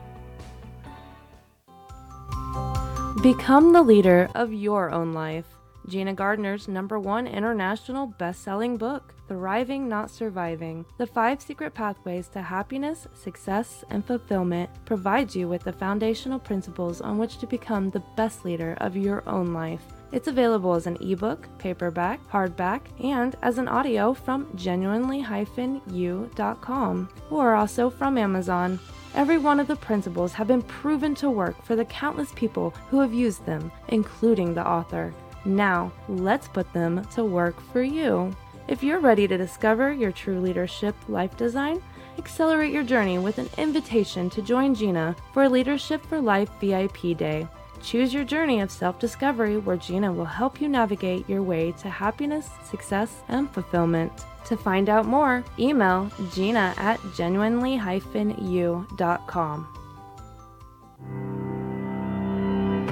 Become 3.22 3.74
the 3.74 3.82
leader 3.82 4.30
of 4.36 4.54
your 4.54 4.92
own 4.92 5.14
life. 5.14 5.46
Gina 5.88 6.14
Gardner's 6.14 6.68
number 6.68 7.00
one 7.00 7.26
international 7.26 8.06
best 8.06 8.44
selling 8.44 8.78
book. 8.78 9.15
Thriving 9.28 9.90
Not 9.90 10.12
Surviving. 10.12 10.86
The 10.98 11.08
Five 11.08 11.42
Secret 11.42 11.74
Pathways 11.74 12.28
to 12.30 12.42
Happiness, 12.42 13.08
Success, 13.14 13.84
and 13.90 14.06
Fulfillment 14.06 14.70
provides 14.86 15.36
you 15.36 15.48
with 15.48 15.64
the 15.64 15.74
foundational 15.74 16.38
principles 16.38 17.02
on 17.02 17.18
which 17.18 17.40
to 17.40 17.48
become 17.48 17.90
the 17.90 18.04
best 18.16 18.46
leader 18.46 18.78
of 18.82 18.96
your 18.96 19.28
own 19.28 19.52
life. 19.52 19.82
It's 20.12 20.28
available 20.28 20.76
as 20.76 20.86
an 20.86 21.00
ebook, 21.02 21.48
paperback, 21.58 22.20
hardback, 22.30 22.82
and 23.04 23.36
as 23.42 23.58
an 23.58 23.68
audio 23.68 24.14
from 24.14 24.48
genuinely-u.com 24.56 27.10
or 27.32 27.56
also 27.56 27.90
from 27.90 28.20
Amazon. 28.20 28.80
Every 29.16 29.40
one 29.40 29.60
of 29.60 29.68
the 29.68 29.76
principles 29.76 30.34
have 30.34 30.48
been 30.48 30.62
proven 30.62 31.16
to 31.16 31.32
work 31.32 31.64
for 31.64 31.76
the 31.76 31.86
countless 31.86 32.32
people 32.34 32.76
who 32.90 33.00
have 33.00 33.14
used 33.14 33.44
them, 33.46 33.72
including 33.88 34.54
the 34.54 34.68
author. 34.68 35.16
Now, 35.46 35.92
let's 36.08 36.48
put 36.48 36.72
them 36.74 37.04
to 37.14 37.24
work 37.24 37.60
for 37.72 37.82
you. 37.82 38.36
If 38.68 38.82
you're 38.82 39.00
ready 39.00 39.28
to 39.28 39.38
discover 39.38 39.94
your 39.94 40.12
true 40.12 40.40
leadership 40.40 40.96
life 41.08 41.38
design, 41.38 41.84
accelerate 42.18 42.74
your 42.74 42.84
journey 42.84 43.20
with 43.20 43.38
an 43.38 43.48
invitation 43.60 44.28
to 44.32 44.42
join 44.42 44.74
Gina 44.74 45.16
for 45.34 45.48
Leadership 45.48 46.04
for 46.04 46.20
Life 46.20 46.50
VIP 46.60 47.16
Day. 47.16 47.48
Choose 47.84 48.12
your 48.12 48.24
journey 48.24 48.62
of 48.62 48.72
self 48.72 48.98
discovery 48.98 49.58
where 49.58 49.78
Gina 49.78 50.12
will 50.12 50.26
help 50.26 50.60
you 50.60 50.68
navigate 50.68 51.30
your 51.30 51.44
way 51.44 51.74
to 51.74 51.92
happiness, 51.92 52.50
success, 52.68 53.22
and 53.28 53.48
fulfillment. 53.52 54.12
To 54.46 54.58
find 54.58 54.90
out 54.90 55.06
more, 55.06 55.44
email 55.60 56.10
gina 56.34 56.74
at 56.78 57.00
genuinely-u.com. 57.16 59.68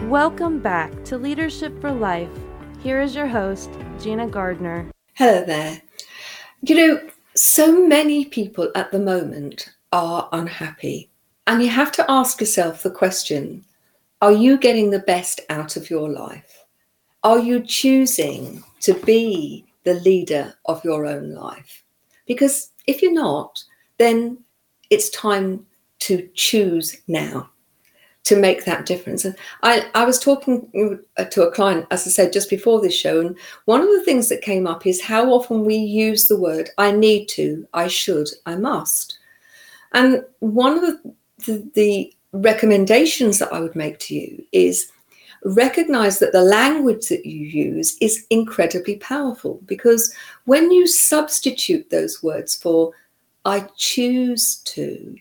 Welcome 0.08 0.60
back 0.60 1.04
to 1.06 1.18
Leadership 1.18 1.82
for 1.82 1.92
Life. 1.92 2.30
Here 2.84 3.02
is 3.02 3.16
your 3.16 3.28
host, 3.28 3.72
Gina 4.00 4.28
Gardner. 4.28 4.92
Hello 5.16 5.44
there. 5.46 5.82
You 6.62 6.76
know, 6.76 7.10
so 7.36 7.86
many 7.86 8.26
people 8.26 8.72
at 8.76 8.92
the 8.92 9.00
moment 9.00 9.70
are 9.92 10.30
unhappy. 10.32 11.10
And 11.48 11.62
you 11.62 11.70
have 11.70 11.92
to 11.94 12.06
ask 12.10 12.40
yourself 12.40 12.84
the 12.84 12.92
question 12.92 13.66
are 14.22 14.32
you 14.32 14.58
getting 14.58 14.90
the 14.90 15.00
best 15.00 15.42
out 15.50 15.76
of 15.76 15.90
your 15.90 16.10
life? 16.10 16.64
Are 17.24 17.40
you 17.40 17.62
choosing 17.62 18.64
to 18.82 18.94
be 18.94 19.66
the 19.84 19.96
leader 19.96 20.54
of 20.66 20.84
your 20.84 21.06
own 21.06 21.34
life. 21.34 21.84
Because 22.26 22.72
if 22.88 23.02
you're 23.02 23.14
not, 23.14 23.64
then 23.98 24.40
it's 24.90 25.10
time 25.10 25.66
to 26.00 26.30
choose 26.34 27.02
now 27.08 27.50
to 28.24 28.38
make 28.38 28.64
that 28.64 28.86
difference. 28.86 29.26
And 29.26 29.36
I, 29.64 29.86
I 29.96 30.06
was 30.06 30.20
talking 30.20 30.68
to 30.74 31.42
a 31.44 31.52
client, 31.52 31.86
as 31.92 32.08
I 32.08 32.10
said, 32.10 32.34
just 32.34 32.50
before 32.50 32.82
this 32.82 32.96
show, 32.96 33.20
and 33.20 33.38
one 33.66 33.82
of 33.82 33.90
the 33.90 34.04
things 34.04 34.30
that 34.30 34.42
came 34.42 34.66
up 34.66 34.86
is 34.86 35.02
how 35.02 35.32
often 35.32 35.66
we 35.66 35.76
use 35.76 36.24
the 36.24 36.40
word 36.40 36.70
I 36.78 36.92
need 36.92 37.28
to, 37.30 37.68
I 37.74 37.88
should, 37.88 38.30
I 38.46 38.56
must. 38.56 39.18
And 39.92 40.24
one 40.40 40.78
of 40.78 40.82
the, 40.82 41.14
the, 41.46 41.70
the 41.74 42.14
recommendations 42.32 43.40
that 43.40 43.54
I 43.54 43.60
would 43.60 43.76
make 43.76 44.00
to 44.00 44.16
you 44.16 44.44
is 44.52 44.92
recognize 45.46 46.20
that 46.20 46.32
the 46.32 46.42
language 46.42 47.10
that 47.10 47.26
you 47.26 47.46
use 47.46 47.98
is 48.00 48.26
incredibly 48.30 48.96
powerful 48.98 49.60
because 49.66 50.14
when 50.46 50.72
you 50.72 50.88
substitute 50.88 51.90
those 51.90 52.24
words 52.24 52.56
for 52.56 52.94
I 53.46 53.68
choose 53.76 54.58
to, 54.66 55.18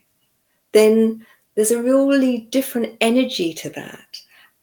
then 0.70 1.26
there's 1.54 1.70
a 1.70 1.82
really 1.82 2.38
different 2.50 2.96
energy 3.00 3.52
to 3.54 3.70
that. 3.70 4.20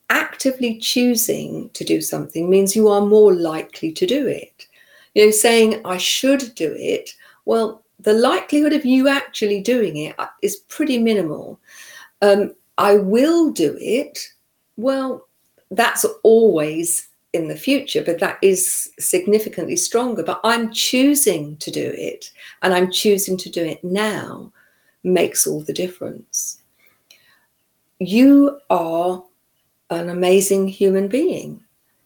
Actively 0.10 0.78
choosing 0.80 1.70
to 1.72 1.84
do 1.84 2.02
something 2.02 2.50
means 2.50 2.76
you 2.76 2.88
are 2.88 3.06
more 3.06 3.34
likely 3.34 3.92
to 3.92 4.06
do 4.06 4.28
it. 4.28 4.68
You 5.14 5.26
know, 5.26 5.32
saying 5.32 5.82
I 5.86 5.98
should 5.98 6.54
do 6.56 6.74
it, 6.78 7.12
well, 7.46 7.84
the 8.00 8.14
likelihood 8.14 8.74
of 8.74 8.86
you 8.86 9.08
actually 9.08 9.62
doing 9.62 9.98
it 9.98 10.16
is 10.42 10.58
pretty 10.68 10.98
minimal. 10.98 11.60
Um, 12.22 12.54
I 12.78 12.96
will 12.96 13.52
do 13.52 13.78
it. 13.80 14.20
Well, 14.78 15.28
that's 15.72 16.06
always 16.24 17.10
in 17.34 17.48
the 17.48 17.56
future, 17.56 18.04
but 18.04 18.20
that 18.20 18.40
is 18.42 18.92
significantly 19.00 19.76
stronger. 19.76 20.24
But 20.24 20.40
I'm 20.44 20.72
choosing 20.72 21.58
to 21.58 21.72
do 21.72 21.94
it 21.96 22.32
and 22.62 22.74
I'm 22.74 22.92
choosing 22.92 23.38
to 23.38 23.50
do 23.50 23.64
it 23.64 23.84
now 23.84 24.52
makes 25.04 25.46
all 25.46 25.62
the 25.62 25.74
difference. 25.74 26.59
You 28.00 28.60
are 28.70 29.24
an 29.90 30.10
amazing 30.10 30.68
human 30.68 31.08
being. 31.08 31.64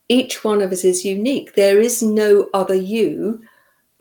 Each 0.10 0.44
one 0.44 0.62
of 0.62 0.72
us 0.72 0.84
is 0.84 1.06
unique. 1.06 1.54
There 1.54 1.80
is 1.80 2.02
no 2.02 2.50
other 2.54 2.76
you 2.76 3.42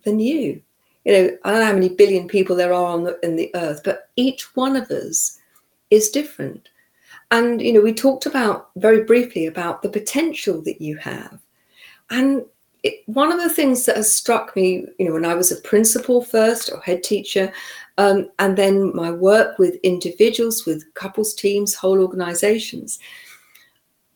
than 0.05 0.18
you. 0.18 0.62
You 1.05 1.12
know, 1.12 1.38
I 1.45 1.51
don't 1.51 1.61
know 1.61 1.66
how 1.66 1.72
many 1.72 1.88
billion 1.90 2.28
people 2.28 2.57
there 2.57 2.72
are 2.72 2.86
on 2.86 3.05
the, 3.05 3.18
in 3.22 3.36
the 3.36 3.51
earth, 3.55 3.82
but 3.84 4.11
each 4.16 4.55
one 4.57 4.76
of 4.76 4.90
us 4.90 5.38
is 5.90 6.11
different. 6.11 6.68
And, 7.30 7.61
you 7.61 7.72
know, 7.72 7.80
we 7.80 7.95
talked 7.95 8.26
about 8.26 8.70
very 8.76 9.05
briefly 9.05 9.47
about 9.47 9.82
the 9.82 9.88
potential 9.88 10.62
that 10.62 10.80
you 10.80 10.97
have. 10.97 11.40
And 12.11 12.45
it, 12.83 13.03
one 13.07 13.30
of 13.30 13.39
the 13.39 13.51
things 13.51 13.87
that 13.87 13.97
has 13.97 14.12
struck 14.12 14.57
me, 14.57 14.87
you 14.99 15.07
know, 15.07 15.12
when 15.12 15.24
I 15.24 15.35
was 15.35 15.53
a 15.53 15.61
principal 15.61 16.22
first 16.22 16.70
or 16.72 16.80
head 16.80 17.03
teacher, 17.03 17.53
um, 17.99 18.28
and 18.39 18.57
then 18.57 18.95
my 18.95 19.11
work 19.11 19.59
with 19.59 19.76
individuals, 19.83 20.66
with 20.66 20.93
couples 20.95 21.35
teams, 21.35 21.74
whole 21.74 22.01
organizations, 22.01 22.99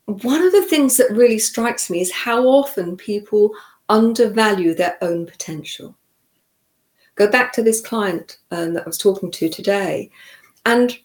one 0.06 0.42
of 0.42 0.52
the 0.52 0.64
things 0.64 0.96
that 0.96 1.10
really 1.10 1.38
strikes 1.38 1.90
me 1.90 2.00
is 2.00 2.12
how 2.12 2.44
often 2.44 2.96
people 2.96 3.50
undervalue 3.88 4.74
their 4.74 4.96
own 5.02 5.26
potential. 5.26 5.96
Go 7.14 7.30
back 7.30 7.52
to 7.54 7.62
this 7.62 7.80
client 7.80 8.38
um, 8.50 8.74
that 8.74 8.84
I 8.84 8.86
was 8.86 8.98
talking 8.98 9.30
to 9.32 9.48
today, 9.48 10.10
and 10.64 10.96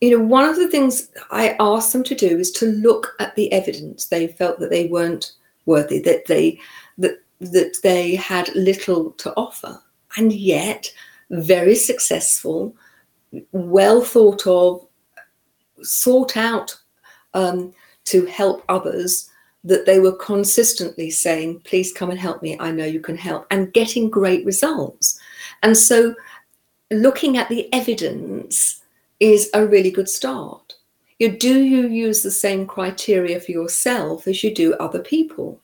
you 0.00 0.16
know, 0.16 0.24
one 0.24 0.46
of 0.46 0.56
the 0.56 0.68
things 0.68 1.10
I 1.30 1.56
asked 1.60 1.92
them 1.92 2.04
to 2.04 2.14
do 2.14 2.38
is 2.38 2.50
to 2.52 2.66
look 2.66 3.14
at 3.20 3.34
the 3.36 3.52
evidence. 3.52 4.06
They 4.06 4.28
felt 4.28 4.58
that 4.60 4.70
they 4.70 4.86
weren't 4.86 5.32
worthy, 5.66 6.00
that 6.00 6.26
they 6.26 6.58
that 6.98 7.22
that 7.40 7.78
they 7.82 8.14
had 8.14 8.54
little 8.54 9.12
to 9.12 9.32
offer, 9.36 9.80
and 10.16 10.32
yet 10.32 10.92
very 11.30 11.74
successful, 11.74 12.74
well 13.52 14.02
thought 14.02 14.46
of, 14.46 14.86
sought 15.82 16.36
out 16.36 16.76
um, 17.34 17.72
to 18.04 18.26
help 18.26 18.64
others. 18.68 19.28
That 19.62 19.84
they 19.84 20.00
were 20.00 20.16
consistently 20.16 21.10
saying, 21.10 21.60
"Please 21.60 21.92
come 21.92 22.10
and 22.10 22.18
help 22.18 22.42
me. 22.42 22.56
I 22.58 22.70
know 22.70 22.86
you 22.86 23.00
can 23.00 23.16
help," 23.16 23.46
and 23.50 23.72
getting 23.74 24.08
great 24.08 24.44
results. 24.46 25.20
And 25.62 25.76
so, 25.76 26.14
looking 26.90 27.36
at 27.36 27.50
the 27.50 27.70
evidence 27.72 28.80
is 29.20 29.50
a 29.52 29.66
really 29.66 29.90
good 29.90 30.08
start. 30.08 30.76
You, 31.20 31.28
do 31.28 31.62
you 31.62 31.86
use 31.86 32.22
the 32.22 32.30
same 32.30 32.66
criteria 32.66 33.38
for 33.40 33.52
yourself 33.52 34.26
as 34.26 34.42
you 34.42 34.54
do 34.54 34.72
other 34.74 35.00
people? 35.00 35.60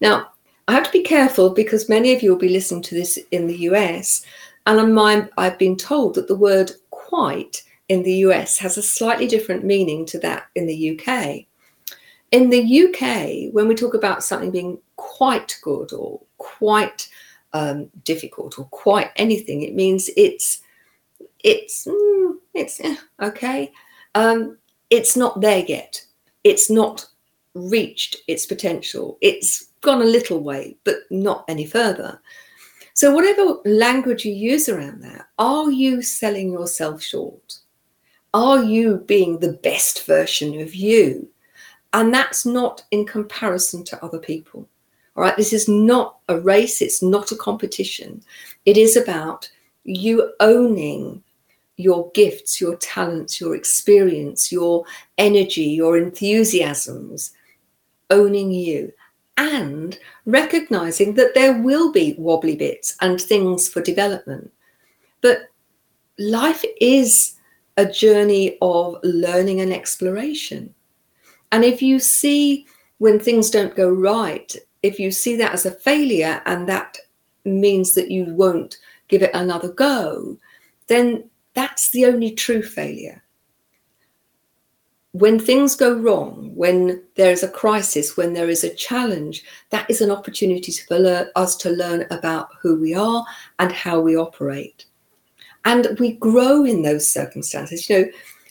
Now, 0.00 0.30
I 0.68 0.74
have 0.74 0.84
to 0.84 0.92
be 0.92 1.02
careful 1.02 1.50
because 1.50 1.88
many 1.88 2.14
of 2.14 2.22
you 2.22 2.30
will 2.30 2.38
be 2.38 2.48
listening 2.48 2.82
to 2.82 2.94
this 2.94 3.18
in 3.32 3.48
the 3.48 3.58
US, 3.70 4.24
and 4.64 4.98
I've 5.36 5.58
been 5.58 5.76
told 5.76 6.14
that 6.14 6.28
the 6.28 6.36
word 6.36 6.70
quite 6.90 7.64
in 7.88 8.04
the 8.04 8.14
US 8.26 8.58
has 8.58 8.78
a 8.78 8.82
slightly 8.82 9.26
different 9.26 9.64
meaning 9.64 10.06
to 10.06 10.20
that 10.20 10.46
in 10.54 10.66
the 10.66 10.92
UK. 10.92 11.46
In 12.30 12.50
the 12.50 12.84
UK, 12.84 13.52
when 13.52 13.66
we 13.66 13.74
talk 13.74 13.94
about 13.94 14.22
something 14.22 14.52
being 14.52 14.78
quite 14.94 15.58
good 15.62 15.92
or 15.92 16.20
quite 16.38 17.08
um, 17.52 17.90
difficult 18.04 18.58
or 18.58 18.66
quite 18.66 19.10
anything, 19.16 19.62
it 19.62 19.74
means 19.74 20.10
it's 20.16 20.62
it's 21.42 21.86
mm, 21.86 22.34
it's 22.54 22.80
eh, 22.80 22.96
okay. 23.20 23.72
Um, 24.14 24.58
it's 24.96 25.16
not 25.16 25.40
there 25.40 25.64
yet. 25.66 26.02
It's 26.42 26.70
not 26.70 27.06
reached 27.54 28.16
its 28.28 28.46
potential. 28.46 29.18
It's 29.20 29.68
gone 29.82 30.00
a 30.00 30.06
little 30.06 30.40
way, 30.40 30.76
but 30.84 30.96
not 31.10 31.44
any 31.48 31.66
further. 31.66 32.20
So, 32.94 33.14
whatever 33.14 33.58
language 33.66 34.24
you 34.24 34.32
use 34.32 34.70
around 34.70 35.02
that, 35.02 35.28
are 35.38 35.70
you 35.70 36.00
selling 36.00 36.50
yourself 36.50 37.02
short? 37.02 37.58
Are 38.32 38.64
you 38.64 39.04
being 39.06 39.38
the 39.38 39.58
best 39.62 40.06
version 40.06 40.60
of 40.60 40.74
you? 40.74 41.28
And 41.92 42.12
that's 42.12 42.46
not 42.46 42.82
in 42.90 43.04
comparison 43.04 43.84
to 43.84 44.02
other 44.04 44.18
people. 44.18 44.66
All 45.14 45.22
right, 45.22 45.36
this 45.36 45.52
is 45.52 45.68
not 45.68 46.18
a 46.28 46.40
race, 46.40 46.80
it's 46.80 47.02
not 47.02 47.32
a 47.32 47.36
competition. 47.36 48.22
It 48.64 48.76
is 48.76 48.96
about 48.96 49.50
you 49.84 50.32
owning 50.40 51.22
your 51.76 52.10
gifts, 52.12 52.60
your 52.60 52.76
talents, 52.76 53.40
your 53.40 53.54
experience, 53.54 54.50
your 54.50 54.84
energy, 55.18 55.64
your 55.64 55.98
enthusiasms, 55.98 57.32
owning 58.10 58.50
you, 58.50 58.92
and 59.36 59.98
recognizing 60.24 61.14
that 61.14 61.34
there 61.34 61.60
will 61.60 61.92
be 61.92 62.14
wobbly 62.18 62.56
bits 62.56 62.96
and 63.00 63.20
things 63.20 63.68
for 63.68 63.82
development. 63.82 64.50
But 65.20 65.50
life 66.18 66.64
is 66.80 67.34
a 67.76 67.84
journey 67.84 68.56
of 68.62 68.96
learning 69.02 69.60
and 69.60 69.72
exploration. 69.72 70.74
And 71.52 71.64
if 71.64 71.82
you 71.82 71.98
see 71.98 72.66
when 72.98 73.20
things 73.20 73.50
don't 73.50 73.76
go 73.76 73.90
right, 73.90 74.54
if 74.82 74.98
you 74.98 75.10
see 75.10 75.36
that 75.36 75.52
as 75.52 75.66
a 75.66 75.70
failure 75.70 76.40
and 76.46 76.66
that 76.68 76.96
means 77.44 77.94
that 77.94 78.10
you 78.10 78.24
won't 78.34 78.78
give 79.08 79.22
it 79.22 79.30
another 79.34 79.70
go, 79.70 80.38
then 80.86 81.28
that's 81.56 81.88
the 81.88 82.04
only 82.04 82.32
true 82.32 82.62
failure. 82.62 83.24
When 85.12 85.40
things 85.40 85.74
go 85.74 85.94
wrong, 85.94 86.52
when 86.54 87.02
there 87.14 87.32
is 87.32 87.42
a 87.42 87.48
crisis, 87.48 88.18
when 88.18 88.34
there 88.34 88.50
is 88.50 88.62
a 88.62 88.74
challenge, 88.74 89.42
that 89.70 89.88
is 89.90 90.02
an 90.02 90.10
opportunity 90.10 90.70
for 90.70 91.30
us 91.34 91.56
to 91.56 91.70
learn 91.70 92.04
about 92.10 92.50
who 92.60 92.78
we 92.78 92.94
are 92.94 93.24
and 93.58 93.72
how 93.72 93.98
we 93.98 94.18
operate. 94.18 94.84
And 95.64 95.98
we 95.98 96.12
grow 96.12 96.66
in 96.66 96.82
those 96.82 97.10
circumstances. 97.10 97.88
You 97.88 97.98
know, 97.98 98.10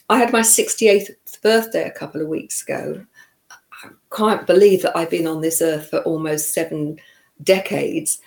I 0.10 0.18
had 0.18 0.34
my 0.34 0.42
68th 0.42 1.42
birthday 1.44 1.88
a 1.88 1.92
couple 1.92 2.22
of 2.22 2.28
weeks 2.28 2.64
ago. 2.64 3.06
I 3.52 3.90
can't 4.12 4.48
believe 4.48 4.82
that 4.82 4.98
I've 4.98 5.12
been 5.12 5.28
on 5.28 5.42
this 5.42 5.62
earth 5.62 5.92
for 5.92 6.00
almost 6.00 6.56
seven 6.56 7.00
decades. 7.44 8.20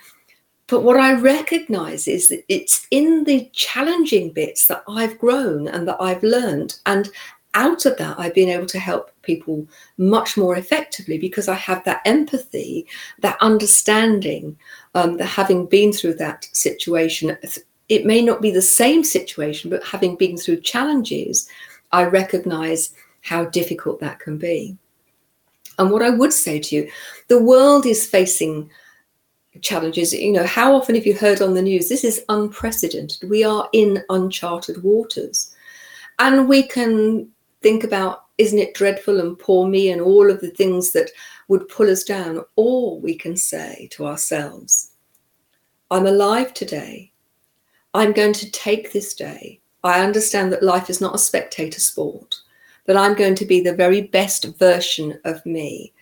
But 0.69 0.83
what 0.83 0.99
I 0.99 1.15
recognize 1.15 2.07
is 2.07 2.29
that 2.29 2.45
it's 2.49 2.87
in 2.91 3.25
the 3.25 3.49
challenging 3.53 4.31
bits 4.31 4.67
that 4.67 4.85
I've 4.87 5.19
grown 5.19 5.67
and 5.67 5.89
that 5.89 5.97
I've 5.99 6.23
learned. 6.23 6.79
And 6.85 7.09
out 7.55 7.87
of 7.87 7.97
that, 7.97 8.21
I've 8.21 8.35
been 8.35 8.51
able 8.51 8.67
to 8.67 8.79
help 8.79 9.11
people 9.23 9.67
much 9.97 10.37
more 10.37 10.57
effectively 10.57 11.19
because 11.19 11.49
I 11.49 11.55
have 11.55 11.83
that 11.85 12.03
empathy, 12.05 12.87
that 13.21 13.39
understanding, 13.41 14.59
um, 14.95 15.17
that 15.17 15.27
having 15.27 15.65
been 15.67 15.93
through 15.93 16.15
that 16.15 16.47
situation, 16.53 17.37
it 17.89 18.05
may 18.05 18.21
not 18.21 18.43
be 18.43 18.51
the 18.51 18.63
same 18.63 19.03
situation, 19.03 19.71
but 19.71 19.83
having 19.83 20.17
been 20.17 20.37
through 20.37 20.61
challenges, 20.61 21.49
I 21.93 22.05
recognize 22.05 22.93
how 23.23 23.47
difficult 23.47 24.01
that 24.01 24.21
can 24.21 24.37
be. 24.37 24.77
And 25.79 25.91
what 25.91 26.03
I 26.03 26.11
would 26.11 26.33
say 26.33 26.59
to 26.59 26.77
you, 26.77 26.91
the 27.29 27.43
world 27.43 27.87
is 27.87 28.07
facing 28.07 28.69
challenges. 29.61 30.13
You 30.13 30.33
know, 30.33 30.47
how 30.47 30.75
often 30.75 30.95
have 30.95 31.07
you 31.07 31.15
heard 31.15 31.43
on 31.43 31.55
the 31.55 31.63
news, 31.63 31.89
this 31.89 32.05
is 32.05 32.25
unprecedented? 32.29 33.29
We 33.29 33.45
are 33.45 33.69
in 33.73 34.05
uncharted 34.11 34.83
waters. 34.83 35.55
And 36.19 36.49
we 36.49 36.65
can 36.65 37.29
think 37.63 37.85
about, 37.85 38.25
isn't 38.39 38.59
it 38.59 38.75
dreadful 38.75 39.21
and 39.21 39.39
poor 39.39 39.69
me 39.69 39.91
and 39.91 40.01
all 40.01 40.31
of 40.31 40.41
the 40.41 40.51
things 40.51 40.93
that 40.93 41.11
would 41.49 41.69
pull 41.69 41.91
us 41.91 42.05
down? 42.05 42.45
Or 42.57 43.01
we 43.01 43.17
can 43.17 43.37
say 43.37 43.89
to 43.93 44.07
ourselves, 44.07 44.93
I'm 45.91 46.07
alive 46.07 46.55
today. 46.55 47.13
I'm 47.95 48.13
going 48.13 48.35
to 48.35 48.51
take 48.51 48.93
this 48.93 49.15
day. 49.15 49.61
I 49.83 50.05
understand 50.05 50.53
that 50.53 50.63
life 50.63 50.91
is 50.91 51.01
not 51.01 51.15
a 51.15 51.19
spectator 51.19 51.81
sport, 51.81 52.35
that 52.87 52.97
I'm 52.97 53.15
going 53.15 53.35
to 53.37 53.45
be 53.45 53.61
the 53.61 53.75
very 53.75 54.03
best 54.03 54.45
version 54.59 55.19
of 55.25 55.45
me. 55.47 55.93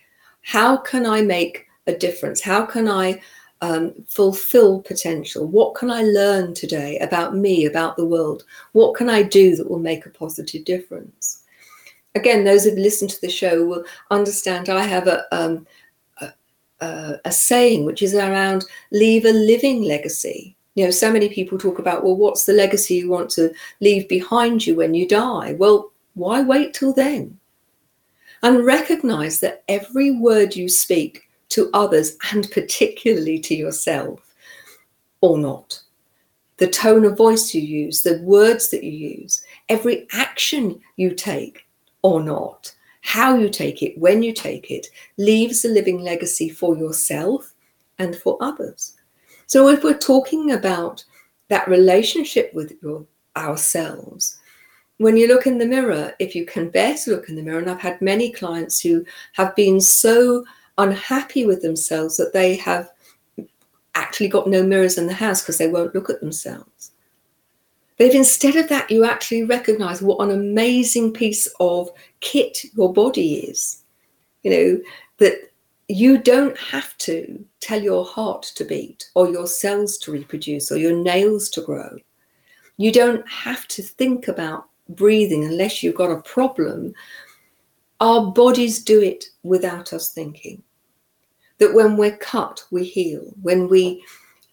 How 0.41 0.77
can 0.77 1.05
I 1.05 1.21
make 1.21 1.67
a 1.85 1.93
difference? 1.93 2.41
How 2.41 2.65
can 2.65 2.87
I 2.87 3.21
um, 3.61 3.93
fulfill 4.07 4.81
potential? 4.81 5.47
What 5.47 5.75
can 5.75 5.89
I 5.89 6.03
learn 6.03 6.53
today 6.53 6.97
about 6.99 7.35
me, 7.35 7.65
about 7.65 7.97
the 7.97 8.05
world? 8.05 8.43
What 8.73 8.95
can 8.95 9.09
I 9.09 9.23
do 9.23 9.55
that 9.55 9.69
will 9.69 9.79
make 9.79 10.05
a 10.05 10.09
positive 10.09 10.65
difference? 10.65 11.43
Again, 12.15 12.43
those 12.43 12.63
who've 12.63 12.77
listened 12.77 13.11
to 13.11 13.21
the 13.21 13.29
show 13.29 13.65
will 13.65 13.83
understand 14.11 14.69
I 14.69 14.83
have 14.83 15.07
a, 15.07 15.23
um, 15.31 15.67
a, 16.19 16.33
a, 16.81 17.19
a 17.25 17.31
saying 17.31 17.85
which 17.85 18.01
is 18.01 18.15
around 18.15 18.65
leave 18.91 19.25
a 19.25 19.31
living 19.31 19.83
legacy. 19.83 20.55
You 20.75 20.85
know, 20.85 20.91
so 20.91 21.11
many 21.11 21.29
people 21.29 21.57
talk 21.57 21.79
about, 21.79 22.03
well, 22.03 22.15
what's 22.15 22.45
the 22.45 22.53
legacy 22.53 22.95
you 22.95 23.09
want 23.09 23.31
to 23.31 23.51
leave 23.81 24.07
behind 24.07 24.65
you 24.65 24.75
when 24.75 24.93
you 24.93 25.07
die? 25.07 25.53
Well, 25.53 25.91
why 26.13 26.41
wait 26.41 26.73
till 26.73 26.93
then? 26.93 27.39
And 28.43 28.63
recognize 28.63 29.39
that 29.39 29.63
every 29.67 30.11
word 30.11 30.55
you 30.55 30.69
speak 30.69 31.26
to 31.49 31.69
others 31.73 32.17
and 32.31 32.49
particularly 32.51 33.39
to 33.39 33.55
yourself 33.55 34.35
or 35.21 35.37
not. 35.37 35.81
The 36.57 36.67
tone 36.67 37.05
of 37.05 37.17
voice 37.17 37.53
you 37.53 37.61
use, 37.61 38.01
the 38.01 38.19
words 38.23 38.69
that 38.69 38.83
you 38.83 38.91
use, 38.91 39.43
every 39.69 40.07
action 40.11 40.79
you 40.95 41.13
take 41.13 41.67
or 42.01 42.23
not, 42.23 42.73
how 43.01 43.37
you 43.37 43.49
take 43.49 43.83
it, 43.83 43.97
when 43.97 44.23
you 44.23 44.33
take 44.33 44.71
it, 44.71 44.87
leaves 45.17 45.63
a 45.63 45.69
living 45.69 46.01
legacy 46.01 46.49
for 46.49 46.75
yourself 46.75 47.53
and 47.99 48.15
for 48.15 48.37
others. 48.41 48.93
So 49.45 49.69
if 49.69 49.83
we're 49.83 49.97
talking 49.97 50.51
about 50.51 51.03
that 51.47 51.67
relationship 51.67 52.53
with 52.53 52.77
your, 52.81 53.05
ourselves, 53.37 54.39
when 54.97 55.15
you 55.15 55.27
look 55.27 55.45
in 55.45 55.59
the 55.59 55.65
mirror, 55.65 56.13
if 56.19 56.35
you 56.35 56.45
can 56.45 56.69
bear 56.69 56.95
to 56.95 57.11
look 57.11 57.29
in 57.29 57.35
the 57.35 57.43
mirror, 57.43 57.59
and 57.59 57.69
I've 57.69 57.79
had 57.79 58.01
many 58.01 58.31
clients 58.31 58.79
who 58.79 59.05
have 59.33 59.55
been 59.55 59.79
so 59.79 60.43
unhappy 60.77 61.45
with 61.45 61.61
themselves 61.61 62.17
that 62.17 62.33
they 62.33 62.55
have 62.57 62.89
actually 63.95 64.27
got 64.27 64.47
no 64.47 64.63
mirrors 64.63 64.97
in 64.97 65.07
the 65.07 65.13
house 65.13 65.41
because 65.41 65.57
they 65.57 65.67
won't 65.67 65.95
look 65.95 66.09
at 66.09 66.21
themselves. 66.21 66.91
But 67.97 68.07
if 68.07 68.15
instead 68.15 68.55
of 68.55 68.69
that, 68.69 68.91
you 68.91 69.03
actually 69.03 69.43
recognize 69.43 70.01
what 70.01 70.21
an 70.21 70.29
amazing 70.29 71.13
piece 71.13 71.47
of 71.59 71.89
kit 72.19 72.59
your 72.75 72.93
body 72.93 73.37
is, 73.37 73.81
you 74.43 74.51
know, 74.51 74.81
that 75.17 75.51
you 75.87 76.19
don't 76.19 76.57
have 76.57 76.95
to 76.99 77.43
tell 77.59 77.81
your 77.81 78.05
heart 78.05 78.43
to 78.55 78.63
beat 78.63 79.09
or 79.15 79.29
your 79.29 79.47
cells 79.47 79.97
to 79.99 80.11
reproduce 80.11 80.71
or 80.71 80.77
your 80.77 80.95
nails 80.95 81.49
to 81.49 81.61
grow. 81.61 81.97
You 82.77 82.91
don't 82.91 83.27
have 83.27 83.67
to 83.69 83.81
think 83.81 84.27
about 84.27 84.65
breathing 84.89 85.43
unless 85.43 85.81
you've 85.81 85.95
got 85.95 86.11
a 86.11 86.21
problem. 86.21 86.93
Our 87.99 88.31
bodies 88.31 88.83
do 88.83 89.01
it 89.01 89.25
without 89.41 89.91
us 89.91 90.11
thinking 90.11 90.61
that 91.59 91.73
when 91.73 91.97
we're 91.97 92.17
cut, 92.17 92.63
we 92.71 92.83
heal. 92.83 93.33
When 93.41 93.67
we 93.67 94.03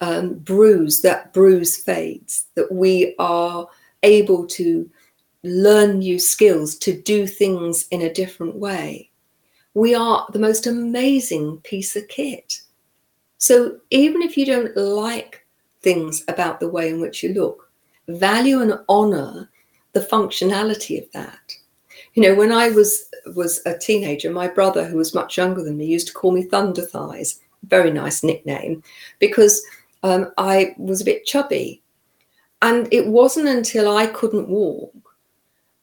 um, 0.01 0.35
bruise, 0.39 1.01
that 1.01 1.33
bruise 1.33 1.77
fades. 1.77 2.45
That 2.55 2.71
we 2.71 3.15
are 3.19 3.67
able 4.03 4.45
to 4.47 4.89
learn 5.43 5.99
new 5.99 6.19
skills, 6.19 6.75
to 6.79 6.99
do 7.01 7.27
things 7.27 7.87
in 7.91 8.01
a 8.01 8.13
different 8.13 8.55
way. 8.55 9.09
We 9.73 9.93
are 9.93 10.25
the 10.31 10.39
most 10.39 10.67
amazing 10.67 11.57
piece 11.63 11.95
of 11.95 12.07
kit. 12.07 12.61
So 13.37 13.79
even 13.91 14.21
if 14.21 14.37
you 14.37 14.45
don't 14.45 14.75
like 14.75 15.45
things 15.81 16.23
about 16.27 16.59
the 16.59 16.69
way 16.69 16.89
in 16.89 16.99
which 16.99 17.21
you 17.21 17.33
look, 17.33 17.69
value 18.07 18.61
and 18.61 18.79
honor 18.89 19.49
the 19.93 19.99
functionality 19.99 21.01
of 21.01 21.11
that 21.11 21.55
you 22.15 22.23
know, 22.23 22.33
when 22.33 22.51
I 22.51 22.69
was 22.69 23.09
was 23.35 23.61
a 23.65 23.77
teenager, 23.77 24.31
my 24.31 24.47
brother, 24.47 24.85
who 24.85 24.97
was 24.97 25.13
much 25.13 25.37
younger 25.37 25.63
than 25.63 25.77
me, 25.77 25.85
used 25.85 26.07
to 26.07 26.13
call 26.13 26.31
me 26.31 26.43
Thunder 26.43 26.81
Thighs. 26.81 27.39
Very 27.67 27.91
nice 27.91 28.23
nickname, 28.23 28.83
because 29.19 29.61
um, 30.03 30.31
I 30.37 30.75
was 30.77 31.01
a 31.01 31.05
bit 31.05 31.25
chubby, 31.25 31.81
and 32.61 32.87
it 32.91 33.05
wasn't 33.05 33.47
until 33.47 33.95
I 33.95 34.07
couldn't 34.07 34.47
walk, 34.47 34.93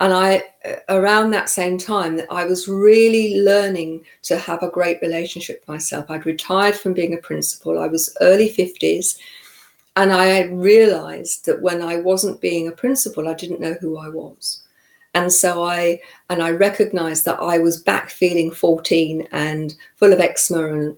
and 0.01 0.12
I 0.12 0.45
uh, 0.64 0.76
around 0.89 1.30
that 1.30 1.49
same 1.51 1.76
time 1.76 2.16
that 2.16 2.30
I 2.30 2.45
was 2.45 2.68
really 2.68 3.43
learning 3.43 4.05
to 4.22 4.39
have 4.39 4.62
a 4.62 4.70
great 4.70 5.03
relationship 5.03 5.61
with 5.61 5.68
myself. 5.68 6.11
I'd 6.11 6.26
retired 6.26 6.76
from 6.76 6.95
being 6.95 7.14
a 7.14 7.18
principal. 7.18 7.78
I 7.78 7.89
was 7.89 8.16
early 8.20 8.49
fifties. 8.49 9.18
And 9.95 10.11
I 10.11 10.45
realized 10.45 11.45
that 11.45 11.61
when 11.61 11.83
I 11.83 11.97
wasn't 11.97 12.41
being 12.41 12.66
a 12.66 12.72
principal, 12.72 13.28
I 13.28 13.35
didn't 13.35 13.61
know 13.61 13.74
who 13.74 13.99
I 13.99 14.09
was 14.09 14.62
and 15.15 15.33
so 15.33 15.65
i 15.65 16.01
and 16.31 16.43
i 16.43 16.51
recognized 16.51 17.25
that 17.25 17.39
i 17.41 17.59
was 17.59 17.83
back 17.83 18.11
feeling 18.11 18.51
14 18.51 19.27
and 19.33 19.75
full 19.97 20.13
of 20.13 20.21
eczema 20.21 20.73
and 20.73 20.97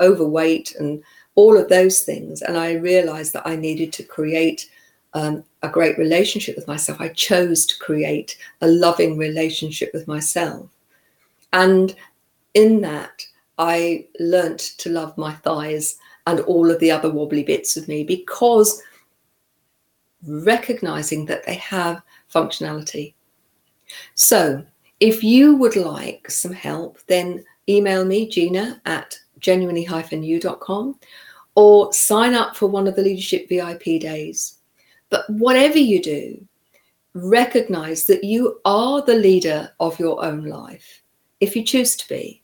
overweight 0.00 0.74
and 0.76 1.02
all 1.34 1.58
of 1.58 1.68
those 1.68 2.00
things. 2.00 2.42
And 2.42 2.56
i 2.56 2.72
realized 2.74 3.32
that 3.32 3.46
i 3.46 3.56
needed 3.56 3.92
to 3.94 4.02
create 4.02 4.70
um, 5.14 5.44
a 5.62 5.68
great 5.68 5.96
relationship 5.96 6.56
with 6.56 6.68
myself. 6.68 7.00
I 7.00 7.08
chose 7.08 7.64
to 7.66 7.78
create 7.78 8.36
a 8.60 8.68
loving 8.68 9.16
relationship 9.16 9.90
with 9.94 10.06
myself. 10.06 10.68
And 11.52 11.94
in 12.54 12.80
that 12.80 13.26
i 13.58 14.06
learnt 14.18 14.60
to 14.78 14.90
love 14.90 15.16
my 15.16 15.34
thighs 15.34 15.98
and 16.26 16.40
all 16.40 16.70
of 16.70 16.80
the 16.80 16.90
other 16.90 17.10
wobbly 17.10 17.42
bits 17.42 17.76
of 17.76 17.86
me 17.86 18.02
because 18.02 18.82
recognizing 20.26 21.26
that 21.26 21.44
they 21.46 21.54
have 21.54 22.02
functionality 22.34 23.14
so 24.14 24.64
if 25.00 25.22
you 25.22 25.56
would 25.56 25.76
like 25.76 26.30
some 26.30 26.52
help, 26.52 26.98
then 27.06 27.44
email 27.68 28.04
me, 28.04 28.28
Gina 28.28 28.80
at 28.86 29.18
genuinely-u.com 29.40 30.98
or 31.54 31.92
sign 31.92 32.34
up 32.34 32.56
for 32.56 32.66
one 32.66 32.86
of 32.86 32.96
the 32.96 33.02
leadership 33.02 33.48
VIP 33.48 34.00
days. 34.00 34.58
But 35.10 35.28
whatever 35.30 35.78
you 35.78 36.02
do, 36.02 36.46
recognize 37.14 38.06
that 38.06 38.24
you 38.24 38.60
are 38.64 39.02
the 39.02 39.14
leader 39.14 39.70
of 39.80 39.98
your 39.98 40.22
own 40.24 40.44
life 40.44 41.02
if 41.40 41.56
you 41.56 41.64
choose 41.64 41.96
to 41.96 42.08
be. 42.08 42.42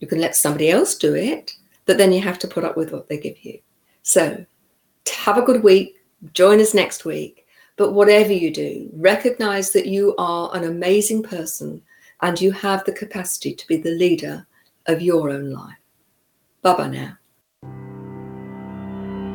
You 0.00 0.08
can 0.08 0.20
let 0.20 0.34
somebody 0.34 0.70
else 0.70 0.96
do 0.96 1.14
it, 1.14 1.52
but 1.86 1.98
then 1.98 2.12
you 2.12 2.20
have 2.20 2.38
to 2.40 2.48
put 2.48 2.64
up 2.64 2.76
with 2.76 2.92
what 2.92 3.08
they 3.08 3.18
give 3.18 3.44
you. 3.44 3.60
So 4.02 4.44
have 5.24 5.38
a 5.38 5.42
good 5.42 5.62
week. 5.62 5.96
Join 6.32 6.60
us 6.60 6.74
next 6.74 7.04
week. 7.04 7.41
But 7.76 7.92
whatever 7.92 8.32
you 8.32 8.50
do, 8.50 8.90
recognize 8.92 9.72
that 9.72 9.86
you 9.86 10.14
are 10.18 10.54
an 10.54 10.64
amazing 10.64 11.22
person 11.22 11.82
and 12.20 12.40
you 12.40 12.52
have 12.52 12.84
the 12.84 12.92
capacity 12.92 13.54
to 13.54 13.66
be 13.66 13.76
the 13.76 13.90
leader 13.90 14.46
of 14.86 15.02
your 15.02 15.30
own 15.30 15.50
life. 15.50 15.76
Bye 16.62 16.76
bye 16.76 16.88
now. 16.88 17.18